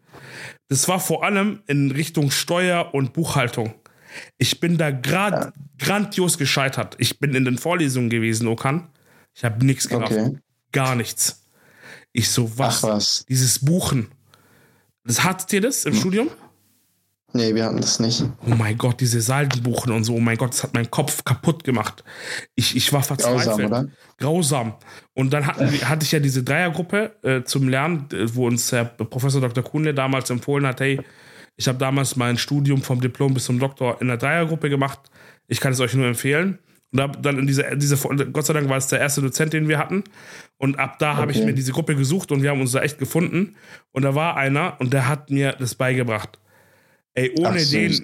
Das 0.68 0.88
war 0.88 1.00
vor 1.00 1.24
allem 1.24 1.62
in 1.68 1.92
Richtung 1.92 2.32
Steuer 2.32 2.94
und 2.94 3.14
Buchhaltung. 3.14 3.74
Ich 4.38 4.60
bin 4.60 4.78
da 4.78 4.92
gerade 4.92 5.38
ja. 5.38 5.54
grandios 5.78 6.38
gescheitert. 6.38 6.96
Ich 6.98 7.20
bin 7.20 7.36
in 7.36 7.46
den 7.46 7.58
Vorlesungen 7.58 8.10
gewesen, 8.10 8.48
Okan. 8.48 8.88
Ich 9.36 9.44
habe 9.44 9.64
nichts 9.66 9.88
gerafft. 9.88 10.12
Okay. 10.12 10.38
Gar 10.72 10.96
nichts. 10.96 11.44
Ich 12.12 12.30
so, 12.30 12.58
was? 12.58 12.84
Ach, 12.84 12.90
was? 12.90 13.26
Dieses 13.30 13.60
Buchen. 13.64 14.10
Das 15.04 15.24
hattet 15.24 15.54
ihr 15.54 15.62
das 15.62 15.86
im 15.86 15.94
hm. 15.94 16.00
Studium? 16.00 16.30
Nee, 17.34 17.54
wir 17.54 17.66
hatten 17.66 17.80
das 17.80 18.00
nicht. 18.00 18.24
Oh 18.46 18.56
mein 18.56 18.78
Gott, 18.78 19.02
diese 19.02 19.22
Saldenbuchen 19.22 19.92
und 19.92 20.04
so. 20.04 20.16
Oh 20.16 20.20
mein 20.20 20.38
Gott, 20.38 20.52
das 20.52 20.64
hat 20.64 20.74
meinen 20.74 20.90
Kopf 20.90 21.24
kaputt 21.24 21.64
gemacht. 21.64 22.04
Ich, 22.56 22.76
ich 22.76 22.92
war 22.92 23.04
verzweifelt. 23.04 23.46
Grausam, 23.46 23.66
oder? 23.66 23.88
Grausam. 24.18 24.74
Und 25.14 25.32
dann 25.32 25.46
hatten, 25.46 25.68
hatte 25.88 26.04
ich 26.06 26.12
ja 26.12 26.20
diese 26.20 26.44
Dreiergruppe 26.44 27.16
äh, 27.22 27.44
zum 27.44 27.70
Lernen, 27.70 28.08
äh, 28.14 28.34
wo 28.34 28.48
uns 28.48 28.72
Herr 28.72 28.86
Professor 28.86 29.42
Dr. 29.42 29.64
Kuhne 29.64 29.94
damals 29.94 30.32
empfohlen 30.32 30.66
hat, 30.66 30.80
hey, 30.80 31.00
ich 31.56 31.68
habe 31.68 31.78
damals 31.78 32.16
mein 32.16 32.38
Studium 32.38 32.82
vom 32.82 33.02
Diplom 33.02 33.34
bis 33.34 33.46
zum 33.46 33.60
Doktor 33.60 34.02
in 34.02 34.08
der 34.08 34.18
Dreiergruppe 34.18 34.70
gemacht. 34.70 35.00
Ich 35.48 35.60
kann 35.60 35.74
es 35.74 35.80
euch 35.82 35.94
nur 35.94 36.08
empfehlen. 36.08 36.58
Und 36.92 37.24
dann 37.24 37.38
in 37.38 37.46
dieser, 37.46 37.76
diese, 37.76 37.98
Gott 38.32 38.46
sei 38.46 38.54
Dank 38.54 38.70
war 38.70 38.78
es 38.78 38.88
der 38.88 39.00
erste 39.00 39.22
Dozent, 39.22 39.54
den 39.54 39.68
wir 39.68 39.78
hatten. 39.78 40.04
Und 40.58 40.80
ab 40.80 40.98
da 40.98 41.12
okay. 41.12 41.22
habe 41.22 41.32
ich 41.32 41.44
mir 41.44 41.54
diese 41.54 41.74
Gruppe 41.74 41.96
gesucht 41.96 42.32
und 42.32 42.42
wir 42.42 42.50
haben 42.50 42.62
uns 42.62 42.72
da 42.72 42.82
echt 42.82 42.98
gefunden. 42.98 43.56
Und 43.92 44.04
da 44.04 44.16
war 44.16 44.38
einer 44.38 44.78
und 44.80 44.94
der 44.94 45.08
hat 45.08 45.30
mir 45.30 45.52
das 45.60 45.76
beigebracht. 45.76 46.40
Ey, 47.20 47.36
ohne 47.38 47.60
Ach, 47.62 47.70
den. 47.70 48.02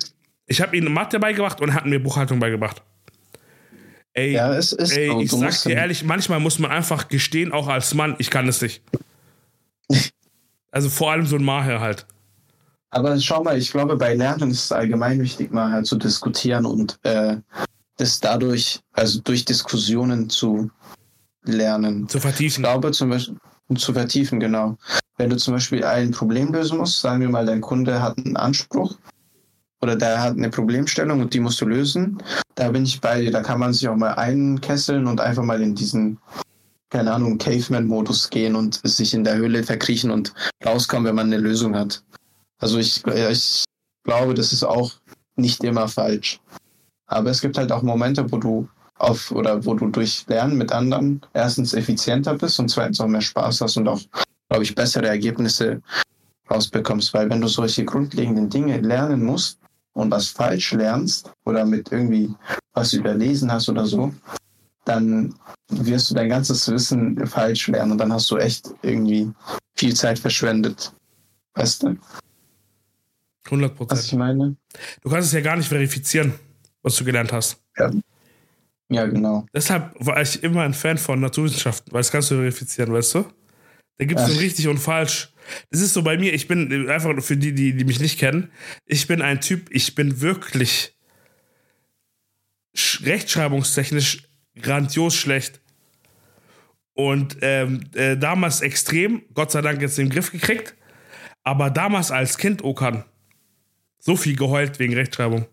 Ich 0.47 0.61
habe 0.61 0.75
ihm 0.75 0.91
Mathe 0.93 1.19
beigebracht 1.19 1.61
und 1.61 1.73
hat 1.73 1.85
mir 1.85 1.99
Buchhaltung 1.99 2.39
beigebracht. 2.39 2.81
Ey, 4.13 4.33
ja, 4.33 4.53
es 4.53 4.73
ist 4.73 4.95
ey 4.95 5.23
ich 5.23 5.31
sag 5.31 5.63
dir 5.63 5.75
ehrlich, 5.75 6.03
manchmal 6.03 6.39
muss 6.39 6.59
man 6.59 6.71
einfach 6.71 7.07
gestehen, 7.07 7.51
auch 7.51 7.67
als 7.67 7.93
Mann, 7.93 8.15
ich 8.17 8.29
kann 8.29 8.47
es 8.47 8.61
nicht. 8.61 8.81
also 10.71 10.89
vor 10.89 11.11
allem 11.11 11.25
so 11.25 11.37
ein 11.37 11.43
Maher 11.43 11.79
halt. 11.79 12.05
Aber 12.89 13.19
schau 13.19 13.43
mal, 13.43 13.57
ich 13.57 13.71
glaube, 13.71 13.95
bei 13.97 14.13
Lernen 14.13 14.51
ist 14.51 14.65
es 14.65 14.71
allgemein 14.71 15.21
wichtig, 15.21 15.51
mal 15.51 15.71
halt 15.71 15.85
zu 15.85 15.97
diskutieren 15.97 16.65
und 16.65 16.99
äh, 17.03 17.37
das 17.97 18.19
dadurch, 18.19 18.79
also 18.93 19.19
durch 19.21 19.43
Diskussionen 19.45 20.29
zu 20.29 20.69
lernen. 21.43 22.07
Zu 22.07 22.19
vertiefen. 22.19 22.63
Ich 22.63 22.69
glaube 22.69 22.91
zum 22.91 23.09
Beispiel, 23.09 23.37
zu 23.77 23.93
vertiefen, 23.93 24.39
genau. 24.39 24.77
Wenn 25.17 25.29
du 25.29 25.37
zum 25.37 25.53
Beispiel 25.53 25.83
ein 25.83 26.11
Problem 26.11 26.51
lösen 26.51 26.77
musst, 26.77 26.99
sagen 26.99 27.21
wir 27.21 27.29
mal, 27.29 27.45
dein 27.45 27.61
Kunde 27.61 28.01
hat 28.01 28.17
einen 28.17 28.35
Anspruch 28.35 28.95
oder 29.81 29.95
der 29.95 30.21
hat 30.21 30.35
eine 30.35 30.49
Problemstellung 30.49 31.21
und 31.21 31.33
die 31.33 31.39
musst 31.39 31.61
du 31.61 31.65
lösen, 31.65 32.21
da 32.55 32.69
bin 32.69 32.83
ich 32.83 32.99
bei 32.99 33.21
dir. 33.21 33.31
Da 33.31 33.41
kann 33.41 33.59
man 33.59 33.73
sich 33.73 33.87
auch 33.87 33.95
mal 33.95 34.13
einkesseln 34.13 35.07
und 35.07 35.21
einfach 35.21 35.43
mal 35.43 35.61
in 35.61 35.75
diesen, 35.75 36.19
keine 36.89 37.13
Ahnung, 37.13 37.37
Caveman-Modus 37.37 38.29
gehen 38.29 38.55
und 38.55 38.81
sich 38.83 39.13
in 39.13 39.23
der 39.23 39.37
Höhle 39.37 39.63
verkriechen 39.63 40.11
und 40.11 40.33
rauskommen, 40.65 41.05
wenn 41.05 41.15
man 41.15 41.27
eine 41.27 41.37
Lösung 41.37 41.75
hat. 41.75 42.03
Also 42.59 42.77
ich, 42.77 43.05
ich 43.07 43.63
glaube, 44.03 44.33
das 44.33 44.53
ist 44.53 44.63
auch 44.63 44.91
nicht 45.35 45.63
immer 45.63 45.87
falsch. 45.87 46.39
Aber 47.07 47.29
es 47.29 47.41
gibt 47.41 47.57
halt 47.57 47.71
auch 47.71 47.83
Momente, 47.83 48.31
wo 48.31 48.37
du 48.37 48.67
auf 48.97 49.31
oder 49.31 49.65
wo 49.65 49.73
du 49.73 49.87
durch 49.87 50.25
Lernen 50.27 50.57
mit 50.57 50.71
anderen 50.71 51.21
erstens 51.33 51.73
effizienter 51.73 52.35
bist 52.35 52.59
und 52.59 52.69
zweitens 52.69 52.99
auch 52.99 53.07
mehr 53.07 53.21
Spaß 53.21 53.61
hast 53.61 53.77
und 53.77 53.87
auch, 53.87 54.01
glaube 54.49 54.63
ich, 54.63 54.75
bessere 54.75 55.07
Ergebnisse 55.07 55.81
rausbekommst. 56.49 57.13
Weil 57.13 57.29
wenn 57.29 57.41
du 57.41 57.47
solche 57.47 57.85
grundlegenden 57.85 58.49
Dinge 58.49 58.77
lernen 58.79 59.23
musst 59.23 59.59
und 59.93 60.11
was 60.11 60.27
falsch 60.27 60.73
lernst 60.73 61.31
oder 61.45 61.65
mit 61.65 61.91
irgendwie 61.91 62.33
was 62.73 62.93
überlesen 62.93 63.51
hast 63.51 63.69
oder 63.69 63.85
so, 63.85 64.13
dann 64.85 65.33
wirst 65.69 66.11
du 66.11 66.15
dein 66.15 66.29
ganzes 66.29 66.69
Wissen 66.69 67.25
falsch 67.25 67.67
lernen 67.67 67.93
und 67.93 67.97
dann 67.97 68.13
hast 68.13 68.29
du 68.29 68.37
echt 68.37 68.69
irgendwie 68.83 69.31
viel 69.75 69.95
Zeit 69.95 70.19
verschwendet. 70.19 70.93
Weißt 71.55 71.83
du? 71.83 71.97
100 73.45 73.75
Prozent. 73.75 73.99
Was 73.99 74.05
ich 74.05 74.13
meine? 74.13 74.55
Du 75.01 75.09
kannst 75.09 75.27
es 75.27 75.33
ja 75.33 75.41
gar 75.41 75.55
nicht 75.55 75.69
verifizieren, 75.69 76.33
was 76.81 76.95
du 76.95 77.03
gelernt 77.03 77.31
hast. 77.31 77.57
Ja. 77.77 77.91
Ja, 78.89 79.07
genau. 79.07 79.45
Deshalb 79.53 79.93
war 79.99 80.21
ich 80.21 80.43
immer 80.43 80.61
ein 80.61 80.73
Fan 80.73 80.97
von 80.97 81.19
Naturwissenschaften, 81.19 81.91
weil 81.91 82.01
das 82.01 82.11
kannst 82.11 82.29
du 82.29 82.35
verifizieren, 82.35 82.93
weißt 82.93 83.15
du? 83.15 83.25
Da 83.97 84.05
gibt 84.05 84.19
es 84.19 84.39
richtig 84.39 84.67
und 84.67 84.77
falsch. 84.77 85.33
Das 85.69 85.81
ist 85.81 85.93
so 85.93 86.01
bei 86.01 86.17
mir, 86.17 86.33
ich 86.33 86.47
bin 86.47 86.89
einfach 86.89 87.21
für 87.21 87.37
die, 87.37 87.53
die, 87.53 87.73
die 87.73 87.85
mich 87.85 87.99
nicht 87.99 88.19
kennen, 88.19 88.51
ich 88.85 89.07
bin 89.07 89.21
ein 89.21 89.41
Typ, 89.41 89.67
ich 89.69 89.95
bin 89.95 90.21
wirklich 90.21 90.95
rechtschreibungstechnisch 92.75 94.27
grandios 94.59 95.15
schlecht. 95.15 95.61
Und 96.93 97.37
ähm, 97.41 97.81
äh, 97.93 98.17
damals 98.17 98.61
extrem, 98.61 99.23
Gott 99.33 99.51
sei 99.51 99.61
Dank 99.61 99.81
jetzt 99.81 99.99
in 99.99 100.05
den 100.05 100.13
Griff 100.13 100.31
gekriegt, 100.31 100.75
aber 101.43 101.69
damals 101.69 102.11
als 102.11 102.37
Kind 102.37 102.63
Okan. 102.63 103.03
So 103.99 104.15
viel 104.15 104.35
geheult 104.35 104.79
wegen 104.79 104.93
Rechtschreibung. 104.93 105.45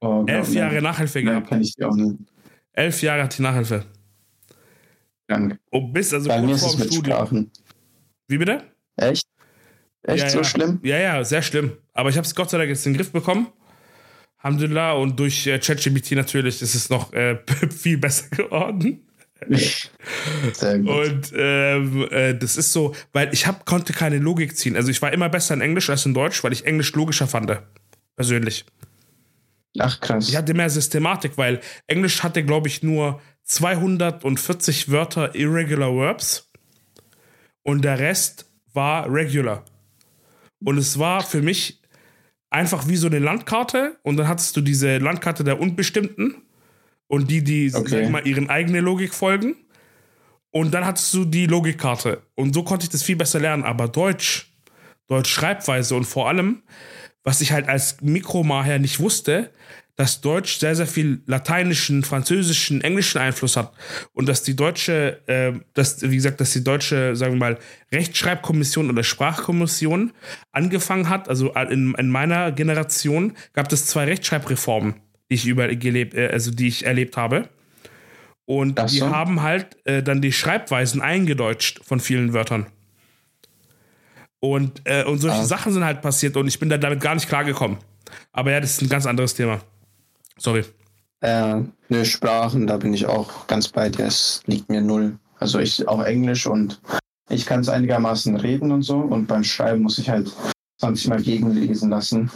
Oh, 0.00 0.24
Elf 0.26 0.52
Jahre 0.54 0.80
Nachhilfe 0.80 1.22
gehabt. 1.22 1.48
kann 1.48 1.60
ich 1.60 1.74
dir 1.74 1.88
auch 1.88 1.94
nicht. 1.94 2.16
Elf 2.72 3.02
Jahre 3.02 3.24
hat 3.24 3.36
die 3.36 3.42
Nachhilfe. 3.42 3.84
Danke. 5.30 5.60
Oh, 5.70 5.80
bis 5.80 6.12
also 6.12 6.28
Bei 6.28 6.42
mir 6.42 6.56
ist 6.56 6.66
es 6.66 6.76
mit 6.76 6.92
Studium. 6.92 7.16
Sprachen. 7.16 7.50
Wie 8.26 8.36
bitte? 8.36 8.64
Echt? 8.96 9.28
Echt 10.02 10.24
Ja, 10.24 10.28
so 10.28 10.38
ja. 10.38 10.44
schlimm? 10.44 10.80
Ja, 10.82 10.98
ja, 10.98 11.22
sehr 11.22 11.40
schlimm. 11.40 11.76
Aber 11.92 12.10
ich 12.10 12.16
habe 12.16 12.26
es 12.26 12.34
Gott 12.34 12.50
sei 12.50 12.58
Dank 12.58 12.68
jetzt 12.68 12.84
in 12.84 12.92
den 12.92 12.96
Griff 12.98 13.12
bekommen. 13.12 13.46
Alhamdulillah. 14.38 14.92
Und 14.94 15.20
durch 15.20 15.46
äh, 15.46 15.60
ChatGPT 15.60 16.12
natürlich 16.12 16.60
ist 16.60 16.74
es 16.74 16.90
noch 16.90 17.12
äh, 17.12 17.38
viel 17.70 17.98
besser 17.98 18.28
geworden. 18.30 19.06
Sehr 20.52 20.78
gut. 20.80 20.88
Und 20.90 21.32
ähm, 21.36 22.08
äh, 22.10 22.34
das 22.34 22.56
ist 22.56 22.72
so, 22.72 22.92
weil 23.12 23.32
ich 23.32 23.46
hab, 23.46 23.64
konnte 23.66 23.92
keine 23.92 24.18
Logik 24.18 24.56
ziehen. 24.56 24.74
Also 24.74 24.90
ich 24.90 25.00
war 25.00 25.12
immer 25.12 25.28
besser 25.28 25.54
in 25.54 25.60
Englisch 25.60 25.90
als 25.90 26.04
in 26.06 26.12
Deutsch, 26.12 26.42
weil 26.42 26.52
ich 26.52 26.66
Englisch 26.66 26.92
logischer 26.94 27.28
fand. 27.28 27.56
Persönlich. 28.16 28.64
Ach 29.78 30.00
krass. 30.00 30.28
Ich 30.28 30.36
hatte 30.36 30.54
mehr 30.54 30.68
Systematik, 30.68 31.38
weil 31.38 31.60
Englisch 31.86 32.24
hatte, 32.24 32.44
glaube 32.44 32.66
ich, 32.66 32.82
nur 32.82 33.20
240 33.50 34.92
Wörter 34.92 35.34
Irregular 35.34 35.92
Verbs 35.92 36.48
und 37.64 37.82
der 37.82 37.98
Rest 37.98 38.48
war 38.74 39.12
regular. 39.12 39.64
Und 40.64 40.78
es 40.78 41.00
war 41.00 41.20
für 41.24 41.42
mich 41.42 41.82
einfach 42.48 42.86
wie 42.86 42.94
so 42.94 43.08
eine 43.08 43.18
Landkarte 43.18 43.98
und 44.04 44.18
dann 44.18 44.28
hattest 44.28 44.56
du 44.56 44.60
diese 44.60 44.98
Landkarte 44.98 45.42
der 45.42 45.58
Unbestimmten 45.58 46.36
und 47.08 47.28
die, 47.28 47.42
die 47.42 47.72
Okay. 47.74 48.08
mal, 48.08 48.24
ihren 48.24 48.48
eigenen 48.50 48.84
Logik 48.84 49.12
folgen. 49.12 49.56
Und 50.52 50.72
dann 50.72 50.86
hattest 50.86 51.12
du 51.14 51.24
die 51.24 51.46
Logikkarte. 51.46 52.22
Und 52.36 52.54
so 52.54 52.62
konnte 52.62 52.84
ich 52.84 52.90
das 52.90 53.02
viel 53.02 53.16
besser 53.16 53.40
lernen. 53.40 53.64
Aber 53.64 53.88
Deutsch, 53.88 54.52
Deutsch 55.08 55.30
Schreibweise 55.30 55.96
und 55.96 56.04
vor 56.04 56.28
allem, 56.28 56.62
was 57.24 57.40
ich 57.40 57.50
halt 57.50 57.68
als 57.68 58.00
Mikromaher 58.00 58.78
nicht 58.78 59.00
wusste, 59.00 59.50
dass 59.96 60.20
Deutsch 60.20 60.58
sehr, 60.58 60.74
sehr 60.74 60.86
viel 60.86 61.22
lateinischen, 61.26 62.02
französischen, 62.04 62.80
englischen 62.80 63.18
Einfluss 63.18 63.56
hat. 63.56 63.72
Und 64.12 64.28
dass 64.28 64.42
die 64.42 64.56
deutsche, 64.56 65.20
äh, 65.26 65.52
dass, 65.74 66.02
wie 66.02 66.16
gesagt, 66.16 66.40
dass 66.40 66.52
die 66.52 66.64
deutsche, 66.64 67.16
sagen 67.16 67.34
wir 67.34 67.38
mal, 67.38 67.58
Rechtschreibkommission 67.92 68.88
oder 68.90 69.02
Sprachkommission 69.02 70.12
angefangen 70.52 71.08
hat, 71.08 71.28
also 71.28 71.52
in, 71.54 71.94
in 71.94 72.08
meiner 72.10 72.52
Generation 72.52 73.34
gab 73.52 73.70
es 73.72 73.86
zwei 73.86 74.04
Rechtschreibreformen, 74.04 74.94
die 75.30 75.34
ich 75.34 75.46
über 75.46 75.68
gelebt, 75.68 76.14
äh, 76.14 76.28
also 76.28 76.50
die 76.50 76.68
ich 76.68 76.86
erlebt 76.86 77.16
habe. 77.16 77.48
Und 78.46 78.80
Ach 78.80 78.86
die 78.86 78.98
so. 78.98 79.10
haben 79.10 79.42
halt 79.42 79.76
äh, 79.84 80.02
dann 80.02 80.20
die 80.20 80.32
Schreibweisen 80.32 81.00
eingedeutscht 81.00 81.84
von 81.84 82.00
vielen 82.00 82.32
Wörtern. 82.32 82.66
Und, 84.40 84.80
äh, 84.84 85.04
und 85.04 85.18
solche 85.18 85.40
Ah. 85.40 85.44
Sachen 85.44 85.72
sind 85.72 85.84
halt 85.84 86.00
passiert 86.00 86.36
und 86.36 86.48
ich 86.48 86.58
bin 86.58 86.68
da 86.68 86.78
damit 86.78 87.00
gar 87.00 87.14
nicht 87.14 87.28
klargekommen. 87.28 87.78
Aber 88.32 88.50
ja, 88.50 88.60
das 88.60 88.72
ist 88.72 88.82
ein 88.82 88.88
ganz 88.88 89.06
anderes 89.06 89.34
Thema. 89.34 89.60
Sorry. 90.40 90.64
Äh, 91.20 91.62
ne, 91.88 92.04
Sprachen, 92.04 92.66
da 92.66 92.78
bin 92.78 92.94
ich 92.94 93.06
auch 93.06 93.46
ganz 93.46 93.68
bei 93.68 93.88
dir. 93.90 94.06
Es 94.06 94.42
liegt 94.46 94.70
mir 94.70 94.80
null. 94.80 95.18
Also 95.38 95.58
ich 95.58 95.86
auch 95.86 96.02
Englisch 96.02 96.46
und 96.46 96.80
ich 97.28 97.46
kann 97.46 97.60
es 97.60 97.68
einigermaßen 97.68 98.36
reden 98.36 98.72
und 98.72 98.82
so. 98.82 98.96
Und 98.96 99.26
beim 99.26 99.44
Schreiben 99.44 99.82
muss 99.82 99.98
ich 99.98 100.08
halt 100.08 100.34
20 100.80 101.08
Mal 101.08 101.22
gegenlesen 101.22 101.90
lassen, 101.90 102.30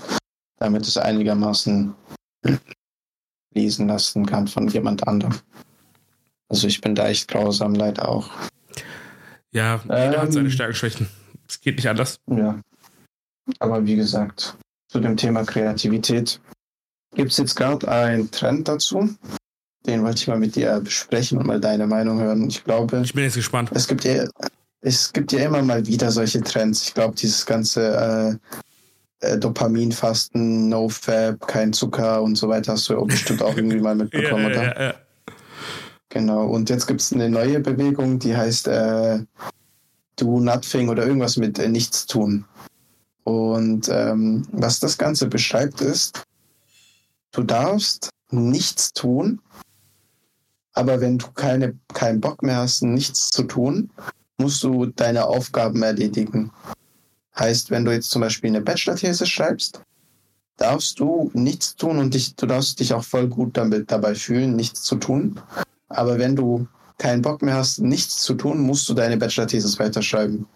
damit 0.59 0.87
es 0.87 0.97
einigermaßen 0.99 1.95
lesen 3.55 3.89
lassen 3.89 4.27
kann 4.27 4.47
von 4.49 4.69
jemand 4.69 5.07
anderem. 5.09 5.35
Also 6.49 6.67
ich 6.67 6.81
bin 6.81 6.95
da 6.95 7.09
echt 7.09 7.29
grausam, 7.29 7.75
leider 7.75 8.09
auch. 8.09 8.31
Ja, 9.53 9.81
jeder 9.85 10.19
hat 10.21 10.27
Ähm. 10.27 10.33
seine 10.33 10.51
Stärken, 10.51 10.75
Schwächen. 10.75 11.09
Es 11.49 11.61
geht 11.61 11.77
nicht 11.77 11.89
anders. 11.89 12.19
Ja. 12.29 12.61
Aber 13.61 13.87
wie 13.87 13.97
gesagt, 13.97 14.57
zu 14.89 15.01
dem 15.01 15.17
Thema 15.17 15.45
Kreativität 15.45 16.41
gibt 17.15 17.33
es 17.33 17.39
jetzt 17.39 17.57
gerade 17.57 17.89
einen 17.89 18.31
Trend 18.31 18.69
dazu. 18.69 19.09
Den 19.87 20.03
wollte 20.03 20.17
ich 20.19 20.29
mal 20.29 20.39
mit 20.39 20.57
dir 20.57 20.81
besprechen 20.81 21.39
und 21.39 21.47
mal 21.47 21.61
deine 21.61 21.87
Meinung 21.87 22.19
hören. 22.21 22.49
Ich 22.49 22.65
glaube, 22.65 23.03
Ich 23.05 23.13
bin 23.13 23.25
jetzt 23.25 23.35
gespannt. 23.35 23.71
es 23.75 23.87
gibt 23.87 24.05
ja, 24.05 24.25
es 24.81 25.13
gibt 25.13 25.33
ja 25.33 25.45
immer 25.45 25.63
mal 25.63 25.87
wieder 25.87 26.11
solche 26.11 26.41
Trends. 26.41 26.83
Ich 26.85 26.95
glaube, 26.95 27.15
dieses 27.17 27.45
ganze 27.45 28.39
äh, 29.23 29.27
äh, 29.27 29.39
Dopaminfasten, 29.39 30.69
No-Fab, 30.69 31.47
kein 31.47 31.73
Zucker 31.73 32.23
und 32.23 32.37
so 32.37 32.49
weiter 32.49 32.73
hast 32.73 32.89
du 32.89 32.95
ja 32.95 33.05
bestimmt 33.05 33.43
auch 33.43 33.57
irgendwie 33.57 33.81
mal 33.81 33.95
mitbekommen, 33.95 34.45
ja, 34.51 34.51
oder? 34.51 34.63
ja, 34.63 34.83
ja. 34.89 34.95
Genau. 36.09 36.47
Und 36.47 36.71
jetzt 36.71 36.87
gibt 36.87 37.01
es 37.01 37.13
eine 37.13 37.29
neue 37.29 37.61
Bewegung, 37.61 38.19
die 38.19 38.37
heißt 38.37 38.69
äh, 38.69 39.19
Do 40.17 40.41
Nothing 40.41 40.89
oder 40.89 41.05
irgendwas 41.07 41.37
mit 41.37 41.59
äh, 41.59 41.69
Nichts 41.69 42.07
tun. 42.07 42.45
Und 43.25 43.89
ähm, 43.91 44.47
was 44.53 44.81
das 44.81 44.97
Ganze 44.97 45.27
beschreibt 45.27 45.81
ist, 45.81 46.23
du 47.35 47.43
darfst 47.43 48.11
nichts 48.31 48.93
tun, 48.93 49.41
aber 50.73 51.01
wenn 51.01 51.19
du 51.19 51.31
keine, 51.33 51.79
keinen 51.93 52.21
Bock 52.21 52.43
mehr 52.43 52.57
hast, 52.57 52.83
nichts 52.83 53.31
zu 53.31 53.45
tun, 53.45 53.91
musst 54.39 54.63
du 54.63 54.87
deine 54.87 55.27
Aufgaben 55.27 55.83
erledigen. 55.83 56.51
Heißt, 57.39 57.71
wenn 57.71 57.85
du 57.85 57.93
jetzt 57.93 58.11
zum 58.11 58.23
Beispiel 58.23 58.51
eine 58.51 58.61
Bachelor-These 58.61 59.27
schreibst, 59.27 59.81
darfst 60.57 60.99
du 61.01 61.31
nichts 61.35 61.77
tun 61.77 61.99
und 61.99 62.15
dich, 62.15 62.35
du 62.37 62.47
darfst 62.47 62.79
dich 62.81 62.95
auch 62.95 63.05
voll 63.05 63.29
gut 63.29 63.57
damit, 63.57 63.91
dabei 63.91 64.15
fühlen, 64.15 64.57
nichts 64.57 64.83
zu 64.83 64.97
tun. 64.97 65.41
Aber 65.89 66.19
wenn 66.19 66.37
du 66.37 66.67
keinen 66.99 67.23
Bock 67.23 67.43
mehr 67.43 67.55
hast, 67.55 67.81
nichts 67.81 68.23
zu 68.23 68.35
tun, 68.35 68.61
musst 68.61 68.89
du 68.89 68.95
deine 68.95 69.17
Bachelor-Thesis 69.17 69.79
weiterschreiben. 69.79 70.47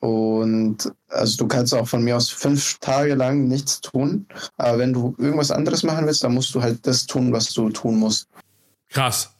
Und 0.00 0.90
also 1.08 1.36
du 1.36 1.46
kannst 1.46 1.74
auch 1.74 1.86
von 1.86 2.02
mir 2.02 2.16
aus 2.16 2.30
fünf 2.30 2.78
Tage 2.78 3.14
lang 3.14 3.48
nichts 3.48 3.82
tun, 3.82 4.26
aber 4.56 4.78
wenn 4.78 4.94
du 4.94 5.14
irgendwas 5.18 5.50
anderes 5.50 5.82
machen 5.82 6.06
willst, 6.06 6.24
dann 6.24 6.34
musst 6.34 6.54
du 6.54 6.62
halt 6.62 6.86
das 6.86 7.06
tun, 7.06 7.32
was 7.32 7.52
du 7.52 7.68
tun 7.68 7.98
musst. 7.98 8.26
Krass. 8.88 9.30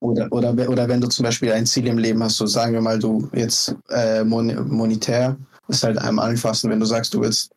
Oder, 0.00 0.30
oder, 0.30 0.52
oder 0.68 0.88
wenn 0.88 1.00
du 1.00 1.08
zum 1.08 1.24
Beispiel 1.24 1.52
ein 1.52 1.66
Ziel 1.66 1.86
im 1.86 1.98
Leben 1.98 2.22
hast, 2.22 2.36
so 2.36 2.46
sagen 2.46 2.72
wir 2.72 2.80
mal, 2.80 2.98
du 2.98 3.28
jetzt 3.34 3.74
äh, 3.90 4.24
mon 4.24 4.68
monetär, 4.68 5.36
ist 5.68 5.82
halt 5.82 5.98
am 5.98 6.18
einfachsten, 6.18 6.70
wenn 6.70 6.80
du 6.80 6.86
sagst, 6.86 7.12
du 7.12 7.20
willst 7.20 7.50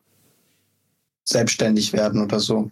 selbstständig 1.23 1.93
werden 1.93 2.21
oder 2.21 2.39
so. 2.39 2.69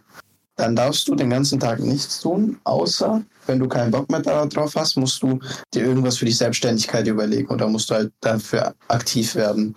Dann 0.58 0.76
darfst 0.76 1.08
du 1.08 1.16
den 1.16 1.30
ganzen 1.30 1.60
Tag 1.60 1.80
nichts 1.80 2.20
tun, 2.20 2.60
außer 2.64 3.24
wenn 3.46 3.60
du 3.60 3.68
keinen 3.68 3.92
Bock 3.92 4.10
mehr 4.10 4.22
darauf 4.22 4.76
hast, 4.76 4.98
musst 4.98 5.22
du 5.22 5.40
dir 5.74 5.86
irgendwas 5.86 6.18
für 6.18 6.26
die 6.26 6.32
Selbstständigkeit 6.32 7.08
überlegen 7.08 7.48
oder 7.50 7.68
musst 7.68 7.90
du 7.90 7.94
halt 7.96 8.12
dafür 8.22 8.74
aktiv 8.88 9.36
werden. 9.36 9.76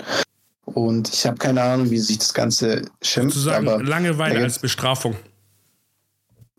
Und 0.64 1.12
ich 1.12 1.26
habe 1.26 1.36
keine 1.36 1.62
Ahnung, 1.62 1.90
wie 1.90 1.98
sich 1.98 2.18
das 2.18 2.32
Ganze 2.32 2.82
schimpft, 3.02 3.34
Sozusagen 3.34 3.68
aber 3.68 3.82
Langeweile 3.82 4.40
als 4.40 4.58
Bestrafung. 4.58 5.16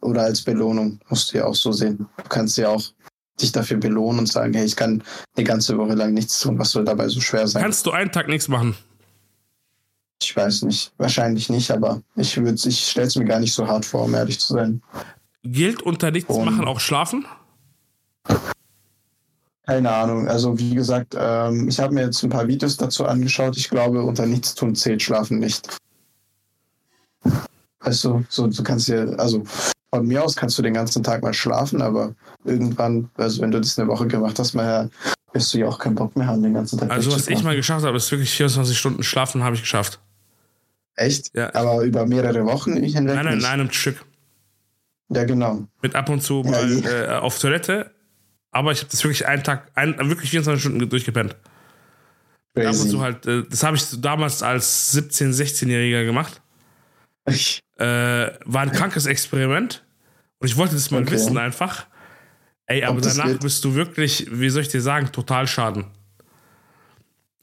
oder 0.02 0.24
als 0.24 0.42
Belohnung 0.42 1.00
musst 1.10 1.34
du 1.34 1.38
ja 1.40 1.46
auch 1.46 1.56
so 1.56 1.72
sehen. 1.72 2.08
Du 2.18 2.30
kannst 2.30 2.58
ja 2.58 2.70
auch 2.70 2.84
dich 3.42 3.52
dafür 3.52 3.78
belohnen 3.78 4.20
und 4.20 4.28
sagen, 4.28 4.54
hey, 4.54 4.66
ich 4.66 4.76
kann 4.76 5.04
eine 5.36 5.44
ganze 5.46 5.78
Woche 5.78 5.94
lang 5.94 6.14
nichts 6.14 6.40
tun, 6.40 6.60
was 6.60 6.72
soll 6.72 6.86
dabei 6.86 7.08
so 7.08 7.22
schwer 7.22 7.48
sein? 7.48 7.64
Kannst 7.64 7.86
du 7.86 7.92
einen 7.92 8.12
Tag 8.12 8.28
nichts 8.28 8.48
machen? 8.48 8.76
Ich 10.22 10.36
weiß 10.36 10.62
nicht, 10.64 10.94
wahrscheinlich 10.98 11.50
nicht, 11.50 11.72
aber 11.72 12.02
ich 12.16 12.38
würde, 12.38 12.60
ich 12.68 12.88
stelle 12.88 13.08
es 13.08 13.16
mir 13.16 13.26
gar 13.26 13.40
nicht 13.40 13.54
so 13.54 13.68
hart 13.68 13.86
vor, 13.86 14.04
um 14.06 14.14
ehrlich 14.14 14.40
zu 14.40 14.54
sein. 14.54 14.82
Gilt 15.44 15.82
unter 15.82 16.12
nichts 16.12 16.30
Und- 16.30 16.46
machen 16.46 16.66
auch 16.66 16.80
schlafen? 16.80 17.26
Keine 19.66 19.92
Ahnung. 19.92 20.28
Also 20.28 20.58
wie 20.60 20.76
gesagt, 20.76 21.16
ähm, 21.18 21.68
ich 21.70 21.80
habe 21.80 21.94
mir 21.94 22.02
jetzt 22.06 22.22
ein 22.24 22.30
paar 22.30 22.48
Videos 22.48 22.78
dazu 22.78 23.06
angeschaut. 23.06 23.58
Ich 23.58 23.70
glaube, 23.70 24.04
unter 24.04 24.26
Nichtstun 24.26 24.76
zählt 24.76 25.02
Schlafen 25.02 25.40
nicht. 25.40 25.68
Also, 27.80 28.24
so, 28.30 28.48
du 28.48 28.64
kannst 28.64 28.88
ja, 28.90 29.04
also 29.18 29.44
von 29.94 30.06
mir 30.06 30.24
aus 30.24 30.36
kannst 30.36 30.58
du 30.58 30.62
den 30.62 30.74
ganzen 30.74 31.04
Tag 31.04 31.24
mal 31.24 31.34
schlafen, 31.34 31.82
aber 31.82 32.14
irgendwann, 32.44 33.10
also 33.18 33.42
wenn 33.42 33.52
du 33.52 33.60
das 33.60 33.78
eine 33.80 33.88
Woche 33.88 34.08
gemacht 34.08 34.38
hast, 34.40 34.54
mal 34.54 34.90
wirst 35.34 35.54
du 35.54 35.60
ja 35.60 35.68
auch 35.68 35.80
keinen 35.80 35.96
Bock 35.96 36.16
mehr 36.16 36.28
haben, 36.28 36.44
den 36.44 36.54
ganzen 36.54 36.78
Tag 36.78 36.92
Also 36.92 37.12
was 37.12 37.28
ich 37.28 37.42
mal 37.44 37.56
geschafft 37.56 37.86
habe, 37.86 37.98
ist 37.98 38.12
wirklich 38.12 38.32
24 38.32 38.78
Stunden 38.78 39.04
schlafen, 39.04 39.44
habe 39.44 39.56
ich 39.56 39.62
geschafft. 39.62 40.00
Echt? 40.96 41.32
Ja. 41.36 41.54
Aber 41.56 41.82
über 41.84 42.06
mehrere 42.06 42.46
Wochen 42.46 42.74
hinweg 42.74 43.16
Nein, 43.16 43.16
nein, 43.16 43.28
in 43.28 43.38
nicht. 43.40 43.48
einem 43.48 43.72
Stück. 43.72 44.04
Ja, 45.10 45.24
genau. 45.26 45.68
Mit 45.82 45.96
ab 45.96 46.10
und 46.10 46.22
zu 46.22 46.44
mal 46.44 46.84
äh, 46.86 47.08
auf 47.16 47.38
Toilette. 47.40 47.92
Aber 48.52 48.72
ich 48.72 48.80
habe 48.80 48.90
das 48.92 49.04
wirklich 49.04 49.26
einen 49.28 49.44
Tag, 49.44 49.72
ein, 49.76 49.98
wirklich 50.10 50.30
24 50.30 50.62
Stunden 50.62 50.90
durchgepennt. 50.90 51.34
Ab 51.34 51.38
und 52.56 52.64
Crazy. 52.64 52.90
zu 52.90 53.02
halt, 53.02 53.26
äh, 53.26 53.44
das 53.50 53.64
habe 53.64 53.78
ich 53.78 53.84
damals 54.02 54.44
als 54.44 54.94
17-, 54.96 55.34
16-Jähriger 55.34 56.06
gemacht. 56.06 56.42
Ich, 57.28 57.62
Äh, 57.78 58.32
war 58.46 58.62
ein 58.62 58.72
krankes 58.72 59.06
Experiment. 59.06 59.84
Und 60.40 60.48
ich 60.48 60.58
wollte 60.58 60.76
das 60.76 60.92
mal 60.92 61.02
Okay. 61.02 61.12
wissen 61.12 61.38
einfach. 61.38 61.88
Ey, 62.68 62.84
aber 62.84 63.02
danach 63.02 63.26
geht? 63.26 63.40
bist 63.42 63.64
du 63.64 63.74
wirklich, 63.76 64.28
wie 64.32 64.50
soll 64.50 64.62
ich 64.64 64.68
dir 64.70 64.82
sagen, 64.82 65.12
total 65.12 65.48
schaden. 65.48 65.86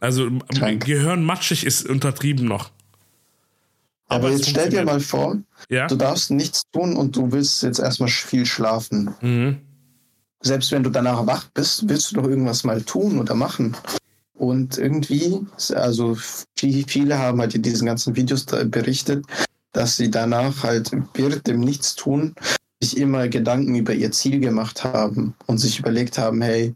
Also 0.00 0.30
Krank. 0.56 0.84
Gehirn 0.86 1.24
matschig 1.24 1.66
ist 1.66 1.88
untertrieben 1.88 2.46
noch. 2.46 2.70
Aber 4.08 4.30
jetzt 4.30 4.48
stell 4.48 4.68
dir 4.68 4.84
mal 4.84 5.00
vor, 5.00 5.38
Ja? 5.68 5.86
du 5.86 5.96
darfst 5.96 6.30
nichts 6.30 6.62
tun 6.72 6.96
und 6.96 7.14
du 7.16 7.30
willst 7.30 7.62
jetzt 7.62 7.78
erstmal 7.78 8.08
viel 8.08 8.46
schlafen. 8.46 9.14
Mhm. 9.20 9.58
Selbst 10.40 10.70
wenn 10.72 10.82
du 10.82 10.90
danach 10.90 11.26
wach 11.26 11.46
bist, 11.52 11.88
willst 11.88 12.10
du 12.10 12.16
doch 12.16 12.28
irgendwas 12.28 12.64
mal 12.64 12.80
tun 12.82 13.18
oder 13.18 13.34
machen. 13.34 13.76
Und 14.34 14.78
irgendwie, 14.78 15.40
also 15.74 16.16
viele 16.56 17.18
haben 17.18 17.40
halt 17.40 17.54
in 17.56 17.62
diesen 17.62 17.86
ganzen 17.86 18.14
Videos 18.14 18.46
berichtet, 18.46 19.24
dass 19.72 19.96
sie 19.96 20.10
danach 20.10 20.62
halt 20.62 20.92
während 21.14 21.46
dem 21.46 21.60
Nichtstun 21.60 22.34
sich 22.80 22.96
immer 22.96 23.26
Gedanken 23.26 23.74
über 23.74 23.92
ihr 23.92 24.12
Ziel 24.12 24.38
gemacht 24.38 24.84
haben 24.84 25.34
und 25.46 25.58
sich 25.58 25.80
überlegt 25.80 26.18
haben, 26.18 26.40
hey, 26.40 26.74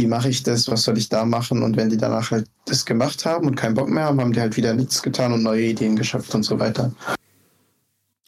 wie 0.00 0.06
mache 0.06 0.30
ich 0.30 0.42
das, 0.42 0.68
was 0.68 0.82
soll 0.82 0.96
ich 0.96 1.10
da 1.10 1.26
machen? 1.26 1.62
Und 1.62 1.76
wenn 1.76 1.90
die 1.90 1.98
danach 1.98 2.30
halt 2.30 2.48
das 2.64 2.86
gemacht 2.86 3.26
haben 3.26 3.46
und 3.46 3.54
keinen 3.54 3.74
Bock 3.74 3.88
mehr 3.88 4.04
haben, 4.04 4.20
haben 4.20 4.32
die 4.32 4.40
halt 4.40 4.56
wieder 4.56 4.72
nichts 4.72 5.02
getan 5.02 5.32
und 5.32 5.42
neue 5.42 5.62
Ideen 5.62 5.94
geschöpft 5.94 6.34
und 6.34 6.42
so 6.42 6.58
weiter. 6.58 6.92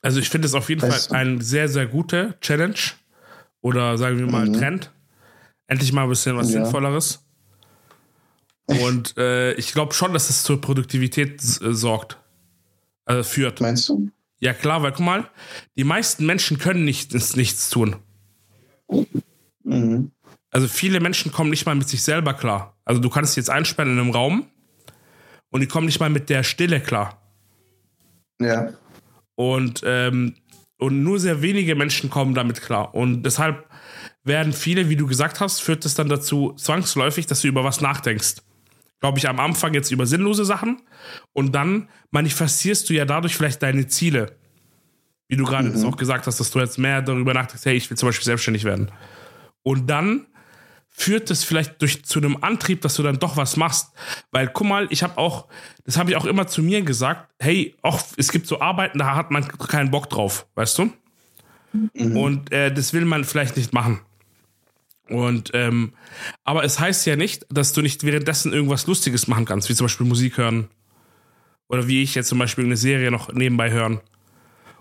Also 0.02 0.20
ich 0.20 0.28
finde 0.28 0.46
es 0.46 0.54
auf 0.54 0.68
jeden 0.68 0.82
weißt 0.82 1.08
Fall 1.08 1.18
ein 1.18 1.40
sehr, 1.40 1.68
sehr 1.68 1.86
guter 1.86 2.38
Challenge 2.40 2.76
oder 3.62 3.96
sagen 3.96 4.18
wir 4.18 4.26
mal 4.26 4.46
mhm. 4.46 4.52
Trend. 4.52 4.90
Endlich 5.66 5.92
mal 5.92 6.02
ein 6.02 6.08
bisschen 6.10 6.36
was 6.36 6.52
ja. 6.52 6.62
Sinnvolleres. 6.62 7.24
Und 8.66 9.16
äh, 9.16 9.54
ich 9.54 9.72
glaube 9.72 9.94
schon, 9.94 10.12
dass 10.12 10.28
es 10.28 10.42
zur 10.42 10.60
Produktivität 10.60 11.40
äh, 11.40 11.72
sorgt. 11.72 12.18
Also 13.06 13.22
führt. 13.22 13.60
Meinst 13.62 13.88
du? 13.88 14.10
Ja, 14.40 14.52
klar, 14.52 14.82
weil 14.82 14.92
guck 14.92 15.06
mal, 15.06 15.30
die 15.76 15.84
meisten 15.84 16.26
Menschen 16.26 16.58
können 16.58 16.84
nicht 16.84 17.14
ins 17.14 17.34
Nichts 17.34 17.70
tun. 17.70 17.96
Mhm. 19.64 20.10
Also 20.52 20.68
viele 20.68 21.00
Menschen 21.00 21.32
kommen 21.32 21.50
nicht 21.50 21.66
mal 21.66 21.74
mit 21.74 21.88
sich 21.88 22.02
selber 22.02 22.34
klar. 22.34 22.76
Also 22.84 23.00
du 23.00 23.08
kannst 23.08 23.36
jetzt 23.36 23.50
einsperren 23.50 23.92
in 23.92 23.98
einem 23.98 24.10
Raum 24.10 24.46
und 25.50 25.60
die 25.62 25.66
kommen 25.66 25.86
nicht 25.86 25.98
mal 25.98 26.10
mit 26.10 26.28
der 26.28 26.42
Stille 26.42 26.80
klar. 26.80 27.22
Ja. 28.38 28.74
Und, 29.34 29.82
ähm, 29.84 30.34
und 30.78 31.02
nur 31.02 31.18
sehr 31.18 31.40
wenige 31.40 31.74
Menschen 31.74 32.10
kommen 32.10 32.34
damit 32.34 32.60
klar. 32.60 32.94
Und 32.94 33.22
deshalb 33.22 33.66
werden 34.24 34.52
viele, 34.52 34.90
wie 34.90 34.96
du 34.96 35.06
gesagt 35.06 35.40
hast, 35.40 35.60
führt 35.60 35.86
es 35.86 35.94
dann 35.94 36.10
dazu 36.10 36.52
zwangsläufig, 36.56 37.26
dass 37.26 37.40
du 37.40 37.48
über 37.48 37.64
was 37.64 37.80
nachdenkst. 37.80 38.42
Glaube 39.00 39.18
ich, 39.18 39.28
am 39.28 39.40
Anfang 39.40 39.72
jetzt 39.72 39.90
über 39.90 40.06
sinnlose 40.06 40.44
Sachen 40.44 40.82
und 41.32 41.54
dann 41.54 41.88
manifestierst 42.10 42.88
du 42.88 42.94
ja 42.94 43.06
dadurch 43.06 43.34
vielleicht 43.34 43.62
deine 43.62 43.86
Ziele. 43.86 44.36
Wie 45.28 45.36
du 45.36 45.44
gerade 45.44 45.70
mhm. 45.70 45.86
auch 45.86 45.96
gesagt 45.96 46.26
hast, 46.26 46.40
dass 46.40 46.50
du 46.50 46.58
jetzt 46.60 46.78
mehr 46.78 47.00
darüber 47.00 47.32
nachdenkst, 47.32 47.64
hey, 47.64 47.74
ich 47.74 47.88
will 47.88 47.96
zum 47.96 48.10
Beispiel 48.10 48.26
selbstständig 48.26 48.64
werden. 48.64 48.92
Und 49.62 49.88
dann 49.88 50.26
führt 50.92 51.30
es 51.30 51.42
vielleicht 51.42 51.80
durch 51.80 52.04
zu 52.04 52.20
einem 52.20 52.36
Antrieb, 52.42 52.82
dass 52.82 52.94
du 52.94 53.02
dann 53.02 53.18
doch 53.18 53.36
was 53.36 53.56
machst. 53.56 53.92
Weil, 54.30 54.48
guck 54.48 54.66
mal, 54.66 54.86
ich 54.90 55.02
habe 55.02 55.18
auch, 55.18 55.48
das 55.84 55.96
habe 55.96 56.10
ich 56.10 56.16
auch 56.16 56.26
immer 56.26 56.46
zu 56.46 56.62
mir 56.62 56.82
gesagt, 56.82 57.30
hey, 57.40 57.74
auch 57.82 58.00
es 58.16 58.30
gibt 58.30 58.46
so 58.46 58.60
Arbeiten, 58.60 58.98
da 58.98 59.16
hat 59.16 59.30
man 59.30 59.48
keinen 59.48 59.90
Bock 59.90 60.10
drauf, 60.10 60.46
weißt 60.54 60.78
du? 60.78 60.92
Mhm. 61.72 62.16
Und 62.16 62.52
äh, 62.52 62.72
das 62.72 62.92
will 62.92 63.06
man 63.06 63.24
vielleicht 63.24 63.56
nicht 63.56 63.72
machen. 63.72 64.00
Und 65.08 65.50
ähm, 65.54 65.94
aber 66.44 66.64
es 66.64 66.78
heißt 66.78 67.06
ja 67.06 67.16
nicht, 67.16 67.46
dass 67.50 67.72
du 67.72 67.82
nicht 67.82 68.04
währenddessen 68.04 68.52
irgendwas 68.52 68.86
Lustiges 68.86 69.26
machen 69.26 69.44
kannst, 69.44 69.68
wie 69.68 69.74
zum 69.74 69.86
Beispiel 69.86 70.06
Musik 70.06 70.36
hören 70.36 70.68
oder 71.68 71.88
wie 71.88 72.02
ich 72.02 72.14
jetzt 72.14 72.28
zum 72.28 72.38
Beispiel 72.38 72.64
eine 72.64 72.76
Serie 72.76 73.10
noch 73.10 73.32
nebenbei 73.32 73.70
hören 73.70 74.00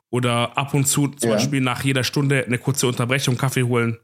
oder 0.09 0.57
ab 0.57 0.73
und 0.73 0.85
zu 0.85 1.07
zum 1.07 1.31
ja. 1.31 1.35
Beispiel 1.37 1.61
nach 1.61 1.83
jeder 1.83 2.03
Stunde 2.03 2.45
eine 2.45 2.59
kurze 2.59 2.87
Unterbrechung 2.87 3.37
Kaffee 3.37 3.63
holen 3.63 3.97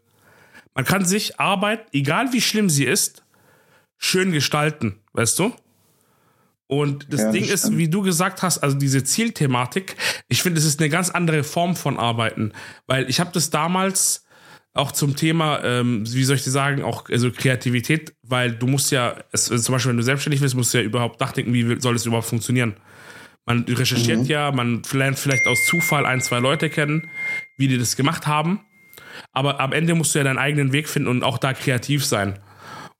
man 0.78 0.86
kann 0.86 1.03
sich 1.05 1.39
Arbeit, 1.39 1.88
egal 1.91 2.34
wie 2.34 2.39
schlimm 2.39 2.69
sie 2.69 2.86
ist, 2.86 3.23
schön 3.97 4.32
gestalten, 4.32 4.99
weißt 5.13 5.39
du? 5.39 5.51
Und 6.67 7.11
das 7.11 7.21
ja, 7.21 7.32
Ding 7.32 7.47
das 7.47 7.63
ist, 7.63 7.78
wie 7.78 7.89
du 7.89 8.03
gesagt 8.03 8.43
hast, 8.43 8.59
also 8.59 8.78
diese 8.78 9.03
Zielthematik, 9.03 9.95
ich 10.28 10.43
finde, 10.43 10.59
es 10.59 10.65
ist 10.65 10.80
eine 10.80 10.89
ganz 10.89 11.09
andere 11.09 11.43
Form 11.43 11.75
von 11.75 11.97
Arbeiten, 11.97 12.51
weil 12.86 13.09
ich 13.09 13.19
habe 13.19 13.32
das 13.34 13.49
damals 13.49 14.28
auch 14.75 14.91
zum 14.91 15.15
Thema, 15.15 15.63
ähm, 15.63 16.03
wie 16.05 16.23
soll 16.23 16.36
ich 16.36 16.43
dir 16.43 16.51
sagen, 16.51 16.84
auch 16.84 17.09
also 17.09 17.32
Kreativität, 17.32 18.13
weil 18.21 18.51
du 18.51 18.67
musst 18.67 18.91
ja, 18.91 19.15
es, 19.32 19.49
also 19.49 19.63
zum 19.63 19.73
Beispiel, 19.73 19.89
wenn 19.89 19.97
du 19.97 20.03
selbstständig 20.03 20.41
bist, 20.41 20.53
musst 20.53 20.75
du 20.75 20.78
ja 20.78 20.84
überhaupt 20.84 21.19
nachdenken, 21.19 21.55
wie 21.55 21.82
soll 21.82 21.95
es 21.95 22.05
überhaupt 22.05 22.28
funktionieren. 22.28 22.75
Man 23.47 23.63
recherchiert 23.63 24.19
mhm. 24.19 24.25
ja, 24.25 24.51
man 24.51 24.84
lernt 24.91 25.17
vielleicht 25.17 25.47
aus 25.47 25.57
Zufall 25.71 26.05
ein, 26.05 26.21
zwei 26.21 26.38
Leute 26.38 26.69
kennen, 26.69 27.09
wie 27.57 27.67
die 27.67 27.80
das 27.80 27.95
gemacht 27.95 28.28
haben 28.28 28.61
aber 29.32 29.59
am 29.59 29.72
Ende 29.72 29.95
musst 29.95 30.13
du 30.13 30.20
ja 30.20 30.24
deinen 30.24 30.38
eigenen 30.38 30.72
Weg 30.74 30.89
finden 30.89 31.07
und 31.07 31.24
auch 31.24 31.38
da 31.38 31.53
kreativ 31.53 32.05
sein. 32.05 32.39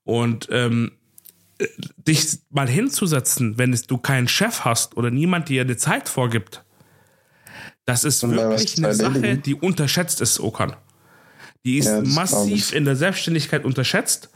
Und 0.04 0.48
ähm, 0.50 0.92
dich 1.96 2.38
mal 2.50 2.68
hinzusetzen, 2.68 3.58
wenn 3.58 3.72
es, 3.72 3.86
du 3.86 3.98
keinen 3.98 4.28
Chef 4.28 4.64
hast 4.64 4.96
oder 4.96 5.10
niemand 5.10 5.48
dir 5.48 5.62
eine 5.62 5.76
Zeit 5.76 6.08
vorgibt, 6.08 6.64
das 7.84 8.04
ist 8.04 8.22
und 8.22 8.32
wirklich 8.32 8.78
eine 8.78 8.94
Sache, 8.94 9.38
die 9.38 9.54
unterschätzt 9.54 10.20
ist, 10.20 10.40
Okan. 10.40 10.76
Die 11.64 11.78
ist 11.78 11.86
ja, 11.86 12.02
massiv 12.02 12.72
in 12.72 12.84
der 12.84 12.96
Selbstständigkeit 12.96 13.64
unterschätzt, 13.64 14.30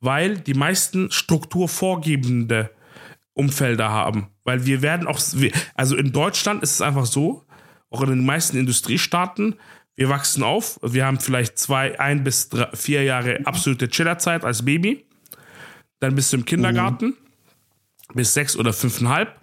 weil 0.00 0.38
die 0.38 0.54
meisten 0.54 1.10
strukturvorgebende 1.10 2.70
Umfelder 3.34 3.90
haben. 3.90 4.28
Weil 4.44 4.66
wir 4.66 4.82
werden 4.82 5.06
auch, 5.06 5.20
also 5.74 5.96
in 5.96 6.12
Deutschland 6.12 6.62
ist 6.62 6.72
es 6.72 6.80
einfach 6.80 7.06
so, 7.06 7.44
auch 7.90 8.02
in 8.02 8.08
den 8.08 8.24
meisten 8.24 8.56
Industriestaaten, 8.56 9.56
wir 9.96 10.08
wachsen 10.08 10.42
auf. 10.42 10.78
Wir 10.82 11.06
haben 11.06 11.20
vielleicht 11.20 11.58
zwei, 11.58 11.98
ein 12.00 12.24
bis 12.24 12.48
drei, 12.48 12.68
vier 12.74 13.02
Jahre 13.04 13.40
absolute 13.44 13.88
Chillerzeit 13.88 14.44
als 14.44 14.64
Baby. 14.64 15.04
Dann 16.00 16.14
bist 16.14 16.32
du 16.32 16.38
im 16.38 16.44
Kindergarten 16.44 17.06
mhm. 17.06 18.14
bis 18.14 18.34
sechs 18.34 18.56
oder 18.56 18.72
fünfeinhalb. 18.72 19.38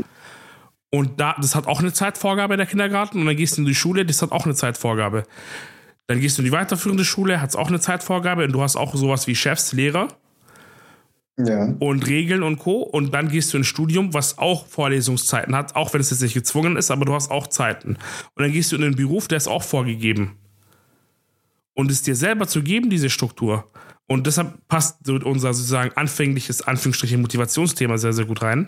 Und 0.91 1.19
da, 1.19 1.35
das 1.39 1.55
hat 1.55 1.67
auch 1.67 1.79
eine 1.79 1.93
Zeitvorgabe 1.93 2.57
der 2.57 2.65
Kindergarten. 2.65 3.19
Und 3.19 3.27
dann 3.27 3.37
gehst 3.37 3.57
du 3.57 3.61
in 3.61 3.67
die 3.67 3.75
Schule, 3.75 4.05
das 4.05 4.21
hat 4.21 4.31
auch 4.31 4.45
eine 4.45 4.55
Zeitvorgabe. 4.55 5.23
Dann 6.07 6.19
gehst 6.19 6.37
du 6.37 6.41
in 6.41 6.45
die 6.47 6.51
weiterführende 6.51 7.05
Schule, 7.05 7.39
hat 7.41 7.51
es 7.51 7.55
auch 7.55 7.67
eine 7.67 7.79
Zeitvorgabe. 7.79 8.43
Und 8.43 8.51
du 8.51 8.61
hast 8.61 8.75
auch 8.75 8.95
sowas 8.95 9.27
wie 9.27 9.35
Chefs, 9.35 9.73
Lehrer. 9.73 10.07
Ja. 11.37 11.73
Und 11.79 12.07
Regeln 12.07 12.43
und 12.43 12.57
Co. 12.57 12.81
Und 12.81 13.13
dann 13.13 13.29
gehst 13.29 13.53
du 13.53 13.57
ins 13.57 13.67
Studium, 13.67 14.13
was 14.13 14.39
auch 14.39 14.65
Vorlesungszeiten 14.65 15.55
hat, 15.55 15.75
auch 15.75 15.93
wenn 15.93 16.01
es 16.01 16.09
jetzt 16.09 16.21
nicht 16.21 16.33
gezwungen 16.33 16.75
ist, 16.75 16.91
aber 16.91 17.05
du 17.05 17.13
hast 17.13 17.31
auch 17.31 17.47
Zeiten. 17.47 17.97
Und 18.35 18.43
dann 18.43 18.51
gehst 18.51 18.71
du 18.71 18.75
in 18.75 18.81
den 18.81 18.95
Beruf, 18.95 19.27
der 19.27 19.37
ist 19.37 19.47
auch 19.47 19.63
vorgegeben. 19.63 20.38
Und 21.79 21.89
es 21.89 22.01
dir 22.01 22.13
selber 22.13 22.45
zu 22.45 22.61
geben, 22.61 22.89
diese 22.89 23.09
Struktur. 23.09 23.71
Und 24.05 24.27
deshalb 24.27 24.67
passt 24.67 25.07
unser 25.07 25.53
sozusagen 25.53 25.95
anfängliches, 25.95 26.61
Anführungsstriche, 26.61 27.17
Motivationsthema 27.17 27.97
sehr, 27.97 28.11
sehr 28.11 28.25
gut 28.25 28.41
rein. 28.41 28.67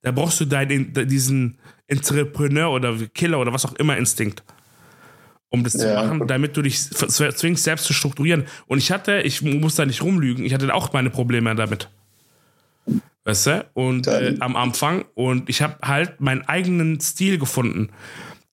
Da 0.00 0.10
brauchst 0.10 0.40
du 0.40 0.46
deinen, 0.46 0.94
diesen 1.06 1.58
Entrepreneur 1.86 2.70
oder 2.70 2.96
Killer 3.12 3.40
oder 3.40 3.52
was 3.52 3.66
auch 3.66 3.74
immer 3.74 3.98
Instinkt 3.98 4.42
um 5.50 5.64
das 5.64 5.74
ja. 5.74 5.80
zu 5.80 6.06
machen, 6.08 6.26
damit 6.26 6.56
du 6.56 6.62
dich 6.62 6.80
zwingst, 6.90 7.62
selbst 7.62 7.84
zu 7.84 7.92
strukturieren. 7.92 8.46
Und 8.66 8.78
ich 8.78 8.90
hatte, 8.90 9.20
ich 9.20 9.42
muss 9.42 9.74
da 9.74 9.84
nicht 9.84 10.02
rumlügen, 10.02 10.44
ich 10.44 10.54
hatte 10.54 10.74
auch 10.74 10.92
meine 10.92 11.10
Probleme 11.10 11.54
damit. 11.54 11.90
Weißt 13.24 13.46
du? 13.46 13.66
Und 13.74 14.06
äh, 14.06 14.36
am 14.40 14.56
Anfang. 14.56 15.04
Und 15.14 15.50
ich 15.50 15.60
habe 15.60 15.76
halt 15.82 16.20
meinen 16.20 16.42
eigenen 16.42 17.00
Stil 17.00 17.38
gefunden. 17.38 17.90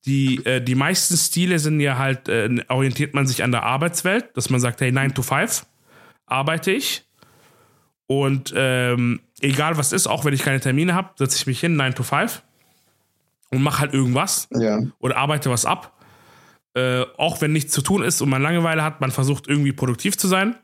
Die, 0.06 0.45
äh, 0.45 0.62
die 0.62 0.76
meisten 0.76 1.16
Stile 1.16 1.60
sind 1.60 1.80
ja 1.80 1.97
halt, 1.97 2.28
äh, 2.28 2.49
orientiert 2.68 3.14
man 3.14 3.26
sich 3.26 3.43
an 3.43 3.51
der 3.51 3.64
Arbeitswelt, 3.64 4.36
dass 4.36 4.49
man 4.49 4.60
sagt, 4.60 4.82
hey, 4.82 4.91
9 4.91 5.14
to 5.14 5.22
5 5.22 5.66
arbeite 6.26 6.72
ich. 6.72 7.06
Und 8.08 8.54
ähm, 8.56 9.22
egal 9.39 9.78
was 9.78 9.93
ist, 9.93 10.08
auch 10.08 10.26
wenn 10.26 10.34
ich 10.34 10.43
keine 10.43 10.60
Termine 10.60 10.93
habe, 10.93 11.12
setze 11.16 11.38
ich 11.38 11.47
mich 11.47 11.60
hin, 11.60 11.76
9 11.76 11.95
to 11.95 12.04
5 12.04 12.43
und 13.49 13.64
mache 13.64 13.80
halt 13.80 13.93
irgendwas. 13.93 14.47
Ja. 14.51 14.80
Oder 14.99 15.18
arbeite 15.18 15.49
was 15.49 15.66
ab. 15.66 15.97
Äh, 16.76 17.06
auch 17.18 17.39
wenn 17.39 17.54
nichts 17.54 17.72
zu 17.72 17.82
tun 17.82 18.04
ist 18.04 18.22
und 18.22 18.30
man 18.30 18.41
Langeweile 18.41 18.84
hat, 18.84 18.99
man 18.99 19.12
versucht 19.12 19.47
irgendwie 19.47 19.74
produktiv 19.74 20.18
zu 20.18 20.28
sein. 20.28 20.58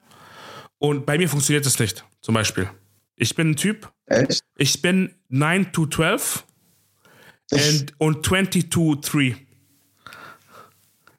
Und 0.80 1.06
bei 1.06 1.18
mir 1.18 1.30
funktioniert 1.30 1.66
das 1.66 1.78
nicht, 1.78 2.04
zum 2.22 2.34
Beispiel. 2.34 2.70
Ich 3.16 3.36
bin 3.36 3.52
ein 3.52 3.56
Typ. 3.56 3.92
Echt? 4.08 4.42
Ich 4.58 4.82
bin 4.82 5.14
9 5.28 5.72
to 5.72 5.86
12 5.86 6.46
and, 7.52 7.94
und 7.98 8.26
20 8.26 8.70
to 8.70 8.96
3. 8.96 9.36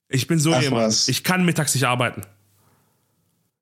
Ich 0.09 0.27
bin 0.27 0.39
so 0.39 0.53
Ach, 0.53 0.63
jemand. 0.63 0.87
Was. 0.87 1.09
Ich 1.09 1.25
kann 1.25 1.45
mittags 1.45 1.75
nicht 1.75 1.85
arbeiten. 1.85 2.23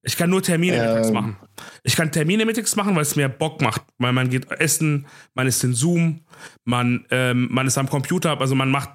Ich 0.02 0.16
kann 0.16 0.30
nur 0.30 0.42
Termine 0.42 0.76
ähm. 0.76 0.82
mittags 0.82 1.10
machen. 1.10 1.36
Ich 1.82 1.96
kann 1.96 2.10
Termine 2.12 2.46
mittags 2.46 2.76
machen, 2.76 2.94
weil 2.94 3.02
es 3.02 3.16
mir 3.16 3.28
Bock 3.28 3.60
macht. 3.60 3.82
Weil 3.98 4.12
man 4.12 4.30
geht 4.30 4.50
essen, 4.50 5.06
man 5.34 5.46
ist 5.46 5.62
in 5.64 5.74
Zoom, 5.74 6.20
man, 6.64 7.04
ähm, 7.10 7.48
man 7.50 7.66
ist 7.66 7.76
am 7.78 7.88
Computer, 7.88 8.40
also 8.40 8.54
man 8.54 8.70
macht, 8.70 8.90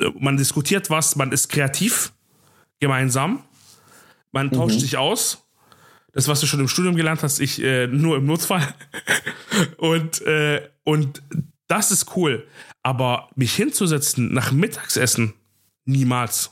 äh, 0.00 0.10
man 0.18 0.36
diskutiert 0.36 0.90
was, 0.90 1.16
man 1.16 1.32
ist 1.32 1.48
kreativ 1.48 2.12
gemeinsam, 2.80 3.44
man 4.32 4.50
tauscht 4.50 4.76
mhm. 4.76 4.80
sich 4.80 4.96
aus 4.96 5.48
das, 6.12 6.26
was 6.26 6.40
du 6.40 6.46
schon 6.46 6.58
im 6.58 6.66
Studium 6.66 6.96
gelernt 6.96 7.22
hast, 7.22 7.38
ich 7.38 7.62
äh, 7.62 7.86
nur 7.86 8.16
im 8.16 8.26
Notfall. 8.26 8.66
und, 9.76 10.20
äh, 10.22 10.68
und 10.82 11.22
das 11.68 11.92
ist 11.92 12.16
cool. 12.16 12.46
Aber 12.82 13.28
mich 13.34 13.54
hinzusetzen 13.54 14.32
nach 14.32 14.52
Mittagsessen, 14.52 15.34
niemals. 15.84 16.50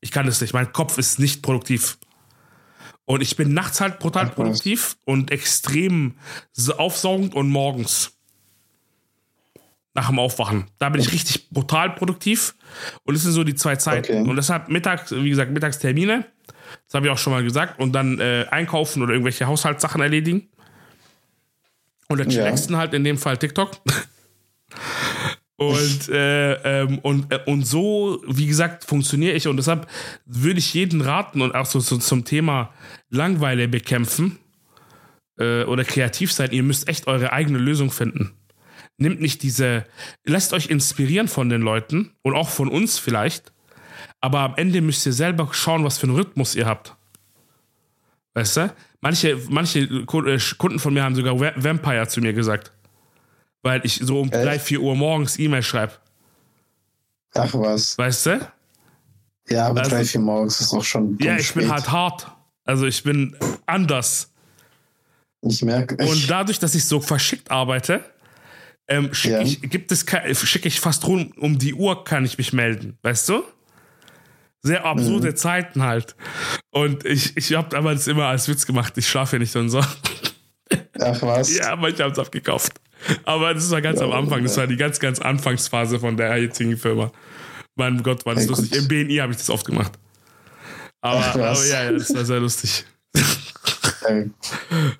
Ich 0.00 0.10
kann 0.10 0.26
das 0.26 0.40
nicht. 0.40 0.54
Mein 0.54 0.72
Kopf 0.72 0.98
ist 0.98 1.18
nicht 1.18 1.42
produktiv. 1.42 1.98
Und 3.06 3.20
ich 3.20 3.36
bin 3.36 3.52
nachts 3.52 3.80
halt 3.80 3.98
brutal 3.98 4.30
produktiv 4.30 4.96
und 5.04 5.30
extrem 5.30 6.14
aufsaugend 6.76 7.34
und 7.34 7.50
morgens. 7.50 8.12
Nach 9.96 10.08
dem 10.08 10.18
Aufwachen. 10.18 10.66
Da 10.78 10.88
bin 10.88 11.00
ich 11.00 11.12
richtig 11.12 11.50
brutal 11.50 11.94
produktiv. 11.94 12.56
Und 13.04 13.14
das 13.14 13.22
sind 13.22 13.32
so 13.32 13.44
die 13.44 13.54
zwei 13.54 13.76
Zeiten. 13.76 14.20
Okay. 14.20 14.28
Und 14.28 14.36
deshalb 14.36 14.68
mittags, 14.68 15.12
wie 15.12 15.30
gesagt, 15.30 15.52
Mittagstermine 15.52 16.26
das 16.86 16.94
habe 16.94 17.06
ich 17.06 17.12
auch 17.12 17.18
schon 17.18 17.32
mal 17.32 17.42
gesagt. 17.42 17.80
Und 17.80 17.92
dann 17.92 18.20
äh, 18.20 18.46
einkaufen 18.50 19.02
oder 19.02 19.12
irgendwelche 19.12 19.46
Haushaltssachen 19.46 20.00
erledigen. 20.00 20.48
Und 22.08 22.18
chilligsten 22.28 22.74
ja. 22.74 22.80
halt 22.80 22.94
in 22.94 23.04
dem 23.04 23.18
Fall 23.18 23.36
TikTok. 23.36 23.70
Und, 25.56 26.08
äh, 26.08 26.54
ähm, 26.82 26.98
und, 26.98 27.32
äh, 27.32 27.40
und 27.46 27.64
so, 27.64 28.22
wie 28.26 28.46
gesagt, 28.46 28.84
funktioniere 28.84 29.34
ich. 29.34 29.46
Und 29.46 29.56
deshalb 29.56 29.88
würde 30.26 30.58
ich 30.58 30.74
jeden 30.74 31.00
raten 31.00 31.42
und 31.42 31.54
auch 31.54 31.66
so, 31.66 31.78
so 31.78 31.96
zum 31.98 32.24
Thema 32.24 32.72
Langweile 33.08 33.68
bekämpfen 33.68 34.38
äh, 35.38 35.62
oder 35.64 35.84
kreativ 35.84 36.32
sein. 36.32 36.50
Ihr 36.50 36.64
müsst 36.64 36.88
echt 36.88 37.06
eure 37.06 37.32
eigene 37.32 37.58
Lösung 37.58 37.92
finden. 37.92 38.32
Nimmt 38.96 39.20
nicht 39.20 39.42
diese, 39.42 39.84
lasst 40.24 40.52
euch 40.52 40.70
inspirieren 40.70 41.28
von 41.28 41.48
den 41.48 41.62
Leuten 41.62 42.12
und 42.22 42.34
auch 42.34 42.48
von 42.48 42.68
uns 42.68 42.98
vielleicht. 42.98 43.52
Aber 44.20 44.40
am 44.40 44.54
Ende 44.56 44.80
müsst 44.80 45.06
ihr 45.06 45.12
selber 45.12 45.48
schauen, 45.52 45.84
was 45.84 45.98
für 45.98 46.08
einen 46.08 46.16
Rhythmus 46.16 46.56
ihr 46.56 46.66
habt. 46.66 46.96
Weißt 48.34 48.56
du? 48.56 48.74
Manche, 49.00 49.38
manche 49.50 49.80
äh, 49.80 50.04
Kunden 50.58 50.78
von 50.80 50.94
mir 50.94 51.04
haben 51.04 51.14
sogar 51.14 51.38
Vampire 51.38 52.08
zu 52.08 52.20
mir 52.20 52.32
gesagt 52.32 52.72
weil 53.64 53.80
ich 53.84 53.98
so 54.00 54.20
um 54.20 54.30
Echt? 54.30 54.44
3, 54.44 54.58
4 54.60 54.80
Uhr 54.80 54.94
morgens 54.94 55.38
E-Mail 55.38 55.62
schreibe. 55.62 55.94
Ach 57.34 57.52
was. 57.54 57.98
Weißt 57.98 58.26
du? 58.26 58.48
Ja, 59.48 59.68
aber 59.68 59.80
also, 59.80 59.96
3, 59.96 60.04
4 60.04 60.20
morgens 60.20 60.60
ist 60.60 60.72
auch 60.72 60.84
schon. 60.84 61.18
Ja, 61.20 61.36
ich 61.36 61.48
spät. 61.48 61.62
bin 61.62 61.72
halt 61.72 61.90
hart. 61.90 62.28
Also 62.64 62.86
ich 62.86 63.02
bin 63.02 63.36
anders. 63.66 64.30
Ich 65.42 65.62
merke. 65.62 65.96
Und 66.06 66.30
dadurch, 66.30 66.58
dass 66.58 66.74
ich 66.74 66.84
so 66.84 67.00
verschickt 67.00 67.50
arbeite, 67.50 68.04
ähm, 68.86 69.12
schicke 69.12 69.34
ja. 69.34 69.40
ich, 69.40 69.60
gibt 69.62 69.90
es, 69.92 70.06
schicke 70.44 70.68
ich 70.68 70.80
fast 70.80 71.06
rund 71.06 71.36
um 71.38 71.58
die 71.58 71.74
Uhr, 71.74 72.04
kann 72.04 72.24
ich 72.24 72.38
mich 72.38 72.52
melden. 72.52 72.98
Weißt 73.02 73.28
du? 73.28 73.42
Sehr 74.62 74.84
absurde 74.84 75.30
mhm. 75.30 75.36
Zeiten 75.36 75.82
halt. 75.82 76.16
Und 76.70 77.04
ich, 77.04 77.36
ich 77.36 77.52
habe 77.54 77.68
damals 77.68 78.06
immer 78.06 78.26
als 78.26 78.48
Witz 78.48 78.64
gemacht, 78.64 78.96
ich 78.96 79.08
schlafe 79.08 79.38
nicht 79.38 79.54
und 79.56 79.68
so. 79.68 79.80
Ach 81.00 81.22
was? 81.22 81.54
Ja, 81.56 81.72
aber 81.72 81.90
ich 81.90 82.00
habe 82.00 82.12
es 82.12 82.18
abgekauft. 82.18 82.72
Aber 83.24 83.54
das 83.54 83.70
war 83.70 83.80
ganz 83.80 84.00
ja, 84.00 84.06
am 84.06 84.12
Anfang. 84.12 84.42
Das 84.42 84.56
war 84.56 84.66
die 84.66 84.76
ganz, 84.76 84.98
ganz 84.98 85.18
Anfangsphase 85.18 85.98
von 85.98 86.16
der 86.16 86.36
jetzigen 86.36 86.76
Firma. 86.76 87.10
Mein 87.76 88.02
Gott, 88.02 88.24
war 88.24 88.34
das 88.34 88.44
hey, 88.44 88.50
lustig. 88.50 88.70
Gut. 88.70 88.80
Im 88.80 88.88
BNI 88.88 89.16
habe 89.16 89.32
ich 89.32 89.38
das 89.38 89.50
oft 89.50 89.66
gemacht. 89.66 89.92
Aber, 91.00 91.20
Ach, 91.20 91.34
aber 91.34 91.66
ja, 91.66 91.84
ja, 91.84 91.92
das 91.92 92.14
war 92.14 92.24
sehr 92.24 92.40
lustig. 92.40 92.84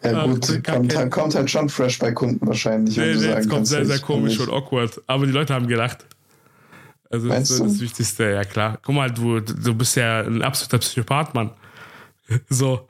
Ja, 0.03 0.25
gut, 0.25 0.65
kommt, 0.65 0.97
halt, 0.97 1.11
kommt, 1.11 1.35
halt 1.35 1.51
schon 1.51 1.69
fresh 1.69 1.99
bei 1.99 2.13
Kunden 2.13 2.47
wahrscheinlich. 2.47 2.97
Nee, 2.97 3.15
nee, 3.15 3.27
es 3.27 3.49
kommt 3.49 3.67
sehr, 3.67 3.85
sehr 3.85 3.99
komisch 3.99 4.39
und 4.39 4.49
awkward. 4.49 5.01
Aber 5.07 5.27
die 5.27 5.33
Leute 5.33 5.55
haben 5.55 5.67
gelacht. 5.67 6.07
Also 7.11 7.29
das 7.29 7.51
ist 7.51 7.61
das 7.61 7.81
Wichtigste, 7.81 8.31
ja 8.31 8.45
klar. 8.45 8.79
Guck 8.83 8.95
mal, 8.95 9.11
du, 9.11 9.41
du 9.41 9.75
bist 9.75 9.97
ja 9.97 10.23
ein 10.23 10.43
absoluter 10.43 10.79
Psychopath, 10.79 11.35
Mann. 11.35 11.51
So. 12.49 12.89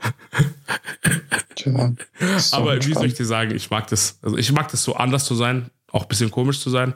Aber 2.52 2.84
wie 2.84 2.94
soll 2.94 3.06
ich 3.06 3.14
dir 3.14 3.24
sagen, 3.24 3.54
ich 3.54 3.70
mag 3.70 3.86
das. 3.88 4.18
Also 4.22 4.36
ich 4.36 4.52
mag 4.52 4.70
das 4.70 4.84
so 4.84 4.94
anders 4.94 5.24
zu 5.24 5.34
sein, 5.34 5.70
auch 5.90 6.02
ein 6.02 6.08
bisschen 6.08 6.30
komisch 6.30 6.60
zu 6.60 6.70
sein. 6.70 6.94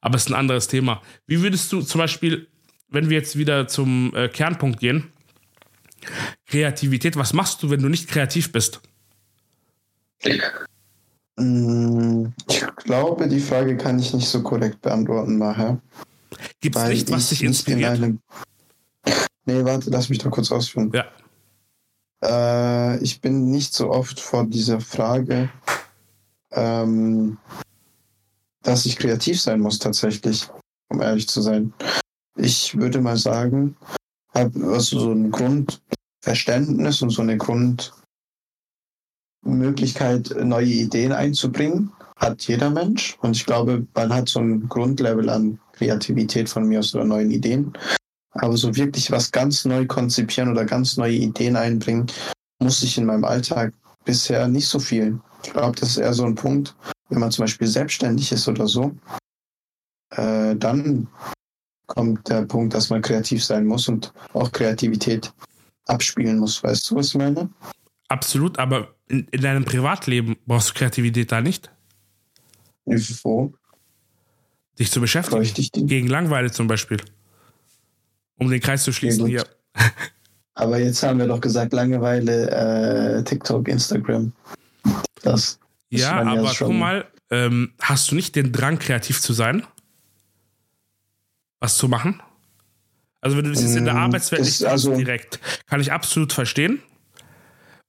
Aber 0.00 0.16
es 0.16 0.22
ist 0.26 0.28
ein 0.28 0.34
anderes 0.34 0.68
Thema. 0.68 1.02
Wie 1.26 1.42
würdest 1.42 1.72
du 1.72 1.82
zum 1.82 1.98
Beispiel, 1.98 2.48
wenn 2.88 3.10
wir 3.10 3.18
jetzt 3.18 3.36
wieder 3.36 3.68
zum 3.68 4.14
äh, 4.14 4.28
Kernpunkt 4.28 4.80
gehen, 4.80 5.12
Kreativität, 6.46 7.16
was 7.16 7.32
machst 7.32 7.62
du, 7.62 7.70
wenn 7.70 7.82
du 7.82 7.88
nicht 7.88 8.08
kreativ 8.08 8.52
bist? 8.52 8.80
Mm, 11.36 12.26
ich 12.48 12.64
glaube, 12.76 13.28
die 13.28 13.40
Frage 13.40 13.76
kann 13.76 13.98
ich 13.98 14.12
nicht 14.14 14.28
so 14.28 14.42
korrekt 14.42 14.80
beantworten, 14.82 15.38
Maher. 15.38 15.80
Gibt 16.60 16.76
es 16.76 16.88
nicht, 16.88 17.10
was 17.10 17.28
dich 17.30 17.42
inspiriert? 17.42 17.92
Einem... 17.92 18.20
Nee, 19.44 19.64
warte, 19.64 19.90
lass 19.90 20.08
mich 20.08 20.18
da 20.18 20.28
kurz 20.28 20.52
ausführen. 20.52 20.90
Ja. 20.94 21.06
Äh, 22.22 22.98
ich 23.02 23.20
bin 23.20 23.50
nicht 23.50 23.74
so 23.74 23.90
oft 23.90 24.20
vor 24.20 24.44
dieser 24.46 24.80
Frage, 24.80 25.50
ähm, 26.52 27.38
dass 28.62 28.86
ich 28.86 28.96
kreativ 28.96 29.40
sein 29.40 29.60
muss 29.60 29.78
tatsächlich, 29.78 30.48
um 30.90 31.00
ehrlich 31.00 31.28
zu 31.28 31.40
sein. 31.40 31.72
Ich 32.36 32.76
würde 32.76 33.00
mal 33.00 33.16
sagen, 33.16 33.76
habe 34.34 34.72
also 34.72 35.00
so 35.00 35.12
ein 35.12 35.30
Grundverständnis 35.30 37.02
und 37.02 37.10
so 37.10 37.22
eine 37.22 37.36
Grundmöglichkeit, 39.42 40.34
neue 40.44 40.66
Ideen 40.66 41.12
einzubringen, 41.12 41.92
hat 42.16 42.42
jeder 42.46 42.70
Mensch. 42.70 43.16
Und 43.20 43.36
ich 43.36 43.46
glaube, 43.46 43.86
man 43.94 44.12
hat 44.12 44.28
so 44.28 44.40
ein 44.40 44.68
Grundlevel 44.68 45.28
an 45.28 45.58
Kreativität 45.72 46.48
von 46.48 46.68
mir 46.68 46.80
aus 46.80 46.94
oder 46.94 47.04
neuen 47.04 47.30
Ideen. 47.30 47.72
Aber 48.32 48.56
so 48.56 48.74
wirklich 48.76 49.10
was 49.10 49.30
ganz 49.30 49.64
neu 49.64 49.86
konzipieren 49.86 50.50
oder 50.50 50.64
ganz 50.64 50.96
neue 50.96 51.14
Ideen 51.14 51.56
einbringen, 51.56 52.06
muss 52.60 52.82
ich 52.82 52.98
in 52.98 53.06
meinem 53.06 53.24
Alltag 53.24 53.72
bisher 54.04 54.48
nicht 54.48 54.66
so 54.66 54.78
viel. 54.78 55.18
Ich 55.44 55.52
glaube, 55.52 55.78
das 55.78 55.90
ist 55.90 55.96
eher 55.98 56.14
so 56.14 56.24
ein 56.24 56.34
Punkt, 56.34 56.74
wenn 57.08 57.20
man 57.20 57.30
zum 57.30 57.44
Beispiel 57.44 57.66
selbstständig 57.66 58.32
ist 58.32 58.48
oder 58.48 58.66
so, 58.66 58.94
äh, 60.10 60.56
dann 60.56 61.08
kommt 61.86 62.28
der 62.28 62.42
Punkt, 62.42 62.74
dass 62.74 62.90
man 62.90 63.02
kreativ 63.02 63.44
sein 63.44 63.66
muss 63.66 63.88
und 63.88 64.12
auch 64.34 64.52
Kreativität 64.52 65.32
abspielen 65.86 66.38
muss. 66.38 66.62
Weißt 66.62 66.90
du, 66.90 66.96
was 66.96 67.08
ich 67.08 67.14
meine? 67.14 67.48
Absolut, 68.08 68.58
aber 68.58 68.94
in, 69.08 69.26
in 69.30 69.40
deinem 69.40 69.64
Privatleben 69.64 70.36
brauchst 70.46 70.70
du 70.70 70.74
Kreativität 70.74 71.32
da 71.32 71.40
nicht? 71.40 71.70
Wo? 72.84 73.52
Dich 74.78 74.90
zu 74.90 75.00
beschäftigen. 75.00 75.86
Gegen 75.86 76.08
Langweile 76.08 76.50
zum 76.50 76.68
Beispiel. 76.68 76.98
Um 78.38 78.50
den 78.50 78.60
Kreis 78.60 78.84
zu 78.84 78.92
schließen 78.92 79.26
hier. 79.26 79.44
Aber 80.54 80.78
jetzt 80.78 81.02
haben 81.02 81.18
wir 81.18 81.26
doch 81.26 81.40
gesagt, 81.40 81.72
Langeweile, 81.72 82.50
äh, 82.50 83.24
TikTok, 83.24 83.68
Instagram. 83.68 84.32
Das. 85.22 85.60
Ja, 85.90 86.20
aber 86.22 86.52
guck 86.58 86.72
mal, 86.72 87.06
ähm, 87.30 87.72
hast 87.80 88.10
du 88.10 88.14
nicht 88.14 88.34
den 88.34 88.52
Drang, 88.52 88.78
kreativ 88.78 89.20
zu 89.20 89.32
sein? 89.32 89.64
Was 91.60 91.76
zu 91.76 91.88
machen? 91.88 92.20
Also, 93.20 93.36
wenn 93.36 93.44
du 93.44 93.50
das 93.50 93.62
jetzt 93.62 93.76
in 93.76 93.84
der 93.84 93.94
mm, 93.94 93.98
Arbeitswelt 93.98 94.42
nicht 94.42 94.64
also, 94.64 94.96
direkt, 94.96 95.40
kann 95.66 95.80
ich 95.80 95.92
absolut 95.92 96.32
verstehen. 96.32 96.82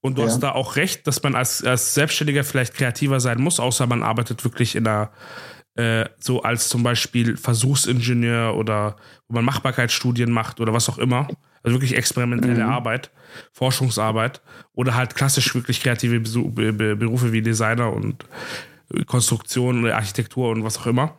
Und 0.02 0.18
du 0.18 0.22
ja. 0.22 0.28
hast 0.28 0.40
da 0.40 0.52
auch 0.54 0.76
recht, 0.76 1.08
dass 1.08 1.22
man 1.24 1.36
als, 1.36 1.64
als 1.64 1.94
Selbstständiger 1.94 2.44
vielleicht 2.44 2.74
kreativer 2.74 3.20
sein 3.20 3.42
muss, 3.42 3.60
außer 3.60 3.86
man 3.86 4.02
arbeitet 4.02 4.44
wirklich 4.44 4.76
in 4.76 4.88
einer 4.88 5.12
äh, 5.80 6.10
so 6.20 6.44
als 6.44 6.68
zum 6.68 6.84
Beispiel 6.84 7.38
Versuchsingenieur 7.38 8.58
oder 8.58 8.98
wo 9.30 9.36
man 9.36 9.46
Machbarkeitsstudien 9.46 10.30
macht 10.30 10.60
oder 10.60 10.74
was 10.74 10.90
auch 10.90 10.98
immer. 10.98 11.30
Also 11.64 11.76
wirklich 11.76 11.96
experimentelle 11.96 12.66
mhm. 12.66 12.70
Arbeit, 12.70 13.12
Forschungsarbeit 13.54 14.42
oder 14.74 14.96
halt 14.96 15.16
klassisch 15.16 15.56
wirklich 15.56 15.82
kreative 15.82 16.20
Berufe 16.20 17.32
wie 17.32 17.42
Designer 17.42 17.94
und 17.94 18.26
Konstruktion 19.06 19.84
oder 19.84 19.96
Architektur 19.96 20.50
und 20.50 20.66
was 20.66 20.78
auch 20.80 20.88
immer. 20.88 21.16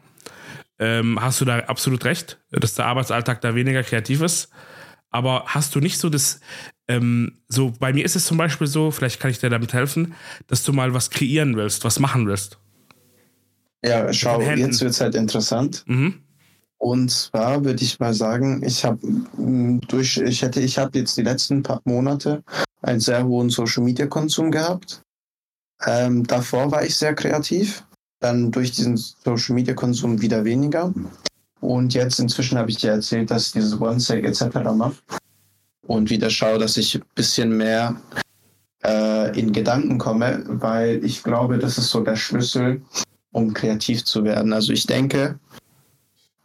Ähm, 0.79 1.19
hast 1.21 1.41
du 1.41 1.47
da 1.47 1.61
absolut 1.61 2.05
recht, 2.05 2.39
dass 2.51 2.75
der 2.75 2.85
Arbeitsalltag 2.85 3.41
da 3.41 3.55
weniger 3.55 3.83
kreativ 3.83 4.21
ist. 4.21 4.51
Aber 5.11 5.45
hast 5.47 5.75
du 5.75 5.81
nicht 5.81 5.99
so 5.99 6.11
das, 6.11 6.41
ähm, 6.87 7.39
so 7.49 7.73
bei 7.79 7.95
mir 7.95 8.05
ist 8.05 8.17
es 8.17 8.27
zum 8.27 8.37
Beispiel 8.37 8.67
so, 8.67 8.91
vielleicht 8.91 9.21
kann 9.21 9.31
ich 9.31 9.39
dir 9.39 9.51
damit 9.51 9.73
helfen, 9.73 10.15
dass 10.49 10.65
du 10.65 10.73
mal 10.75 10.93
was 10.93 11.09
kreieren 11.09 11.57
willst, 11.57 11.85
was 11.85 11.99
machen 11.99 12.27
willst. 12.27 12.59
Ja, 13.85 14.13
schau, 14.13 14.41
jetzt 14.41 14.81
wird 14.81 14.91
es 14.91 15.01
halt 15.01 15.15
interessant. 15.15 15.85
Mhm. 15.87 16.23
Und 16.79 17.11
zwar 17.11 17.65
würde 17.65 17.85
ich 17.85 18.01
mal 18.01 18.15
sagen, 18.15 18.63
ich 18.65 18.85
habe 18.85 19.07
mm, 19.07 19.81
durch, 19.89 20.17
ich 20.17 20.41
hätte, 20.41 20.61
ich 20.61 20.79
habe 20.79 20.99
jetzt 20.99 21.17
die 21.17 21.23
letzten 21.23 21.63
paar 21.63 21.81
Monate 21.85 22.43
einen 22.81 23.01
sehr 23.01 23.27
hohen 23.27 23.51
Social 23.51 23.85
Media 23.85 24.07
Konsum 24.07 24.51
gehabt. 24.51 25.03
Ähm, 25.85 26.27
davor 26.27 26.71
war 26.73 26.83
ich 26.85 26.97
sehr 26.97 27.15
kreativ, 27.15 27.85
dann 28.21 28.51
durch 28.51 28.73
diesen 28.73 28.97
Social 28.97 29.55
Media 29.55 29.75
Konsum 29.75 30.23
wieder 30.23 30.45
weniger. 30.45 30.93
Und 31.61 31.93
jetzt 31.93 32.19
inzwischen 32.19 32.57
habe 32.57 32.71
ich 32.71 32.79
dir 32.79 32.93
erzählt, 32.93 33.31
dass 33.31 33.49
ich 33.49 33.53
dieses 33.53 33.79
One-Sec 33.79 34.25
etc. 34.25 34.57
mache. 34.75 34.97
Und 35.87 36.09
wieder 36.09 36.31
schaue, 36.31 36.59
dass 36.59 36.79
ich 36.79 36.95
ein 36.95 37.05
bisschen 37.15 37.57
mehr 37.57 37.97
äh, 38.83 39.39
in 39.39 39.53
Gedanken 39.53 39.99
komme, 39.99 40.45
weil 40.47 41.05
ich 41.05 41.23
glaube, 41.23 41.59
das 41.59 41.77
ist 41.77 41.91
so 41.91 42.01
der 42.01 42.17
Schlüssel, 42.17 42.81
um 43.33 43.55
kreativ 43.55 44.05
zu 44.05 44.25
werden. 44.25 44.53
Also 44.53 44.73
ich 44.73 44.87
denke, 44.87 45.39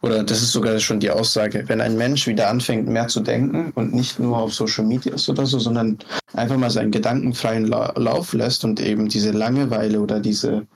oder 0.02 0.22
das 0.22 0.42
ist 0.42 0.52
sogar 0.52 0.78
schon 0.78 1.00
die 1.00 1.10
Aussage, 1.10 1.64
wenn 1.66 1.80
ein 1.80 1.96
Mensch 1.96 2.26
wieder 2.26 2.48
anfängt, 2.48 2.86
mehr 2.86 3.08
zu 3.08 3.20
denken 3.20 3.72
und 3.74 3.94
nicht 3.94 4.18
nur 4.18 4.38
auf 4.38 4.54
Social 4.54 4.84
Media 4.84 5.14
ist 5.14 5.28
oder 5.28 5.46
so, 5.46 5.58
sondern 5.58 5.98
einfach 6.34 6.56
mal 6.56 6.70
seinen 6.70 6.90
gedankenfreien 6.90 7.66
La 7.66 7.92
Lauf 7.96 8.32
lässt 8.32 8.64
und 8.64 8.80
eben 8.80 9.08
diese 9.08 9.32
Langeweile 9.32 10.00
oder 10.00 10.20
diese 10.20 10.66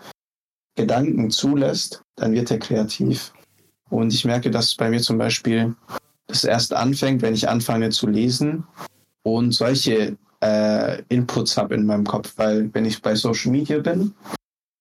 Gedanken 0.74 1.30
zulässt, 1.30 2.02
dann 2.16 2.32
wird 2.32 2.50
er 2.50 2.58
kreativ. 2.58 3.32
Und 3.90 4.12
ich 4.12 4.24
merke, 4.24 4.50
dass 4.50 4.74
bei 4.74 4.88
mir 4.88 5.00
zum 5.00 5.18
Beispiel 5.18 5.74
das 6.26 6.44
erst 6.44 6.72
anfängt, 6.72 7.22
wenn 7.22 7.34
ich 7.34 7.48
anfange 7.48 7.90
zu 7.90 8.06
lesen 8.06 8.64
und 9.22 9.52
solche 9.52 10.16
äh, 10.42 11.02
Inputs 11.08 11.56
habe 11.56 11.74
in 11.74 11.86
meinem 11.86 12.04
Kopf, 12.04 12.32
weil 12.36 12.72
wenn 12.72 12.84
ich 12.84 13.02
bei 13.02 13.14
Social 13.14 13.52
Media 13.52 13.78
bin, 13.78 14.14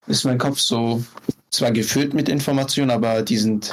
ist 0.10 0.26
mein 0.26 0.38
Kopf 0.38 0.60
so 0.60 1.04
zwar 1.52 1.72
gefüllt 1.72 2.14
mit 2.14 2.30
Informationen, 2.30 2.92
aber 2.92 3.22
die 3.22 3.38
sind 3.38 3.72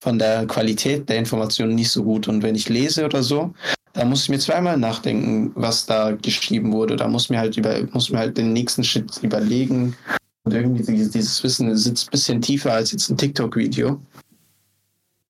von 0.00 0.18
der 0.18 0.46
Qualität 0.46 1.08
der 1.08 1.16
Informationen 1.16 1.74
nicht 1.74 1.90
so 1.90 2.04
gut. 2.04 2.28
Und 2.28 2.42
wenn 2.42 2.54
ich 2.54 2.68
lese 2.68 3.04
oder 3.04 3.22
so, 3.22 3.54
da 3.94 4.04
muss 4.04 4.24
ich 4.24 4.28
mir 4.28 4.38
zweimal 4.38 4.76
nachdenken, 4.76 5.52
was 5.54 5.86
da 5.86 6.12
geschrieben 6.12 6.72
wurde. 6.72 6.96
Da 6.96 7.08
muss 7.08 7.30
mir 7.30 7.38
halt 7.38 7.56
über, 7.56 7.80
muss 7.92 8.10
mir 8.10 8.18
halt 8.18 8.36
den 8.36 8.52
nächsten 8.52 8.84
Schritt 8.84 9.22
überlegen, 9.22 9.96
Und 10.44 10.52
irgendwie 10.52 10.82
dieses 10.82 11.42
Wissen 11.42 11.74
sitzt 11.76 12.08
ein 12.08 12.10
bisschen 12.10 12.42
tiefer 12.42 12.72
als 12.72 12.92
jetzt 12.92 13.08
ein 13.08 13.16
TikTok-Video. 13.16 14.00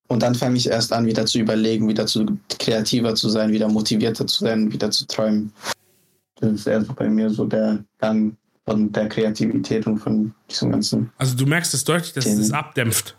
Und 0.09 0.22
dann 0.22 0.35
fange 0.35 0.57
ich 0.57 0.68
erst 0.68 0.93
an, 0.93 1.07
wieder 1.07 1.25
zu 1.25 1.39
überlegen, 1.39 1.89
wieder 1.89 2.07
zu 2.07 2.27
kreativer 2.59 3.14
zu 3.14 3.29
sein, 3.29 3.53
wieder 3.53 3.68
motivierter 3.68 4.27
zu 4.27 4.45
sein, 4.45 4.72
wieder 4.72 4.91
zu 4.91 5.07
träumen. 5.07 5.53
Das 6.41 6.53
ist 6.53 6.66
eher 6.66 6.85
so 6.85 6.93
bei 6.95 7.09
mir 7.09 7.31
so 7.31 7.47
der 7.47 7.85
Gang 7.99 8.37
von 8.65 8.93
der 8.93 9.09
Kreativität 9.09 9.87
und 9.87 9.99
von 9.99 10.35
diesem 10.51 10.73
ganzen. 10.73 11.12
Also 11.19 11.37
du 11.37 11.47
merkst 11.47 11.75
es 11.75 11.85
deutlich, 11.85 12.12
dass 12.12 12.25
Themen. 12.25 12.41
es 12.41 12.51
abdämpft. 12.53 13.17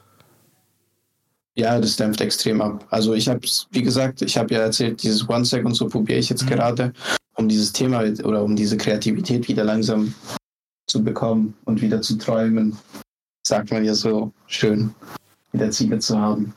Ja, 1.56 1.80
das 1.80 1.96
dämpft 1.96 2.20
extrem 2.20 2.62
ab. 2.62 2.86
Also 2.90 3.14
ich 3.14 3.30
habe 3.30 3.40
wie 3.72 3.82
gesagt, 3.82 4.22
ich 4.22 4.38
habe 4.38 4.54
ja 4.54 4.62
erzählt, 4.62 5.02
dieses 5.04 5.28
One 5.30 5.46
Sec 5.46 5.64
und 5.66 5.74
so 5.74 5.88
probiere 5.88 6.20
ich 6.20 6.30
jetzt 6.30 6.44
mhm. 6.44 6.50
gerade, 6.50 6.94
um 7.36 7.48
dieses 7.48 7.72
Thema 7.72 8.04
oder 8.24 8.44
um 8.44 8.56
diese 8.56 8.76
Kreativität 8.76 9.48
wieder 9.48 9.64
langsam 9.64 10.14
zu 10.88 11.04
bekommen 11.04 11.54
und 11.66 11.82
wieder 11.82 12.02
zu 12.02 12.18
träumen. 12.18 12.78
Sagt 13.48 13.72
man 13.72 13.86
ja 13.86 13.94
so 13.94 14.34
schön, 14.48 14.94
wieder 15.54 15.72
Ziele 15.72 16.00
zu 16.00 16.20
haben. 16.20 16.54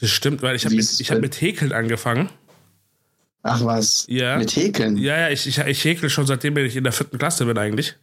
Das 0.00 0.10
stimmt, 0.10 0.42
weil 0.42 0.56
ich 0.56 0.64
habe 0.64 0.74
mit, 0.74 0.84
hab 0.84 1.20
mit 1.20 1.40
Häkeln 1.40 1.72
angefangen. 1.72 2.28
Ach 3.42 3.64
was? 3.64 4.04
Ja. 4.08 4.38
Mit 4.38 4.54
Häkeln? 4.54 4.96
Ja, 4.96 5.18
ja, 5.18 5.28
ich, 5.28 5.46
ich, 5.46 5.58
ich 5.58 5.84
häkel 5.84 6.08
schon 6.10 6.26
seitdem 6.26 6.56
ich 6.58 6.76
in 6.76 6.84
der 6.84 6.92
vierten 6.92 7.18
Klasse 7.18 7.44
bin 7.44 7.58
eigentlich. 7.58 7.96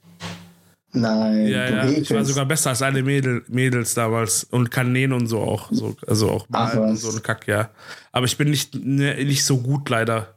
Nein, 0.92 1.48
ja, 1.48 1.70
ja. 1.70 1.86
Ich 1.86 2.12
war 2.12 2.26
sogar 2.26 2.46
besser 2.46 2.72
als 2.72 2.82
alle 2.82 3.04
Mädel, 3.04 3.44
Mädels 3.48 3.94
damals 3.94 4.44
und 4.44 4.72
kann 4.72 4.92
nähen 4.92 5.14
und 5.14 5.28
so 5.28 5.40
auch. 5.40 5.72
So, 5.72 5.96
also 6.08 6.32
auch 6.32 6.50
malen 6.50 6.80
und 6.80 6.98
so 6.98 7.16
ein 7.16 7.22
Kack, 7.22 7.48
ja. 7.48 7.70
Aber 8.12 8.26
ich 8.26 8.38
bin 8.38 8.50
nicht, 8.50 8.74
ne, 8.74 9.16
nicht 9.24 9.46
so 9.46 9.60
gut 9.60 9.88
leider 9.90 10.34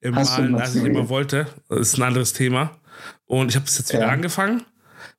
im 0.00 0.16
Hast 0.16 0.38
Malen, 0.38 0.56
als 0.56 0.74
ich 0.74 0.84
immer 0.84 1.08
wollte. 1.08 1.46
Das 1.68 1.80
ist 1.80 1.98
ein 1.98 2.02
anderes 2.02 2.32
Thema. 2.32 2.72
Und 3.26 3.50
ich 3.50 3.54
habe 3.54 3.64
das 3.64 3.78
jetzt 3.78 3.92
wieder 3.92 4.06
ja. 4.06 4.08
angefangen, 4.08 4.64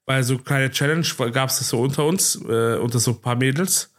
weil 0.06 0.24
so 0.24 0.38
kleine 0.38 0.70
Challenge 0.70 1.06
gab 1.32 1.50
es 1.50 1.60
das 1.60 1.70
so 1.70 1.80
unter 1.80 2.06
uns, 2.06 2.36
äh, 2.36 2.76
unter 2.76 3.00
so 3.00 3.12
ein 3.12 3.22
paar 3.22 3.38
Mädels. 3.38 3.91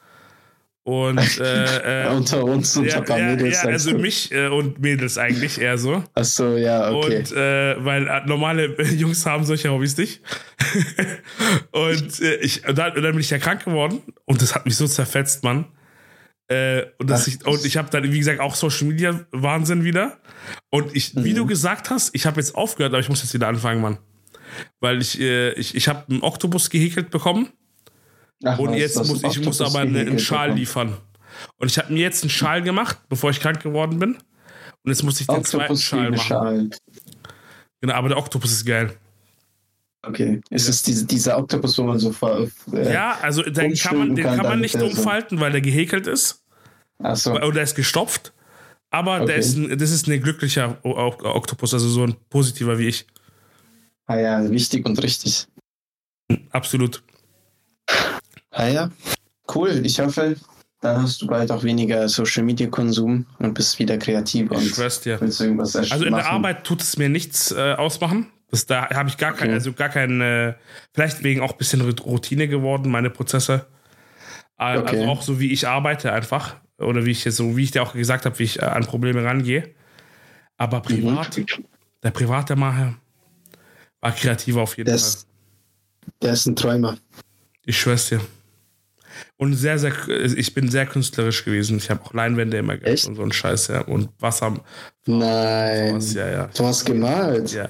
Und 0.84 1.18
äh, 1.40 2.06
äh, 2.06 2.08
unter 2.08 2.44
uns 2.44 2.76
und 2.76 2.86
ja, 2.86 2.96
ein 2.96 3.04
paar 3.04 3.18
ja, 3.18 3.26
Mädels. 3.26 3.62
Ja, 3.62 3.68
also 3.68 3.96
mich 3.96 4.32
äh, 4.32 4.48
und 4.48 4.80
Mädels 4.80 5.16
eigentlich 5.16 5.60
eher 5.60 5.78
so. 5.78 6.02
Ach 6.14 6.24
so, 6.24 6.56
ja, 6.56 6.90
okay. 6.90 7.18
Und 7.18 7.32
äh, 7.32 7.84
weil 7.84 8.08
äh, 8.08 8.26
normale 8.26 8.82
Jungs 8.94 9.24
haben 9.24 9.44
solche 9.44 9.70
Hobbys 9.70 9.96
nicht. 9.96 10.22
und 11.70 12.20
äh, 12.20 12.34
ich, 12.36 12.66
und 12.66 12.76
dann, 12.76 12.96
und 12.96 13.02
dann 13.02 13.12
bin 13.12 13.20
ich 13.20 13.30
ja 13.30 13.38
krank 13.38 13.64
geworden 13.64 14.02
und 14.24 14.42
das 14.42 14.54
hat 14.54 14.64
mich 14.64 14.76
so 14.76 14.86
zerfetzt, 14.86 15.44
Mann. 15.44 15.66
Und, 16.98 17.08
das 17.08 17.28
ich, 17.28 17.46
und 17.46 17.64
ich 17.64 17.78
habe 17.78 17.88
dann, 17.88 18.12
wie 18.12 18.18
gesagt, 18.18 18.38
auch 18.38 18.54
Social 18.54 18.86
Media 18.86 19.24
Wahnsinn 19.30 19.84
wieder. 19.84 20.18
Und 20.68 20.94
ich, 20.94 21.14
mhm. 21.14 21.24
wie 21.24 21.32
du 21.32 21.46
gesagt 21.46 21.88
hast, 21.88 22.14
ich 22.14 22.26
habe 22.26 22.38
jetzt 22.38 22.54
aufgehört, 22.54 22.92
aber 22.92 23.00
ich 23.00 23.08
muss 23.08 23.22
jetzt 23.22 23.32
wieder 23.32 23.48
anfangen, 23.48 23.80
Mann. 23.80 23.96
Weil 24.78 25.00
ich, 25.00 25.18
ich, 25.18 25.74
ich 25.74 25.88
habe 25.88 26.04
einen 26.10 26.20
Oktopus 26.20 26.68
gehäkelt 26.68 27.10
bekommen 27.10 27.48
Ach, 28.44 28.58
und 28.58 28.70
was, 28.70 28.78
jetzt 28.78 28.96
muss 28.96 29.22
ich 29.22 29.44
muss 29.44 29.60
aber 29.60 29.80
eine, 29.80 30.00
einen 30.00 30.18
Schal 30.18 30.48
bekommen. 30.48 30.58
liefern. 30.58 30.96
Und 31.58 31.70
ich 31.70 31.78
habe 31.78 31.92
mir 31.92 32.00
jetzt 32.00 32.22
einen 32.22 32.30
Schal 32.30 32.62
gemacht, 32.62 32.98
bevor 33.08 33.30
ich 33.30 33.40
krank 33.40 33.62
geworden 33.62 33.98
bin. 33.98 34.14
Und 34.14 34.90
jetzt 34.90 35.02
muss 35.02 35.20
ich 35.20 35.26
den 35.26 35.36
Oktopus 35.36 35.50
zweiten 35.50 35.76
Schal 35.78 36.10
machen. 36.10 36.18
Schal. 36.20 36.70
Genau, 37.80 37.94
aber 37.94 38.08
der 38.08 38.18
Oktopus 38.18 38.52
ist 38.52 38.66
geil. 38.66 38.94
Okay. 40.02 40.40
Ist 40.50 40.66
ja. 40.66 40.70
es 40.70 40.82
diese, 40.82 41.06
dieser 41.06 41.38
Oktopus, 41.38 41.78
wo 41.78 41.84
man 41.84 41.98
so 41.98 42.12
äh, 42.72 42.92
Ja, 42.92 43.18
also 43.22 43.42
den 43.42 43.74
kann 43.74 43.98
man, 43.98 44.16
den 44.16 44.24
kann, 44.24 44.36
kann 44.36 44.46
man 44.46 44.60
nicht 44.60 44.74
umfalten, 44.74 45.38
weil 45.38 45.52
der 45.52 45.60
gehäkelt 45.60 46.06
ist. 46.06 46.42
Ach 46.98 47.16
so. 47.16 47.32
Oder 47.32 47.52
der 47.52 47.62
ist 47.62 47.76
gestopft. 47.76 48.32
Aber 48.90 49.16
okay. 49.16 49.26
der 49.26 49.36
ist 49.36 49.56
ein, 49.56 49.78
das 49.78 49.90
ist 49.90 50.06
ein 50.06 50.20
glücklicher 50.20 50.76
Oktopus, 50.84 51.72
also 51.72 51.88
so 51.88 52.02
ein 52.04 52.16
positiver 52.28 52.78
wie 52.78 52.88
ich. 52.88 53.06
Ah 54.06 54.18
ja, 54.18 54.50
wichtig 54.50 54.84
und 54.84 55.02
richtig. 55.02 55.46
Absolut. 56.50 57.02
Ah 58.52 58.68
ja, 58.68 58.90
cool. 59.54 59.80
Ich 59.84 59.98
hoffe, 59.98 60.36
dann 60.80 61.02
hast 61.02 61.22
du 61.22 61.26
bald 61.26 61.50
auch 61.50 61.62
weniger 61.62 62.08
Social 62.08 62.42
Media 62.42 62.68
Konsum 62.68 63.26
und 63.38 63.54
bist 63.54 63.78
wieder 63.78 63.98
kreativ 63.98 64.50
und 64.50 64.62
ich 64.62 64.76
willst 64.76 65.06
irgendwas 65.06 65.74
Also 65.76 66.04
in 66.04 66.14
der 66.14 66.26
Arbeit 66.26 66.64
tut 66.64 66.82
es 66.82 66.96
mir 66.96 67.08
nichts 67.08 67.50
äh, 67.52 67.74
ausmachen. 67.74 68.26
Das, 68.50 68.66
da 68.66 68.90
habe 68.90 69.08
ich 69.08 69.16
gar 69.16 69.32
okay. 69.32 69.46
kein, 69.46 69.52
also 69.52 69.72
gar 69.72 69.88
kein, 69.88 70.20
äh, 70.20 70.54
vielleicht 70.92 71.22
wegen 71.22 71.40
auch 71.40 71.52
ein 71.52 71.58
bisschen 71.58 71.80
Routine 71.80 72.48
geworden, 72.48 72.90
meine 72.90 73.08
Prozesse. 73.08 73.66
Äh, 74.58 74.76
okay. 74.76 74.98
Also 74.98 75.10
auch 75.10 75.22
so 75.22 75.40
wie 75.40 75.52
ich 75.52 75.66
arbeite 75.66 76.12
einfach. 76.12 76.56
Oder 76.78 77.06
wie 77.06 77.12
ich 77.12 77.24
jetzt 77.24 77.36
so, 77.36 77.56
wie 77.56 77.64
ich 77.64 77.70
dir 77.70 77.82
auch 77.82 77.94
gesagt 77.94 78.26
habe, 78.26 78.38
wie 78.38 78.44
ich 78.44 78.60
äh, 78.60 78.64
an 78.64 78.84
Probleme 78.84 79.24
rangehe. 79.24 79.74
Aber 80.58 80.78
mhm. 80.78 80.82
privat, 80.82 81.38
mhm. 81.38 81.46
der 82.02 82.10
private 82.10 82.56
Macher 82.56 82.94
war 84.00 84.12
kreativer 84.12 84.62
auf 84.62 84.76
jeden 84.76 84.90
der 84.90 84.98
Fall. 84.98 85.22
Der 86.20 86.32
ist 86.32 86.46
ein 86.46 86.56
Träumer. 86.56 86.98
Ich 87.64 87.80
schwör's 87.80 88.08
dir. 88.08 88.20
Und 89.36 89.54
sehr, 89.54 89.78
sehr, 89.78 89.92
ich 90.08 90.54
bin 90.54 90.68
sehr 90.68 90.86
künstlerisch 90.86 91.44
gewesen. 91.44 91.78
Ich 91.78 91.90
habe 91.90 92.02
auch 92.04 92.14
Leinwände 92.14 92.58
immer 92.58 92.76
gehabt 92.76 93.04
und 93.06 93.16
so 93.16 93.22
ein 93.22 93.32
Scheiß, 93.32 93.68
ja. 93.68 93.80
Und 93.82 94.10
Wasser. 94.20 94.54
Nein. 95.06 96.00
Sowas, 96.00 96.14
ja, 96.14 96.28
ja. 96.28 96.50
Du 96.56 96.64
hast 96.64 96.84
gemalt. 96.84 97.52
Ja. 97.52 97.68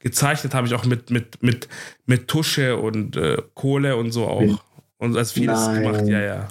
Gezeichnet 0.00 0.54
habe 0.54 0.66
ich 0.66 0.74
auch 0.74 0.84
mit, 0.84 1.10
mit, 1.10 1.42
mit, 1.42 1.68
mit 2.06 2.28
Tusche 2.28 2.76
und 2.76 3.16
äh, 3.16 3.38
Kohle 3.54 3.96
und 3.96 4.12
so 4.12 4.26
auch. 4.26 4.62
Und 4.98 5.16
als 5.16 5.32
vieles 5.32 5.66
Nein. 5.66 5.82
gemacht, 5.82 6.06
ja, 6.06 6.20
ja. 6.20 6.48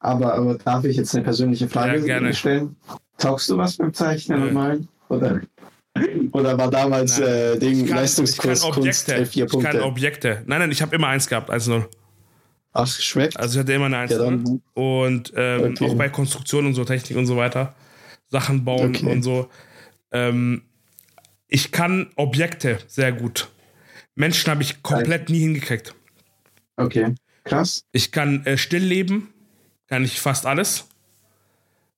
Aber, 0.00 0.34
aber 0.34 0.54
darf 0.54 0.84
ich 0.84 0.96
jetzt 0.96 1.14
eine 1.14 1.24
persönliche 1.24 1.68
Frage 1.68 1.98
ja, 1.98 2.04
gerne. 2.04 2.34
stellen? 2.34 2.76
Taugst 3.16 3.50
du 3.50 3.56
was 3.56 3.76
beim 3.76 3.92
Zeichnen 3.92 4.42
und 4.42 4.52
Malen? 4.52 4.88
Oder? 5.08 5.40
Oder 6.32 6.56
war 6.56 6.70
damals 6.70 7.18
äh, 7.18 7.58
Ding, 7.58 7.86
kann, 7.86 7.96
Leistungskurs 7.96 8.60
Kunst 8.60 8.78
Objekte. 8.78 9.26
vier 9.26 9.46
Punkte? 9.46 9.68
Ich 9.68 9.74
kann 9.74 9.82
Objekte. 9.82 10.42
Nein, 10.46 10.60
nein, 10.60 10.70
ich 10.70 10.82
habe 10.82 10.94
immer 10.94 11.08
eins 11.08 11.28
gehabt, 11.28 11.50
1-0. 11.50 11.84
Ach, 12.78 12.86
schmeckt. 12.86 13.36
Also 13.36 13.58
ich 13.58 13.60
hatte 13.60 13.72
immer 13.72 13.86
eine 13.86 13.98
1 13.98 14.12
ja, 14.12 14.18
Und 14.74 15.32
ähm, 15.34 15.72
okay. 15.72 15.86
auch 15.86 15.94
bei 15.96 16.08
Konstruktion 16.08 16.64
und 16.64 16.74
so, 16.74 16.84
Technik 16.84 17.18
und 17.18 17.26
so 17.26 17.36
weiter. 17.36 17.74
Sachen 18.28 18.64
bauen 18.64 18.94
okay. 18.94 19.10
und 19.10 19.22
so. 19.22 19.48
Ähm, 20.12 20.62
ich 21.48 21.72
kann 21.72 22.10
Objekte 22.14 22.78
sehr 22.86 23.10
gut. 23.10 23.48
Menschen 24.14 24.50
habe 24.50 24.62
ich 24.62 24.80
komplett 24.82 25.28
nie 25.28 25.40
hingekriegt. 25.40 25.92
Okay, 26.76 27.14
krass. 27.42 27.84
Ich 27.90 28.12
kann 28.12 28.46
äh, 28.46 28.56
stillleben, 28.56 29.28
kann 29.88 30.04
ich 30.04 30.20
fast 30.20 30.46
alles. 30.46 30.86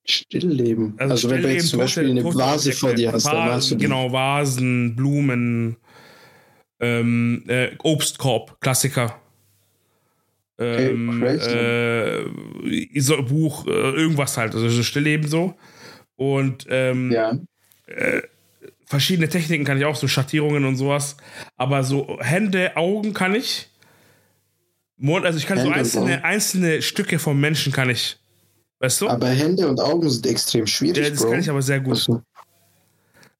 Stillleben. 0.03 0.95
Also, 0.97 1.11
also 1.11 1.29
wenn 1.29 1.43
du 1.43 1.53
jetzt 1.53 1.69
zum 1.69 1.79
Beispiel 1.79 2.09
eine 2.09 2.23
Vase 2.23 2.71
vor 2.71 2.95
dir 2.95 3.11
hast, 3.11 3.25
Vasen, 3.25 3.37
dann 3.37 3.51
hast 3.51 3.69
du 3.69 3.75
die. 3.75 3.83
Genau, 3.83 4.11
Vasen, 4.11 4.95
Blumen, 4.95 5.77
ähm, 6.79 7.43
äh, 7.47 7.69
Obstkorb, 7.83 8.59
Klassiker. 8.61 9.20
Ähm, 10.57 11.23
äh, 11.23 12.99
so, 12.99 13.23
Buch, 13.23 13.65
äh, 13.65 13.69
irgendwas 13.69 14.37
halt, 14.37 14.53
also 14.53 14.69
so 14.69 14.83
Stillleben 14.83 15.27
so. 15.27 15.55
Und 16.15 16.67
ähm, 16.69 17.11
ja. 17.11 17.35
äh, 17.87 18.21
verschiedene 18.85 19.27
Techniken 19.27 19.65
kann 19.65 19.77
ich 19.77 19.85
auch, 19.85 19.95
so 19.95 20.07
Schattierungen 20.07 20.65
und 20.65 20.75
sowas. 20.75 21.17
Aber 21.57 21.83
so 21.83 22.19
Hände, 22.21 22.77
Augen 22.77 23.13
kann 23.13 23.33
ich. 23.33 23.69
Also 25.03 25.39
ich 25.39 25.47
kann 25.47 25.57
Hände 25.57 25.73
so 25.73 25.79
einzelne, 25.79 26.23
einzelne 26.23 26.81
Stücke 26.83 27.17
vom 27.17 27.39
Menschen 27.39 27.71
kann 27.71 27.89
ich. 27.89 28.19
Weißt 28.79 29.01
du? 29.01 29.09
Aber 29.09 29.29
Hände 29.29 29.67
und 29.67 29.79
Augen 29.79 30.09
sind 30.09 30.27
extrem 30.27 30.67
schwierig. 30.67 31.03
Ja, 31.03 31.09
das 31.09 31.21
Bro. 31.21 31.31
kann 31.31 31.39
ich 31.39 31.49
aber 31.49 31.61
sehr 31.61 31.79
gut. 31.79 32.07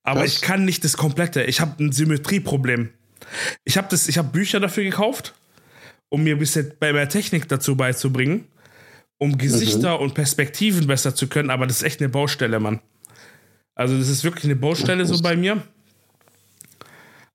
Aber 0.04 0.26
ich 0.26 0.42
kann 0.42 0.66
nicht 0.66 0.84
das 0.84 0.98
Komplette. 0.98 1.44
Ich 1.44 1.62
habe 1.62 1.84
ein 1.84 1.92
Symmetrieproblem. 1.92 2.90
Ich 3.64 3.78
habe 3.78 3.96
hab 3.96 4.34
Bücher 4.34 4.60
dafür 4.60 4.84
gekauft 4.84 5.36
um 6.12 6.24
mir 6.24 6.36
ein 6.36 6.40
bisschen 6.40 6.74
bei 6.80 6.92
mehr 6.92 7.08
Technik 7.10 7.48
dazu 7.48 7.76
beizubringen, 7.76 8.46
um 9.18 9.38
Gesichter 9.38 9.96
mhm. 9.98 10.04
und 10.04 10.14
Perspektiven 10.14 10.86
besser 10.86 11.16
zu 11.16 11.28
können, 11.28 11.50
aber 11.50 11.66
das 11.66 11.78
ist 11.78 11.84
echt 11.84 12.02
eine 12.02 12.10
Baustelle, 12.10 12.60
Mann. 12.60 12.82
Also, 13.76 13.98
das 13.98 14.10
ist 14.10 14.24
wirklich 14.24 14.44
eine 14.44 14.58
Baustelle 14.58 15.06
so 15.06 15.20
bei 15.24 15.36
mir. 15.36 15.64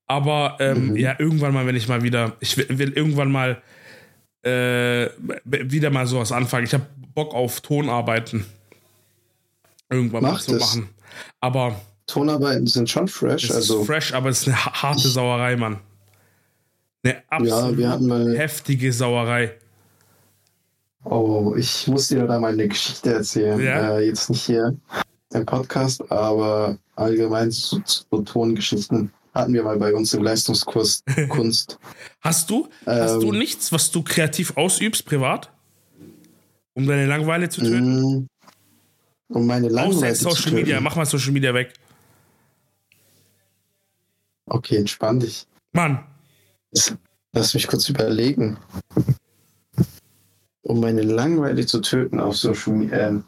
Aber 0.06 0.58
ähm, 0.60 0.90
mhm. 0.90 0.96
ja, 0.96 1.16
irgendwann 1.18 1.54
mal, 1.54 1.66
wenn 1.66 1.74
ich 1.74 1.88
mal 1.88 2.02
wieder, 2.02 2.36
ich 2.40 2.56
will, 2.56 2.66
will 2.78 2.92
irgendwann 2.92 3.32
mal 3.32 3.62
äh, 4.42 5.08
wieder 5.44 5.90
mal 5.90 6.06
sowas 6.06 6.30
anfangen. 6.30 6.66
Ich 6.66 6.74
habe 6.74 6.86
Bock 7.14 7.34
auf 7.34 7.62
Tonarbeiten. 7.62 8.44
Irgendwann 9.90 10.22
Mach 10.22 10.32
mal 10.32 10.40
so 10.40 10.52
machen. 10.52 10.88
Aber. 11.40 11.80
Tonarbeiten 12.06 12.66
sind 12.66 12.88
schon 12.88 13.08
fresh. 13.08 13.50
also 13.50 13.82
fresh, 13.84 14.12
aber 14.12 14.28
es 14.28 14.42
ist 14.42 14.48
eine 14.48 14.64
harte 14.64 15.08
Sauerei, 15.08 15.56
Mann. 15.56 15.80
Eine 17.06 17.22
absolut 17.30 17.78
ja, 17.78 17.98
mal, 17.98 18.36
heftige 18.36 18.92
Sauerei. 18.92 19.54
Oh, 21.04 21.54
ich 21.56 21.86
muss 21.86 22.08
dir 22.08 22.26
da 22.26 22.38
mal 22.40 22.52
eine 22.52 22.66
Geschichte 22.66 23.14
erzählen. 23.14 23.60
Ja? 23.60 23.98
Äh, 23.98 24.06
jetzt 24.06 24.28
nicht 24.28 24.42
hier 24.42 24.76
im 25.32 25.46
Podcast, 25.46 26.10
aber 26.10 26.78
allgemein 26.96 27.50
so, 27.50 27.80
so 27.84 28.22
Tongeschichten 28.22 29.12
hatten 29.32 29.52
wir 29.52 29.62
mal 29.62 29.78
bei 29.78 29.94
uns 29.94 30.12
im 30.14 30.22
Leistungskurs 30.22 31.04
Kunst. 31.28 31.78
hast 32.20 32.50
du, 32.50 32.68
ähm, 32.86 33.02
hast 33.02 33.22
du 33.22 33.32
ähm, 33.32 33.38
nichts, 33.38 33.70
was 33.70 33.90
du 33.90 34.02
kreativ 34.02 34.56
ausübst, 34.56 35.04
privat? 35.04 35.52
Um 36.74 36.86
deine 36.86 37.06
Langeweile 37.06 37.48
zu 37.48 37.60
töten? 37.60 38.00
Mm, 38.00 38.28
um 39.28 39.46
meine 39.46 39.68
Langeweile 39.68 40.14
zu 40.14 40.24
Social 40.24 40.44
töten. 40.44 40.56
Media, 40.56 40.80
mach 40.80 40.96
mal 40.96 41.06
Social 41.06 41.32
Media 41.32 41.54
weg. 41.54 41.74
Okay, 44.46 44.76
entspann 44.76 45.20
dich. 45.20 45.46
Mann, 45.72 46.04
Lass 47.32 47.54
mich 47.54 47.66
kurz 47.66 47.88
überlegen. 47.88 48.56
Um 50.62 50.80
meine 50.80 51.02
Langeweile 51.02 51.66
zu 51.66 51.80
töten 51.80 52.18
auf 52.18 52.36
Social 52.36 52.72
Media. 52.72 53.22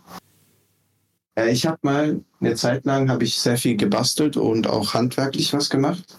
Äh, 1.38 1.52
ich 1.52 1.66
habe 1.66 1.78
mal 1.82 2.20
eine 2.40 2.54
Zeit 2.54 2.84
lang 2.84 3.10
habe 3.10 3.24
ich 3.24 3.38
sehr 3.38 3.56
viel 3.56 3.76
gebastelt 3.76 4.36
und 4.36 4.66
auch 4.66 4.94
handwerklich 4.94 5.52
was 5.52 5.70
gemacht. 5.70 6.16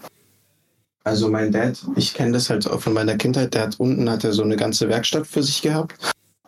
Also 1.04 1.28
mein 1.28 1.50
Dad, 1.50 1.78
ich 1.96 2.14
kenne 2.14 2.32
das 2.32 2.50
halt 2.50 2.68
auch 2.68 2.80
von 2.80 2.92
meiner 2.92 3.16
Kindheit, 3.16 3.54
der 3.54 3.62
hat 3.62 3.80
unten 3.80 4.08
hat 4.10 4.22
er 4.22 4.32
so 4.32 4.42
eine 4.42 4.56
ganze 4.56 4.88
Werkstatt 4.88 5.26
für 5.26 5.42
sich 5.42 5.62
gehabt. 5.62 5.94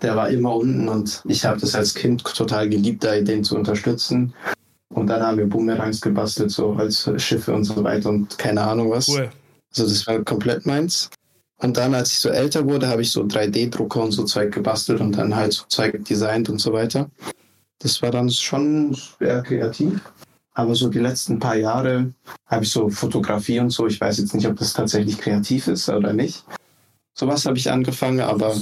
Der 0.03 0.15
war 0.15 0.29
immer 0.29 0.55
unten 0.55 0.89
und 0.89 1.23
ich 1.27 1.45
habe 1.45 1.61
das 1.61 1.75
als 1.75 1.95
Kind 1.95 2.23
total 2.25 2.69
geliebt, 2.69 3.03
da 3.05 3.19
den 3.21 3.45
zu 3.45 3.57
unterstützen. 3.57 4.35
Und 4.91 5.07
dann 5.07 5.23
haben 5.23 5.39
wir 5.39 5.47
Boomerangs 5.47 6.01
gebastelt, 6.01 6.51
so 6.51 6.73
als 6.75 7.11
Schiffe 7.17 7.55
und 7.55 7.65
so 7.65 7.83
weiter 7.83 8.11
und 8.11 8.37
keine 8.39 8.61
Ahnung 8.61 8.91
was. 8.91 9.09
Cool. 9.09 9.31
Also 9.73 9.89
das 9.89 10.07
war 10.07 10.23
komplett 10.25 10.67
meins. 10.67 11.11
Und 11.59 11.77
dann, 11.77 11.95
als 11.95 12.11
ich 12.11 12.19
so 12.19 12.29
älter 12.29 12.69
wurde, 12.69 12.89
habe 12.89 13.03
ich 13.03 13.13
so 13.13 13.23
3D-Drucker 13.23 14.03
und 14.03 14.13
so 14.13 14.25
Zeug 14.25 14.53
gebastelt 14.53 15.01
und 15.01 15.13
dann 15.13 15.35
halt 15.35 15.53
so 15.53 15.65
Zeug 15.69 16.05
designt 16.05 16.49
und 16.49 16.59
so 16.59 16.73
weiter. 16.73 17.09
Das 17.79 18.03
war 18.03 18.11
dann 18.11 18.31
schon 18.31 18.97
sehr 19.19 19.43
kreativ. 19.43 20.01
Aber 20.55 20.75
so 20.75 20.89
die 20.89 20.99
letzten 20.99 21.39
paar 21.39 21.57
Jahre 21.57 22.13
habe 22.47 22.65
ich 22.65 22.71
so 22.71 22.91
Fotografie 22.91 23.61
und 23.61 23.71
so. 23.71 23.87
Ich 23.87 24.01
weiß 24.01 24.19
jetzt 24.19 24.35
nicht, 24.35 24.47
ob 24.47 24.57
das 24.59 24.73
tatsächlich 24.73 25.19
kreativ 25.19 25.69
ist 25.69 25.89
oder 25.89 26.13
nicht. 26.13 26.45
Sowas 27.15 27.47
habe 27.47 27.59
ich 27.59 27.71
angefangen, 27.71 28.21
aber 28.21 28.55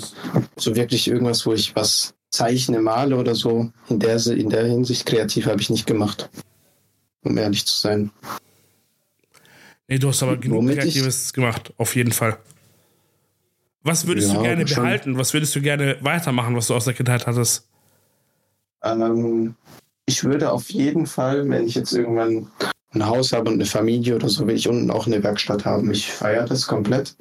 so 0.56 0.76
wirklich 0.76 1.08
irgendwas, 1.08 1.46
wo 1.46 1.52
ich 1.52 1.74
was 1.74 2.14
zeichne, 2.30 2.80
male 2.80 3.16
oder 3.16 3.34
so, 3.34 3.70
in 3.88 3.98
der, 3.98 4.24
in 4.26 4.50
der 4.50 4.66
Hinsicht 4.66 5.06
kreativ 5.06 5.46
habe 5.46 5.60
ich 5.60 5.70
nicht 5.70 5.86
gemacht. 5.86 6.28
Um 7.22 7.36
ehrlich 7.36 7.66
zu 7.66 7.76
sein. 7.76 8.10
Nee, 9.90 9.98
du 9.98 10.08
hast 10.08 10.22
aber 10.22 10.36
genug 10.36 10.58
Womit 10.58 10.78
Kreatives 10.78 11.26
ich? 11.26 11.32
gemacht, 11.32 11.72
auf 11.76 11.96
jeden 11.96 12.12
Fall. 12.12 12.38
Was 13.82 14.06
würdest 14.06 14.28
ja, 14.28 14.36
du 14.36 14.42
gerne 14.42 14.68
schon. 14.68 14.84
behalten? 14.84 15.18
Was 15.18 15.34
würdest 15.34 15.56
du 15.56 15.60
gerne 15.60 15.96
weitermachen, 16.00 16.54
was 16.54 16.68
du 16.68 16.76
aus 16.76 16.84
der 16.84 16.94
Kindheit 16.94 17.26
hattest? 17.26 17.68
Ähm, 18.84 19.56
ich 20.06 20.22
würde 20.22 20.52
auf 20.52 20.70
jeden 20.70 21.06
Fall, 21.06 21.48
wenn 21.48 21.66
ich 21.66 21.74
jetzt 21.74 21.92
irgendwann 21.92 22.46
ein 22.92 23.04
Haus 23.04 23.32
habe 23.32 23.48
und 23.48 23.54
eine 23.54 23.66
Familie 23.66 24.14
oder 24.14 24.28
so, 24.28 24.46
will 24.46 24.54
ich 24.54 24.68
unten 24.68 24.92
auch 24.92 25.08
eine 25.08 25.20
Werkstatt 25.24 25.64
haben. 25.64 25.90
Ich 25.90 26.06
feiere 26.06 26.44
das 26.44 26.68
komplett. 26.68 27.16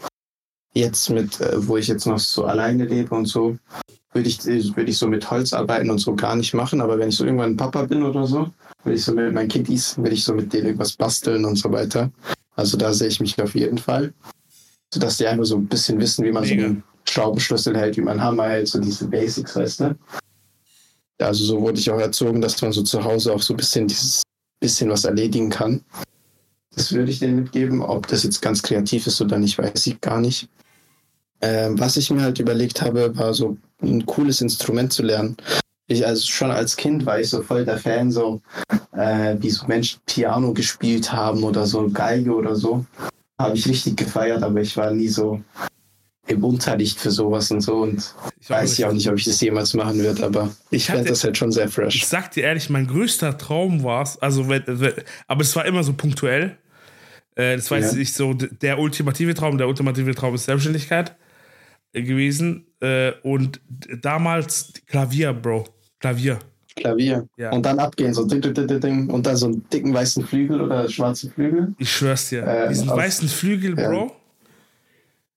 Jetzt 0.74 1.10
mit, 1.10 1.42
äh, 1.42 1.68
wo 1.68 1.76
ich 1.78 1.88
jetzt 1.88 2.06
noch 2.06 2.20
so 2.20 2.46
alleine 2.46 2.86
lebe 2.86 3.16
und 3.16 3.26
so, 3.26 3.58
würde 4.14 4.30
ich, 4.30 4.46
würde 4.46 4.92
ich 4.92 4.98
so 5.00 5.08
mit 5.08 5.30
Holz 5.32 5.54
arbeiten 5.54 5.90
und 5.90 5.98
so 5.98 6.16
gar 6.16 6.36
nicht 6.36 6.54
machen. 6.54 6.82
Aber 6.82 7.00
wenn 7.00 7.10
ich 7.10 7.16
so 7.16 7.26
irgendwann 7.26 7.54
ein 7.54 7.58
Papa 7.58 7.84
bin 7.86 8.04
oder 8.04 8.28
so, 8.28 8.48
will 8.84 8.94
ich 8.94 9.04
so 9.04 9.14
mit 9.14 9.34
meinen 9.34 9.50
Kiddies, 9.50 9.98
will 9.98 10.14
ich 10.14 10.24
so 10.24 10.36
mit 10.36 10.54
denen 10.54 10.68
irgendwas 10.68 10.94
basteln 10.94 11.46
und 11.46 11.56
so 11.56 11.72
weiter. 11.72 12.12
Also 12.60 12.78
da 12.78 12.94
sehe 12.94 13.08
ich 13.08 13.20
mich 13.20 13.42
auf 13.42 13.56
jeden 13.56 13.78
Fall. 13.78 14.14
Sodass 14.94 15.18
die 15.18 15.28
einfach 15.28 15.46
so 15.46 15.56
ein 15.56 15.68
bisschen 15.68 16.00
wissen, 16.00 16.26
wie 16.26 16.32
man 16.32 16.44
Mega. 16.44 16.62
so 16.62 16.68
einen 16.68 16.84
Schraubenschlüssel 17.08 17.78
hält, 17.78 17.98
wie 17.98 18.02
man 18.02 18.20
einen 18.20 18.24
Hammer 18.24 18.50
hält, 18.50 18.68
so 18.68 18.80
diese 18.80 19.08
Basics, 19.08 19.56
weißt 19.56 19.80
du? 19.82 19.96
Also 21.20 21.44
so 21.46 21.62
wurde 21.62 21.80
ich 21.80 21.90
auch 21.90 22.00
erzogen, 22.00 22.42
dass 22.42 22.62
man 22.62 22.72
so 22.72 22.82
zu 22.82 23.04
Hause 23.04 23.34
auch 23.34 23.42
so 23.42 23.54
ein 23.54 23.58
bisschen 23.58 23.88
dieses 23.88 24.24
bisschen 24.60 24.90
was 24.90 25.06
erledigen 25.06 25.50
kann. 25.50 25.86
Das 26.76 26.92
würde 26.92 27.12
ich 27.12 27.20
denen 27.20 27.38
mitgeben. 27.38 27.82
Ob 27.82 28.08
das 28.08 28.24
jetzt 28.24 28.42
ganz 28.42 28.62
kreativ 28.62 29.08
ist 29.08 29.22
oder 29.22 29.38
nicht, 29.38 29.58
weiß 29.58 29.88
ich 29.88 30.02
gar 30.02 30.20
nicht. 30.20 30.50
Ähm, 31.42 31.80
was 31.80 31.96
ich 31.96 32.10
mir 32.12 32.22
halt 32.22 32.40
überlegt 32.40 32.82
habe, 32.82 33.16
war 33.18 33.34
so 33.34 33.58
ein 33.82 34.06
cooles 34.06 34.42
Instrument 34.42 34.92
zu 34.92 35.04
lernen. 35.04 35.38
Ich, 35.90 36.06
also 36.06 36.26
schon 36.26 36.52
als 36.52 36.78
Kind 36.78 37.06
war 37.06 37.20
ich 37.20 37.30
so 37.30 37.42
voll 37.42 37.66
der 37.66 37.80
Fan, 37.80 38.12
so 38.12 38.42
äh, 38.94 39.36
wie 39.40 39.50
so 39.50 39.66
Menschen 39.66 40.00
Piano 40.06 40.54
gespielt 40.54 41.12
haben 41.12 41.44
oder 41.44 41.66
so 41.66 41.90
Geige 41.90 42.34
oder 42.34 42.56
so. 42.56 42.86
Habe 43.40 43.58
ich 43.58 43.68
richtig 43.68 43.98
gefeiert, 43.98 44.44
aber 44.44 44.62
ich 44.62 44.78
war 44.78 44.92
nie 44.92 45.08
so 45.08 45.42
im 46.28 46.44
Unterricht 46.44 47.00
für 47.00 47.10
sowas 47.10 47.50
und 47.50 47.62
so 47.62 47.78
und 47.78 48.14
ich 48.40 48.50
weiß 48.50 48.78
ich 48.78 48.86
auch 48.86 48.94
nicht, 48.94 49.10
ob 49.10 49.18
ich 49.18 49.26
das 49.26 49.42
jemals 49.42 49.74
machen 49.74 50.02
werde, 50.04 50.24
aber 50.24 50.52
ich, 50.70 50.82
ich 50.82 50.86
fände 50.86 51.10
das 51.10 51.24
halt 51.24 51.36
schon 51.38 51.52
sehr 51.52 51.68
fresh. 51.70 51.96
Ich 51.96 52.08
sag 52.08 52.32
dir 52.32 52.44
ehrlich, 52.44 52.70
mein 52.70 52.86
größter 52.86 53.38
Traum 53.40 53.84
war 53.84 54.04
es, 54.04 54.20
also, 54.20 54.46
aber 55.28 55.42
es 55.42 55.56
war 55.56 55.66
immer 55.66 55.84
so 55.84 55.94
punktuell. 55.94 56.58
Äh, 57.34 57.56
das 57.56 57.72
war 57.72 57.80
jetzt 57.80 57.96
nicht 57.96 58.14
so 58.14 58.36
der 58.36 58.78
ultimative 58.78 59.34
Traum, 59.34 59.58
der 59.58 59.68
ultimative 59.68 60.14
Traum 60.14 60.36
ist 60.36 60.46
Selbstständigkeit 60.46 61.16
gewesen 61.94 62.68
äh, 62.80 63.14
und 63.24 63.60
damals 64.02 64.74
Klavier, 64.86 65.34
Bro. 65.34 65.66
Klavier. 66.00 66.40
Klavier. 66.76 67.28
Ja. 67.38 67.52
Und 67.52 67.66
dann 67.66 67.80
abgehen, 67.80 68.14
so 68.14 68.26
ding, 68.26 68.42
ding, 68.42 68.80
ding, 68.80 69.10
und 69.10 69.26
dann 69.26 69.36
so 69.36 69.48
einen 69.48 69.68
dicken 69.70 69.94
weißen 69.94 70.26
Flügel 70.26 70.62
oder 70.62 70.88
schwarzen 70.90 71.32
Flügel. 71.32 71.74
Ich 71.78 71.92
schwör's 71.92 72.30
dir. 72.30 72.46
Äh, 72.46 72.70
Diesen 72.70 72.90
auf, 72.90 72.98
weißen 72.98 73.28
Flügel, 73.28 73.76
Bro. 73.76 74.16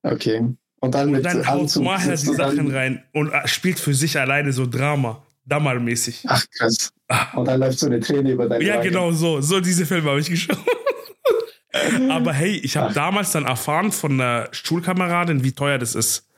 Ja. 0.05 0.13
Okay. 0.13 0.45
Und 0.81 0.95
dann, 0.95 1.11
mit 1.11 1.19
und 1.19 1.25
dann 1.25 1.47
haut 1.47 1.75
Maher 1.77 2.17
die 2.17 2.35
Sachen 2.35 2.71
rein 2.75 3.03
und 3.13 3.31
äh, 3.33 3.47
spielt 3.47 3.79
für 3.79 3.95
sich 3.95 4.19
alleine 4.19 4.53
so 4.53 4.67
Drama. 4.67 5.23
Dammermäßig. 5.45 6.25
Ach 6.29 6.45
krass. 6.57 6.93
Ah. 7.09 7.37
Und 7.37 7.49
dann 7.49 7.59
läuft 7.59 7.79
so 7.79 7.87
eine 7.87 7.99
Träne 7.99 8.31
über 8.31 8.49
deine 8.49 8.63
Ja, 8.65 8.77
Wagen. 8.77 8.91
genau 8.91 9.11
so. 9.11 9.41
So 9.41 9.61
diese 9.61 9.87
Filme 9.87 10.11
habe 10.11 10.21
ich 10.21 10.31
geschaut. 10.31 10.59
Aber 12.11 12.33
hey, 12.33 12.57
ich 12.63 12.77
habe 12.77 12.93
damals 12.93 13.33
dann 13.33 13.45
erfahren 13.45 13.91
von 13.91 14.13
einer 14.21 14.49
Schulkameradin, 14.53 15.43
wie 15.43 15.53
teuer 15.53 15.79
das 15.79 15.95
ist. 15.95 16.29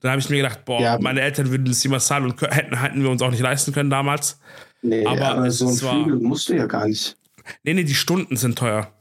Dann 0.00 0.12
habe 0.12 0.20
ich 0.20 0.28
mir 0.28 0.36
gedacht, 0.36 0.64
boah, 0.64 0.80
ja. 0.80 0.98
meine 1.00 1.20
Eltern 1.20 1.50
würden 1.50 1.66
das 1.66 1.82
niemals 1.84 2.06
zahlen 2.06 2.24
und 2.24 2.40
hätten, 2.40 2.80
hätten 2.80 3.02
wir 3.02 3.10
uns 3.10 3.22
auch 3.22 3.30
nicht 3.30 3.40
leisten 3.40 3.72
können 3.72 3.90
damals. 3.90 4.40
Nee, 4.82 5.04
aber, 5.04 5.32
aber 5.32 5.50
so 5.50 5.68
ein 5.68 5.76
Flügel 5.76 6.20
musst 6.20 6.48
du 6.48 6.54
ja 6.54 6.66
gar 6.66 6.86
nicht. 6.86 7.16
Nee, 7.62 7.74
nee, 7.74 7.84
die 7.84 7.94
Stunden 7.94 8.36
sind 8.36 8.58
teuer. 8.58 8.92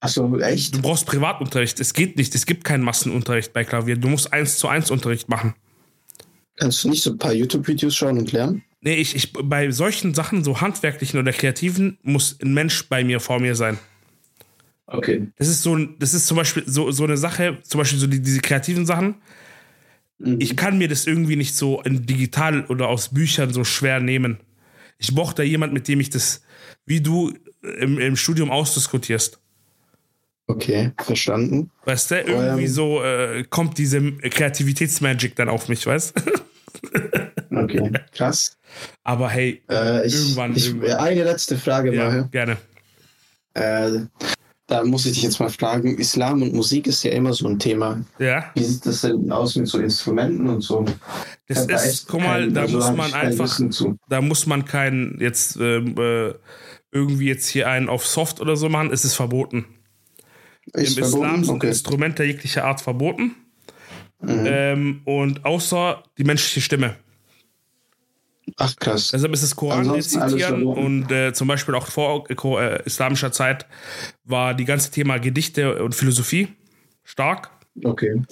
Achso, 0.00 0.38
echt? 0.38 0.74
Du 0.74 0.82
brauchst 0.82 1.06
Privatunterricht. 1.06 1.80
Es 1.80 1.94
geht 1.94 2.16
nicht. 2.16 2.34
Es 2.34 2.46
gibt 2.46 2.64
keinen 2.64 2.82
Massenunterricht 2.82 3.52
bei 3.52 3.64
Klavier. 3.64 3.96
Du 3.96 4.08
musst 4.08 4.32
eins 4.32 4.58
zu 4.58 4.68
eins 4.68 4.90
Unterricht 4.90 5.28
machen. 5.28 5.54
Kannst 6.56 6.84
du 6.84 6.90
nicht 6.90 7.02
so 7.02 7.10
ein 7.10 7.18
paar 7.18 7.32
YouTube-Videos 7.32 7.94
schauen 7.94 8.18
und 8.18 8.32
lernen? 8.32 8.62
Nee, 8.80 8.94
ich, 8.94 9.14
ich, 9.14 9.32
bei 9.32 9.70
solchen 9.70 10.14
Sachen, 10.14 10.44
so 10.44 10.60
handwerklichen 10.60 11.18
oder 11.18 11.32
kreativen, 11.32 11.98
muss 12.02 12.38
ein 12.40 12.54
Mensch 12.54 12.88
bei 12.88 13.04
mir 13.04 13.20
vor 13.20 13.40
mir 13.40 13.54
sein. 13.54 13.78
Okay. 14.86 15.26
Das 15.36 15.48
ist 15.48 15.62
so, 15.62 15.76
das 15.76 16.14
ist 16.14 16.26
zum 16.26 16.36
Beispiel 16.36 16.62
so, 16.66 16.90
so 16.92 17.04
eine 17.04 17.16
Sache, 17.16 17.58
zum 17.62 17.78
Beispiel 17.78 17.98
so 17.98 18.06
die, 18.06 18.22
diese 18.22 18.40
kreativen 18.40 18.86
Sachen. 18.86 19.16
Mhm. 20.18 20.40
Ich 20.40 20.56
kann 20.56 20.78
mir 20.78 20.88
das 20.88 21.06
irgendwie 21.06 21.36
nicht 21.36 21.56
so 21.56 21.82
in 21.82 22.06
digital 22.06 22.64
oder 22.66 22.88
aus 22.88 23.10
Büchern 23.10 23.52
so 23.52 23.64
schwer 23.64 24.00
nehmen. 24.00 24.38
Ich 24.98 25.14
brauche 25.14 25.34
da 25.34 25.42
jemand, 25.42 25.72
mit 25.72 25.88
dem 25.88 26.00
ich 26.00 26.10
das, 26.10 26.42
wie 26.86 27.00
du 27.00 27.32
im, 27.78 27.98
im 27.98 28.16
Studium 28.16 28.50
ausdiskutierst. 28.50 29.40
Okay, 30.48 30.92
verstanden. 30.98 31.70
Weißt 31.84 32.12
du, 32.12 32.20
irgendwie 32.20 32.64
ähm, 32.64 32.68
so 32.68 33.02
äh, 33.02 33.44
kommt 33.50 33.78
diese 33.78 34.00
Kreativitätsmagic 34.12 35.34
dann 35.34 35.48
auf 35.48 35.68
mich, 35.68 35.84
weißt 35.86 36.14
du? 36.16 37.56
okay, 37.56 37.90
krass. 38.12 38.56
Aber 39.02 39.28
hey, 39.28 39.62
äh, 39.68 40.06
ich, 40.06 40.14
irgendwann, 40.14 40.54
ich, 40.54 40.68
irgendwann. 40.68 40.98
Eine 40.98 41.24
letzte 41.24 41.56
Frage 41.56 41.92
ja, 41.92 42.08
mal. 42.08 42.28
Gerne. 42.30 42.58
Äh, 43.54 44.06
da 44.66 44.82
muss 44.84 45.06
ich 45.06 45.12
dich 45.12 45.22
jetzt 45.22 45.38
mal 45.38 45.48
fragen, 45.48 45.96
Islam 45.96 46.42
und 46.42 46.52
Musik 46.52 46.86
ist 46.88 47.04
ja 47.04 47.12
immer 47.12 47.32
so 47.32 47.46
ein 47.46 47.58
Thema. 47.58 48.04
Ja. 48.18 48.50
Wie 48.54 48.64
sieht 48.64 48.84
das 48.84 49.02
denn 49.02 49.30
aus 49.30 49.54
mit 49.54 49.68
so 49.68 49.78
Instrumenten 49.78 50.48
und 50.48 50.60
so? 50.60 50.84
Das 51.46 51.66
da 51.66 51.76
ist, 51.76 52.08
guck 52.08 52.20
mal, 52.20 52.40
kein, 52.40 52.54
da 52.54 52.62
also 52.62 52.78
muss 52.78 52.92
man 52.92 53.14
einfach, 53.14 53.60
da 54.08 54.20
muss 54.20 54.46
man 54.46 54.64
keinen 54.64 55.20
jetzt 55.20 55.56
ähm, 55.60 55.94
äh, 55.98 56.34
irgendwie 56.90 57.28
jetzt 57.28 57.46
hier 57.48 57.68
einen 57.68 57.88
auf 57.88 58.06
Soft 58.06 58.40
oder 58.40 58.56
so 58.56 58.68
machen, 58.68 58.90
es 58.92 59.04
ist 59.04 59.14
verboten. 59.14 59.66
Ist 60.72 60.98
Im 60.98 61.04
verboten? 61.04 61.24
Islam 61.24 61.44
sind 61.44 61.54
okay. 61.56 61.68
Instrumente 61.68 62.24
jeglicher 62.24 62.64
Art 62.64 62.80
verboten. 62.80 63.36
Mhm. 64.20 64.44
Ähm, 64.46 65.00
und 65.04 65.44
außer 65.44 66.02
die 66.18 66.24
menschliche 66.24 66.60
Stimme. 66.60 66.96
Ach 68.56 68.74
krass. 68.76 69.10
Deshalb 69.12 69.32
ist 69.32 69.42
es 69.42 69.56
Koran 69.56 69.90
rezitieren 69.90 70.64
und 70.64 71.10
äh, 71.10 71.32
zum 71.32 71.48
Beispiel 71.48 71.74
auch 71.74 71.86
vor 71.86 72.30
äh, 72.30 72.82
islamischer 72.84 73.32
Zeit 73.32 73.66
war 74.24 74.54
die 74.54 74.64
ganze 74.64 74.90
Thema 74.90 75.18
Gedichte 75.18 75.82
und 75.82 75.94
Philosophie 75.94 76.48
stark. 77.02 77.50
Okay. 77.84 78.22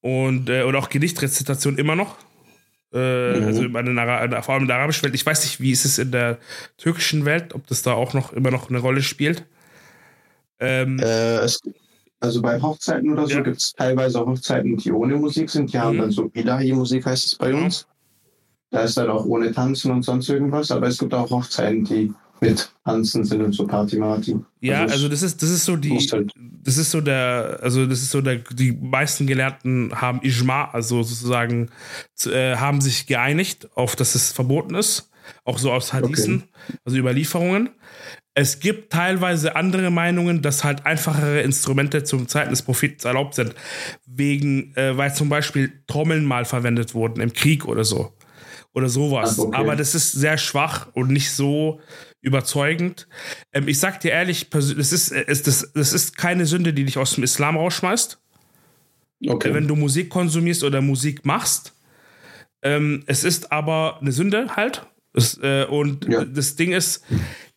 Und, 0.00 0.50
äh, 0.50 0.62
und 0.62 0.76
auch 0.76 0.90
Gedichtrezitation 0.90 1.78
immer 1.78 1.96
noch. 1.96 2.16
Äh, 2.92 3.40
mhm. 3.40 3.46
Also 3.46 3.64
in 3.64 3.96
der, 3.96 4.42
vor 4.42 4.54
allem 4.54 4.62
in 4.64 4.68
der 4.68 4.76
arabischen 4.76 5.02
Welt. 5.04 5.14
Ich 5.14 5.26
weiß 5.26 5.42
nicht, 5.44 5.60
wie 5.60 5.72
ist 5.72 5.84
es 5.84 5.98
in 5.98 6.12
der 6.12 6.38
türkischen 6.76 7.24
Welt, 7.24 7.54
ob 7.54 7.66
das 7.66 7.82
da 7.82 7.94
auch 7.94 8.12
noch 8.12 8.32
immer 8.32 8.50
noch 8.50 8.68
eine 8.68 8.78
Rolle 8.78 9.02
spielt. 9.02 9.44
Ähm, 10.60 11.00
äh, 11.00 11.38
es, 11.38 11.60
also 12.20 12.40
bei 12.40 12.60
Hochzeiten 12.60 13.10
oder 13.12 13.26
so 13.26 13.34
ja. 13.34 13.40
gibt 13.40 13.56
es 13.56 13.72
teilweise 13.72 14.20
Hochzeiten, 14.20 14.76
die 14.76 14.92
ohne 14.92 15.16
Musik 15.16 15.50
sind. 15.50 15.72
Die 15.72 15.76
mhm. 15.76 15.82
haben 15.82 15.98
dann 15.98 16.10
so 16.12 16.30
Ilahi-Musik, 16.32 17.04
heißt 17.06 17.26
es 17.26 17.34
bei 17.34 17.52
mhm. 17.52 17.64
uns. 17.64 17.86
Da 18.74 18.82
ist 18.82 18.96
dann 18.96 19.08
auch 19.08 19.24
ohne 19.24 19.52
Tanzen 19.52 19.92
und 19.92 20.02
sonst 20.02 20.28
irgendwas, 20.28 20.72
aber 20.72 20.88
es 20.88 20.98
gibt 20.98 21.14
auch 21.14 21.30
Hochzeiten, 21.30 21.84
die 21.84 22.12
mit 22.40 22.68
Tanzen 22.84 23.24
sind 23.24 23.40
und 23.40 23.52
so 23.52 23.68
Party-Marty. 23.68 24.36
Ja, 24.62 24.82
also, 24.82 24.94
also, 24.94 25.08
das 25.08 25.22
ist 25.22 25.40
das 25.40 25.50
ist 25.50 25.64
so 25.64 25.76
die 25.76 25.96
halt 25.96 26.32
das 26.64 26.76
ist 26.76 26.90
so 26.90 27.00
der 27.00 27.60
also 27.62 27.86
das 27.86 28.02
ist 28.02 28.10
so 28.10 28.20
der 28.20 28.40
die 28.50 28.72
meisten 28.72 29.28
Gelehrten 29.28 29.92
haben 29.94 30.20
Ijma, 30.24 30.70
also 30.72 31.04
sozusagen 31.04 31.70
äh, 32.26 32.56
haben 32.56 32.80
sich 32.80 33.06
geeinigt 33.06 33.68
auf 33.76 33.94
dass 33.94 34.16
es 34.16 34.32
verboten 34.32 34.74
ist, 34.74 35.08
auch 35.44 35.58
so 35.58 35.70
aus 35.70 35.92
Hadithen, 35.92 36.42
okay. 36.42 36.78
also 36.84 36.98
Überlieferungen. 36.98 37.70
Es 38.36 38.58
gibt 38.58 38.92
teilweise 38.92 39.54
andere 39.54 39.92
Meinungen, 39.92 40.42
dass 40.42 40.64
halt 40.64 40.84
einfachere 40.84 41.42
Instrumente 41.42 42.02
zum 42.02 42.26
Zeiten 42.26 42.50
des 42.50 42.62
Propheten 42.62 43.06
erlaubt 43.06 43.36
sind, 43.36 43.54
wegen, 44.04 44.74
äh, 44.74 44.96
weil 44.96 45.14
zum 45.14 45.28
Beispiel 45.28 45.84
Trommeln 45.86 46.24
mal 46.24 46.44
verwendet 46.44 46.94
wurden 46.94 47.20
im 47.20 47.32
Krieg 47.32 47.64
oder 47.66 47.84
so 47.84 48.12
oder 48.74 48.88
sowas. 48.88 49.38
Okay. 49.38 49.56
Aber 49.56 49.76
das 49.76 49.94
ist 49.94 50.12
sehr 50.12 50.36
schwach 50.36 50.88
und 50.92 51.08
nicht 51.08 51.30
so 51.30 51.80
überzeugend. 52.20 53.06
Ähm, 53.52 53.68
ich 53.68 53.78
sag 53.78 54.00
dir 54.00 54.10
ehrlich, 54.10 54.50
das 54.50 54.70
ist, 54.70 55.12
äh, 55.12 55.24
das, 55.26 55.72
das 55.72 55.92
ist 55.92 56.16
keine 56.16 56.44
Sünde, 56.44 56.74
die 56.74 56.84
dich 56.84 56.98
aus 56.98 57.14
dem 57.14 57.24
Islam 57.24 57.56
rausschmeißt. 57.56 58.18
Okay. 59.26 59.54
Wenn 59.54 59.68
du 59.68 59.76
Musik 59.76 60.10
konsumierst 60.10 60.64
oder 60.64 60.82
Musik 60.82 61.24
machst. 61.24 61.72
Ähm, 62.62 63.04
es 63.06 63.24
ist 63.24 63.52
aber 63.52 63.98
eine 64.00 64.12
Sünde 64.12 64.48
halt. 64.56 64.86
Das, 65.12 65.38
äh, 65.40 65.64
und 65.64 66.06
ja. 66.08 66.24
das 66.24 66.56
Ding 66.56 66.72
ist, 66.72 67.04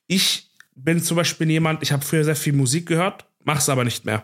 ich 0.05 0.51
bin 0.75 1.01
zum 1.01 1.17
Beispiel 1.17 1.49
jemand, 1.49 1.81
ich 1.81 1.91
habe 1.91 2.05
früher 2.05 2.23
sehr 2.23 2.35
viel 2.35 2.53
Musik 2.53 2.85
gehört, 2.85 3.25
mach's 3.43 3.67
aber 3.67 3.83
nicht 3.83 4.05
mehr. 4.05 4.21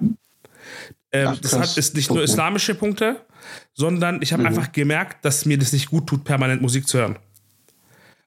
Ähm, 1.11 1.29
Ach, 1.29 1.37
das 1.39 1.53
hat 1.57 1.77
ist 1.77 1.95
nicht 1.95 2.09
okay. 2.09 2.17
nur 2.17 2.23
islamische 2.23 2.75
Punkte, 2.75 3.25
sondern 3.73 4.21
ich 4.21 4.33
habe 4.33 4.43
mhm. 4.43 4.49
einfach 4.49 4.71
gemerkt, 4.71 5.25
dass 5.25 5.45
mir 5.45 5.57
das 5.57 5.73
nicht 5.73 5.89
gut 5.89 6.07
tut, 6.07 6.23
permanent 6.23 6.61
Musik 6.61 6.87
zu 6.87 6.97
hören. 6.97 7.17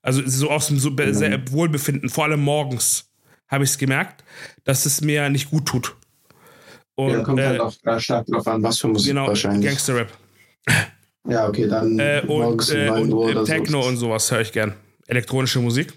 Also 0.02 0.22
so 0.24 0.50
aus 0.50 0.68
dem 0.68 0.78
so 0.78 0.90
mhm. 0.90 1.50
Wohlbefinden, 1.50 2.08
vor 2.08 2.24
allem 2.24 2.40
morgens, 2.40 3.10
habe 3.48 3.64
ich 3.64 3.70
es 3.70 3.78
gemerkt, 3.78 4.24
dass 4.64 4.86
es 4.86 5.00
mir 5.00 5.28
nicht 5.30 5.50
gut 5.50 5.66
tut. 5.66 5.96
Und, 6.94 7.10
ja, 7.10 7.22
kommt 7.22 7.40
halt 7.40 7.56
äh, 7.56 7.60
halt 7.60 7.76
auch 7.86 8.00
stark 8.00 8.26
drauf 8.26 8.46
an, 8.46 8.62
was 8.62 8.78
für 8.78 8.88
Musik 8.88 9.10
genau, 9.10 9.26
wahrscheinlich. 9.28 9.66
Gangster-Rap. 9.66 10.12
Ja, 11.28 11.48
okay, 11.48 11.68
dann 11.68 11.98
äh, 11.98 12.22
und, 12.26 12.70
äh, 12.70 12.88
und 12.88 13.44
Techno 13.46 13.82
so. 13.82 13.88
und 13.88 13.96
sowas 13.96 14.30
höre 14.30 14.40
ich 14.40 14.52
gern. 14.52 14.74
Elektronische 15.06 15.58
Musik. 15.60 15.92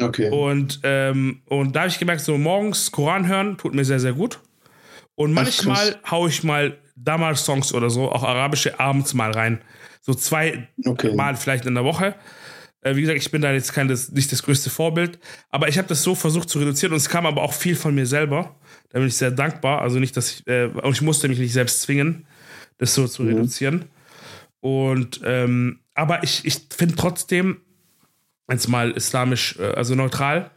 Okay. 0.00 0.30
Und, 0.30 0.80
ähm, 0.84 1.42
und 1.46 1.74
da 1.74 1.80
habe 1.80 1.90
ich 1.90 1.98
gemerkt, 1.98 2.20
so 2.20 2.38
morgens 2.38 2.92
Koran 2.92 3.26
hören 3.26 3.58
tut 3.58 3.74
mir 3.74 3.84
sehr, 3.84 3.98
sehr 3.98 4.12
gut. 4.12 4.40
Und 5.16 5.32
manchmal 5.32 5.98
Ach, 6.04 6.12
haue 6.12 6.28
ich 6.28 6.44
mal 6.44 6.78
Damals-Songs 7.02 7.72
oder 7.72 7.90
so, 7.90 8.10
auch 8.10 8.22
arabische, 8.22 8.78
abends 8.78 9.14
mal 9.14 9.30
rein. 9.30 9.60
So 10.00 10.14
zwei 10.14 10.68
okay. 10.84 11.14
Mal 11.14 11.36
vielleicht 11.36 11.66
in 11.66 11.74
der 11.74 11.84
Woche. 11.84 12.14
Äh, 12.80 12.96
wie 12.96 13.02
gesagt, 13.02 13.18
ich 13.18 13.30
bin 13.30 13.42
da 13.42 13.52
jetzt 13.52 13.72
kein, 13.72 13.88
das, 13.88 14.10
nicht 14.10 14.30
das 14.30 14.42
größte 14.42 14.70
Vorbild, 14.70 15.18
aber 15.50 15.68
ich 15.68 15.78
habe 15.78 15.88
das 15.88 16.02
so 16.02 16.14
versucht 16.14 16.48
zu 16.48 16.58
reduzieren 16.58 16.92
und 16.92 16.98
es 16.98 17.08
kam 17.08 17.26
aber 17.26 17.42
auch 17.42 17.52
viel 17.52 17.76
von 17.76 17.94
mir 17.94 18.06
selber. 18.06 18.56
Da 18.90 18.98
bin 18.98 19.08
ich 19.08 19.16
sehr 19.16 19.30
dankbar. 19.30 19.82
Also 19.82 19.98
nicht, 19.98 20.16
dass 20.16 20.30
ich, 20.30 20.46
äh, 20.46 20.66
und 20.66 20.92
ich 20.92 21.02
musste 21.02 21.28
mich 21.28 21.38
nicht 21.38 21.52
selbst 21.52 21.82
zwingen, 21.82 22.26
das 22.78 22.94
so 22.94 23.06
zu 23.06 23.22
mhm. 23.22 23.28
reduzieren. 23.30 23.84
Und, 24.60 25.20
ähm, 25.24 25.80
aber 25.94 26.22
ich, 26.22 26.44
ich 26.44 26.66
finde 26.70 26.96
trotzdem, 26.96 27.60
jetzt 28.50 28.68
mal 28.68 28.90
islamisch, 28.92 29.56
äh, 29.58 29.72
also 29.74 29.94
neutral, 29.94 30.50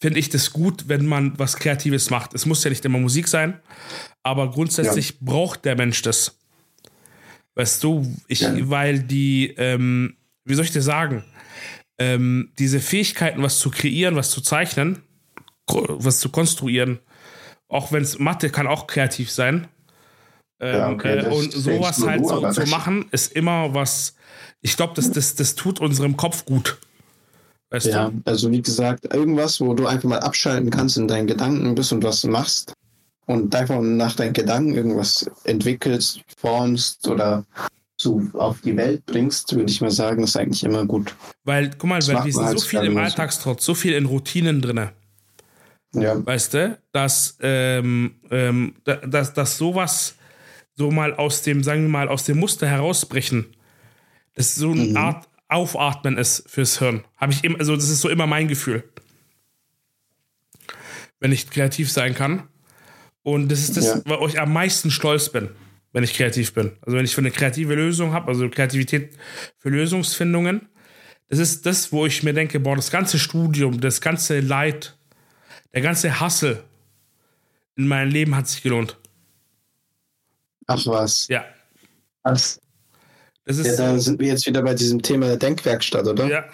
finde 0.00 0.18
ich 0.18 0.28
das 0.28 0.52
gut, 0.52 0.88
wenn 0.88 1.06
man 1.06 1.38
was 1.38 1.56
Kreatives 1.56 2.10
macht. 2.10 2.34
Es 2.34 2.46
muss 2.46 2.64
ja 2.64 2.70
nicht 2.70 2.84
immer 2.84 2.98
Musik 2.98 3.28
sein, 3.28 3.60
aber 4.22 4.50
grundsätzlich 4.50 5.10
ja. 5.10 5.16
braucht 5.20 5.64
der 5.64 5.76
Mensch 5.76 6.02
das. 6.02 6.38
Weißt 7.54 7.82
du, 7.84 8.06
ich, 8.28 8.40
ja. 8.40 8.54
weil 8.70 9.00
die, 9.00 9.54
ähm, 9.58 10.16
wie 10.44 10.54
soll 10.54 10.64
ich 10.64 10.72
dir 10.72 10.82
sagen, 10.82 11.24
ähm, 11.98 12.50
diese 12.58 12.80
Fähigkeiten, 12.80 13.42
was 13.42 13.58
zu 13.58 13.70
kreieren, 13.70 14.16
was 14.16 14.30
zu 14.30 14.40
zeichnen, 14.40 15.02
was 15.66 16.18
zu 16.18 16.30
konstruieren, 16.30 16.98
auch 17.68 17.92
wenn 17.92 18.02
es 18.02 18.18
Mathe 18.18 18.50
kann 18.50 18.66
auch 18.66 18.86
kreativ 18.86 19.30
sein. 19.30 19.68
Ähm, 20.60 20.74
ja, 20.76 20.90
okay, 20.90 21.18
äh, 21.18 21.26
und 21.28 21.52
sowas 21.52 22.02
halt 22.06 22.26
so 22.26 22.50
zu 22.50 22.66
machen, 22.66 23.06
ist 23.10 23.32
immer 23.32 23.74
was, 23.74 24.16
ich 24.60 24.76
glaube, 24.76 24.94
das, 24.94 25.10
das, 25.10 25.34
das 25.34 25.54
tut 25.54 25.80
unserem 25.80 26.16
Kopf 26.16 26.44
gut. 26.44 26.78
Weißt 27.72 27.86
ja, 27.86 28.10
du? 28.10 28.20
also 28.26 28.50
wie 28.50 28.60
gesagt, 28.60 29.12
irgendwas, 29.14 29.58
wo 29.60 29.72
du 29.72 29.86
einfach 29.86 30.08
mal 30.08 30.18
abschalten 30.18 30.68
kannst 30.68 30.98
in 30.98 31.08
deinen 31.08 31.26
Gedanken 31.26 31.74
bist 31.74 31.90
und 31.92 32.04
was 32.04 32.22
machst 32.24 32.74
und 33.24 33.54
einfach 33.54 33.80
nach 33.80 34.14
deinen 34.14 34.34
Gedanken 34.34 34.74
irgendwas 34.74 35.28
entwickelst, 35.44 36.20
formst 36.36 37.08
oder 37.08 37.46
so 37.96 38.20
auf 38.34 38.60
die 38.60 38.76
Welt 38.76 39.06
bringst, 39.06 39.54
würde 39.56 39.70
ich 39.70 39.80
mal 39.80 39.90
sagen, 39.90 40.22
ist 40.22 40.36
eigentlich 40.36 40.64
immer 40.64 40.84
gut. 40.84 41.14
Weil, 41.44 41.70
guck 41.70 41.88
mal, 41.88 42.06
weil 42.06 42.24
wir 42.26 42.32
sind 42.32 42.58
so 42.58 42.66
viel 42.66 42.80
im 42.80 42.98
Alltagstrotz, 42.98 43.64
so 43.64 43.74
viel 43.74 43.94
in 43.94 44.04
Routinen 44.04 44.60
drin. 44.60 44.90
Ja. 45.94 46.26
Weißt 46.26 46.52
du, 46.52 46.78
dass, 46.92 47.38
ähm, 47.40 48.16
ähm, 48.30 48.74
dass, 48.84 49.32
dass 49.32 49.56
sowas 49.56 50.16
so 50.74 50.90
mal 50.90 51.14
aus 51.14 51.42
dem, 51.42 51.62
sagen 51.62 51.82
wir 51.82 51.88
mal, 51.88 52.08
aus 52.08 52.24
dem 52.24 52.38
Muster 52.38 52.66
herausbrechen, 52.66 53.46
das 54.34 54.56
so 54.56 54.72
eine 54.72 54.84
mhm. 54.84 54.96
Art 54.96 55.28
Aufatmen 55.52 56.18
ist 56.18 56.48
fürs 56.48 56.78
Hirn. 56.78 57.04
Habe 57.16 57.32
ich 57.32 57.44
immer, 57.44 57.58
also 57.58 57.74
das 57.76 57.88
ist 57.88 58.00
so 58.00 58.08
immer 58.08 58.26
mein 58.26 58.48
Gefühl. 58.48 58.84
Wenn 61.20 61.32
ich 61.32 61.48
kreativ 61.50 61.90
sein 61.90 62.14
kann. 62.14 62.48
Und 63.22 63.50
das 63.50 63.60
ist 63.60 63.76
das, 63.76 63.86
ja. 63.86 64.02
wo 64.04 64.26
ich 64.26 64.40
am 64.40 64.52
meisten 64.52 64.90
stolz 64.90 65.30
bin 65.30 65.50
wenn 65.92 66.04
ich 66.04 66.14
kreativ 66.14 66.54
bin. 66.54 66.72
Also 66.80 66.96
wenn 66.96 67.04
ich 67.04 67.14
für 67.14 67.20
eine 67.20 67.30
kreative 67.30 67.74
Lösung 67.74 68.12
habe, 68.12 68.28
also 68.28 68.48
Kreativität 68.48 69.16
für 69.58 69.68
Lösungsfindungen, 69.68 70.68
das 71.28 71.38
ist 71.38 71.64
das, 71.64 71.92
wo 71.92 72.06
ich 72.06 72.22
mir 72.22 72.34
denke, 72.34 72.60
boah, 72.60 72.76
das 72.76 72.90
ganze 72.90 73.18
Studium, 73.18 73.80
das 73.80 74.00
ganze 74.00 74.40
Leid, 74.40 74.96
der 75.72 75.82
ganze 75.82 76.20
Hassel 76.20 76.62
in 77.76 77.88
meinem 77.88 78.10
Leben 78.10 78.36
hat 78.36 78.48
sich 78.48 78.62
gelohnt. 78.62 78.98
Ach 80.66 80.84
was. 80.86 81.28
Ja. 81.28 81.44
Was? 82.22 82.60
Das 83.44 83.58
ist, 83.58 83.66
ja, 83.66 83.76
da 83.76 83.98
sind 83.98 84.20
wir 84.20 84.28
jetzt 84.28 84.46
wieder 84.46 84.62
bei 84.62 84.74
diesem 84.74 85.02
Thema 85.02 85.26
der 85.26 85.36
Denkwerkstatt, 85.36 86.06
oder? 86.06 86.26
Ja. 86.26 86.44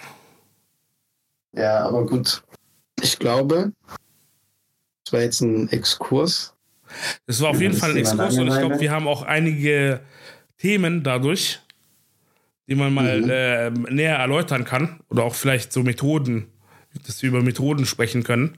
Ja, 1.53 1.85
aber 1.85 2.05
gut. 2.05 2.43
Ich 3.01 3.17
glaube, 3.17 3.71
das 5.03 5.13
war 5.13 5.21
jetzt 5.21 5.41
ein 5.41 5.69
Exkurs 5.69 6.53
das 7.25 7.41
war 7.41 7.49
auf 7.49 7.61
jeden 7.61 7.75
Fall 7.75 7.91
ein 7.91 7.97
Exkurs 7.97 8.37
und 8.37 8.47
ich 8.47 8.57
glaube, 8.57 8.79
wir 8.79 8.91
haben 8.91 9.07
auch 9.07 9.23
einige 9.23 10.01
Themen 10.57 11.03
dadurch, 11.03 11.59
die 12.67 12.75
man 12.75 12.93
mal 12.93 13.21
mhm. 13.21 13.29
äh, 13.29 13.69
näher 13.93 14.17
erläutern 14.17 14.65
kann 14.65 14.99
oder 15.09 15.23
auch 15.23 15.35
vielleicht 15.35 15.71
so 15.71 15.83
Methoden, 15.83 16.47
dass 17.05 17.21
wir 17.21 17.29
über 17.29 17.41
Methoden 17.41 17.85
sprechen 17.85 18.23
können. 18.23 18.57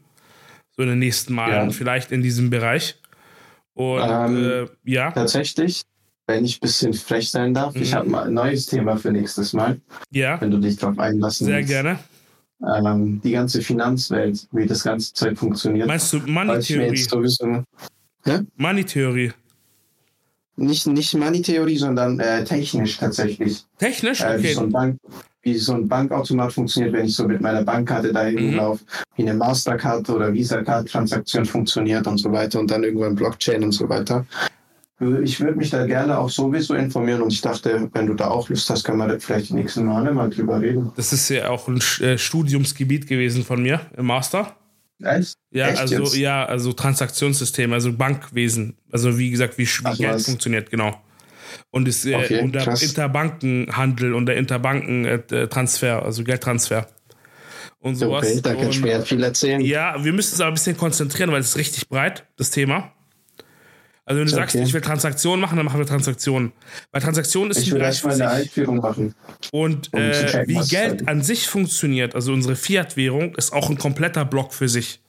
So 0.76 0.84
in 0.84 0.90
den 0.90 1.00
nächsten 1.00 1.34
Malen, 1.34 1.70
ja. 1.70 1.72
vielleicht 1.72 2.12
in 2.12 2.22
diesem 2.22 2.50
Bereich. 2.50 2.98
Und 3.74 4.02
ähm, 4.02 4.68
äh, 4.86 4.92
ja. 4.92 5.12
Tatsächlich, 5.12 5.84
wenn 6.32 6.46
ich 6.46 6.58
ein 6.58 6.62
bisschen 6.62 6.94
frech 6.94 7.30
sein 7.30 7.54
darf, 7.54 7.76
mhm. 7.76 7.82
ich 7.82 7.94
habe 7.94 8.10
mal 8.10 8.28
ein 8.28 8.34
neues 8.34 8.66
Thema 8.66 8.98
für 8.98 9.12
nächstes 9.12 9.54
Mal. 9.54 9.80
Ja. 10.12 10.40
Wenn 10.40 10.52
du 10.52 10.58
dich 10.58 10.78
darauf 10.78 10.98
einlassen 11.00 11.48
Sehr 11.48 11.58
willst. 11.58 11.70
gerne. 11.70 12.00
Ähm, 12.62 13.22
die 13.24 13.32
ganze 13.32 13.62
Finanzwelt, 13.62 14.48
wie 14.52 14.68
das 14.68 14.84
ganze 14.84 15.14
Zeug 15.14 15.38
funktioniert. 15.38 15.88
Meinst 15.88 16.14
du 16.14 16.20
Money-Theorie? 16.20 17.66
Ja? 18.26 18.42
Money-Theorie. 18.56 19.32
Nicht, 20.58 20.86
nicht 20.86 21.14
Money-Theorie, 21.16 21.78
sondern 21.78 22.20
äh, 22.20 22.44
technisch 22.44 22.98
tatsächlich. 22.98 23.66
Technisch? 23.80 24.22
Okay. 24.22 24.36
Äh, 24.36 24.44
wie, 24.44 24.54
so 24.54 24.62
ein 24.62 24.72
Bank, 24.72 24.98
wie 25.42 25.58
so 25.58 25.74
ein 25.74 25.88
Bankautomat 25.88 26.54
funktioniert, 26.54 26.94
wenn 26.94 27.06
ich 27.08 27.16
so 27.16 27.28
mit 27.28 27.42
meiner 27.42 27.64
Bankkarte 27.64 28.14
da 28.14 28.30
mhm. 28.30 28.56
laufe, 28.56 28.84
wie 29.16 29.24
eine 29.24 29.34
Mastercard 29.34 30.08
oder 30.10 30.32
Visa-Card-Transaktion 30.32 31.46
funktioniert 31.46 32.06
und 32.06 32.20
so 32.20 32.32
weiter 32.32 32.60
und 32.60 32.70
dann 32.70 32.84
irgendwann 32.84 33.16
Blockchain 33.16 33.64
und 33.64 33.72
so 33.72 33.90
weiter. 33.90 34.24
Ich 35.24 35.40
würde 35.40 35.58
mich 35.58 35.72
da 35.72 35.86
gerne 35.88 36.20
auch 36.20 36.30
sowieso 36.30 36.76
informieren 36.76 37.24
und 37.24 37.34
ich 37.34 37.42
dachte, 37.42 37.90
wenn 37.94 38.06
du 38.06 38.14
da 38.14 38.28
auch 38.28 38.50
Lust 38.50 38.70
hast, 38.70 38.84
können 38.84 39.00
wir 39.00 39.08
da 39.08 39.18
vielleicht 39.18 39.50
die 39.50 39.56
nächsten 39.56 39.86
Male 39.86 40.12
mal 40.14 40.30
drüber 40.30 40.62
reden. 40.62 40.92
Das 40.96 41.12
ist 41.12 41.28
ja 41.30 41.50
auch 41.50 41.68
ein 41.68 41.82
äh, 42.02 42.20
Studiumsgebiet 42.20 43.08
gewesen 43.08 43.44
von 43.44 43.64
mir 43.64 43.82
im 43.98 44.06
Master. 44.06 44.56
Echt? 45.04 45.34
Ja, 45.50 45.70
Echt 45.70 45.80
also 45.80 46.04
jetzt? 46.04 46.18
ja, 46.18 46.46
also 46.46 46.74
Transaktionssystem, 46.74 47.74
also 47.74 47.92
Bankwesen, 47.92 48.78
also 48.92 49.18
wie 49.18 49.32
gesagt, 49.32 49.58
wie, 49.58 49.66
wie 49.66 49.98
Geld 49.98 50.14
was? 50.14 50.26
funktioniert, 50.26 50.70
genau. 50.70 51.02
Und 51.72 51.88
ist 51.88 52.06
äh, 52.06 52.16
okay, 52.16 52.42
und 52.42 52.54
der 52.54 52.68
Interbankenhandel 52.68 54.14
und 54.14 54.28
der 54.28 54.38
Interbankentransfer, 54.38 56.04
also 56.04 56.24
Geldtransfer. 56.24 56.88
Und 57.80 57.96
sowas. 57.96 58.28
Okay, 58.28 58.42
da 58.42 58.54
kannst 58.54 58.78
du 58.78 58.82
mir 58.84 59.02
viel 59.02 59.24
erzählen. 59.24 59.62
Ja, 59.62 59.96
wir 60.04 60.14
müssen 60.14 60.36
es 60.36 60.42
aber 60.42 60.52
ein 60.52 60.54
bisschen 60.54 60.78
konzentrieren, 60.78 61.32
weil 61.32 61.42
es 61.42 61.50
ist 61.50 61.58
richtig 61.58 61.90
breit, 61.90 62.28
das 62.38 62.52
Thema. 62.52 62.94
Also 64.06 64.20
wenn 64.20 64.28
du 64.28 64.34
okay. 64.34 64.42
sagst, 64.42 64.56
ich 64.56 64.74
will 64.74 64.82
Transaktionen 64.82 65.40
machen, 65.40 65.58
dann 65.58 65.66
machen 65.66 65.80
wir 65.80 65.86
Transaktionen. 65.86 66.52
Weil 66.92 67.02
Transaktionen 67.02 67.52
ist 67.52 67.60
ich 67.60 67.70
ein 67.70 67.76
will 67.76 67.82
erstmal 67.82 68.16
eine 68.16 68.30
Einführung 68.30 68.78
machen. 68.78 69.14
Und 69.52 69.94
um 69.94 70.00
äh, 70.00 70.48
wie 70.48 70.60
Geld 70.68 71.08
an 71.08 71.22
sich 71.22 71.48
funktioniert, 71.48 72.16
also 72.16 72.34
unsere 72.34 72.56
Fiat-Währung, 72.56 73.36
ist 73.36 73.54
auch 73.54 73.70
ein 73.70 73.78
kompletter 73.78 74.26
Block 74.26 74.54
für 74.54 74.68
sich. 74.68 75.02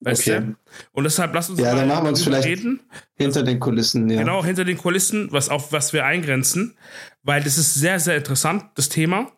Weißt 0.00 0.28
okay. 0.28 0.40
du? 0.40 0.54
Und 0.92 1.04
deshalb 1.04 1.34
lass 1.34 1.50
uns 1.50 1.58
ja, 1.60 1.74
dann 1.74 1.88
machen 1.88 2.04
wir 2.04 2.10
uns 2.10 2.22
vielleicht 2.22 2.46
reden. 2.46 2.80
Hinter 3.16 3.42
den 3.42 3.58
Kulissen, 3.58 4.08
ja. 4.10 4.20
Genau, 4.20 4.44
hinter 4.44 4.64
den 4.64 4.76
Kulissen, 4.76 5.32
was 5.32 5.48
auf 5.48 5.72
was 5.72 5.92
wir 5.92 6.04
eingrenzen. 6.04 6.76
Weil 7.22 7.42
das 7.42 7.58
ist 7.58 7.74
sehr, 7.74 7.98
sehr 7.98 8.16
interessant, 8.16 8.64
das 8.74 8.88
Thema. 8.88 9.32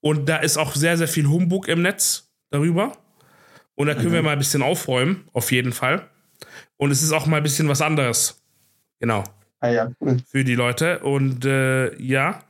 Und 0.00 0.28
da 0.28 0.38
ist 0.38 0.56
auch 0.56 0.74
sehr, 0.74 0.96
sehr 0.96 1.08
viel 1.08 1.26
Humbug 1.26 1.68
im 1.68 1.82
Netz 1.82 2.30
darüber. 2.50 2.96
Und 3.74 3.86
da 3.86 3.94
können 3.94 4.08
mhm. 4.08 4.14
wir 4.14 4.22
mal 4.22 4.32
ein 4.32 4.38
bisschen 4.38 4.62
aufräumen, 4.62 5.28
auf 5.32 5.52
jeden 5.52 5.72
Fall. 5.72 6.08
Und 6.78 6.90
es 6.90 7.02
ist 7.02 7.12
auch 7.12 7.26
mal 7.26 7.36
ein 7.36 7.42
bisschen 7.42 7.68
was 7.68 7.82
anderes. 7.82 8.42
Genau. 9.00 9.24
Ah, 9.60 9.68
ja. 9.68 9.90
Für 10.30 10.44
die 10.44 10.54
Leute. 10.54 11.00
Und 11.00 11.44
äh, 11.44 11.94
ja, 12.00 12.42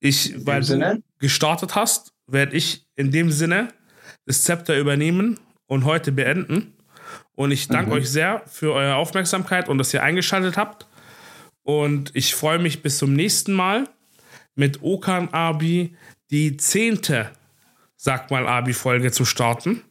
ich, 0.00 0.34
weil 0.44 0.62
du 0.62 1.02
gestartet 1.18 1.74
hast, 1.74 2.12
werde 2.26 2.56
ich 2.56 2.86
in 2.96 3.10
dem 3.10 3.30
Sinne 3.30 3.68
das 4.26 4.42
Zepter 4.42 4.76
übernehmen 4.76 5.40
und 5.66 5.84
heute 5.84 6.12
beenden. 6.12 6.74
Und 7.34 7.52
ich 7.52 7.68
danke 7.68 7.90
mhm. 7.90 7.96
euch 7.98 8.10
sehr 8.10 8.42
für 8.46 8.72
eure 8.72 8.96
Aufmerksamkeit 8.96 9.68
und 9.68 9.78
dass 9.78 9.94
ihr 9.94 10.02
eingeschaltet 10.02 10.56
habt. 10.56 10.86
Und 11.62 12.10
ich 12.14 12.34
freue 12.34 12.58
mich 12.58 12.82
bis 12.82 12.98
zum 12.98 13.12
nächsten 13.12 13.52
Mal 13.52 13.88
mit 14.54 14.82
Okan 14.82 15.28
Abi 15.28 15.96
die 16.30 16.56
zehnte, 16.56 17.30
sag 17.96 18.30
mal, 18.30 18.46
Abi-Folge 18.46 19.12
zu 19.12 19.24
starten. 19.24 19.82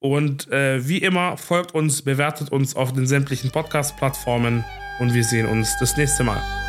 Und 0.00 0.50
äh, 0.50 0.86
wie 0.86 0.98
immer, 0.98 1.36
folgt 1.36 1.74
uns, 1.74 2.02
bewertet 2.02 2.52
uns 2.52 2.76
auf 2.76 2.92
den 2.92 3.06
sämtlichen 3.06 3.50
Podcast-Plattformen 3.50 4.64
und 5.00 5.14
wir 5.14 5.24
sehen 5.24 5.46
uns 5.46 5.76
das 5.80 5.96
nächste 5.96 6.22
Mal. 6.22 6.67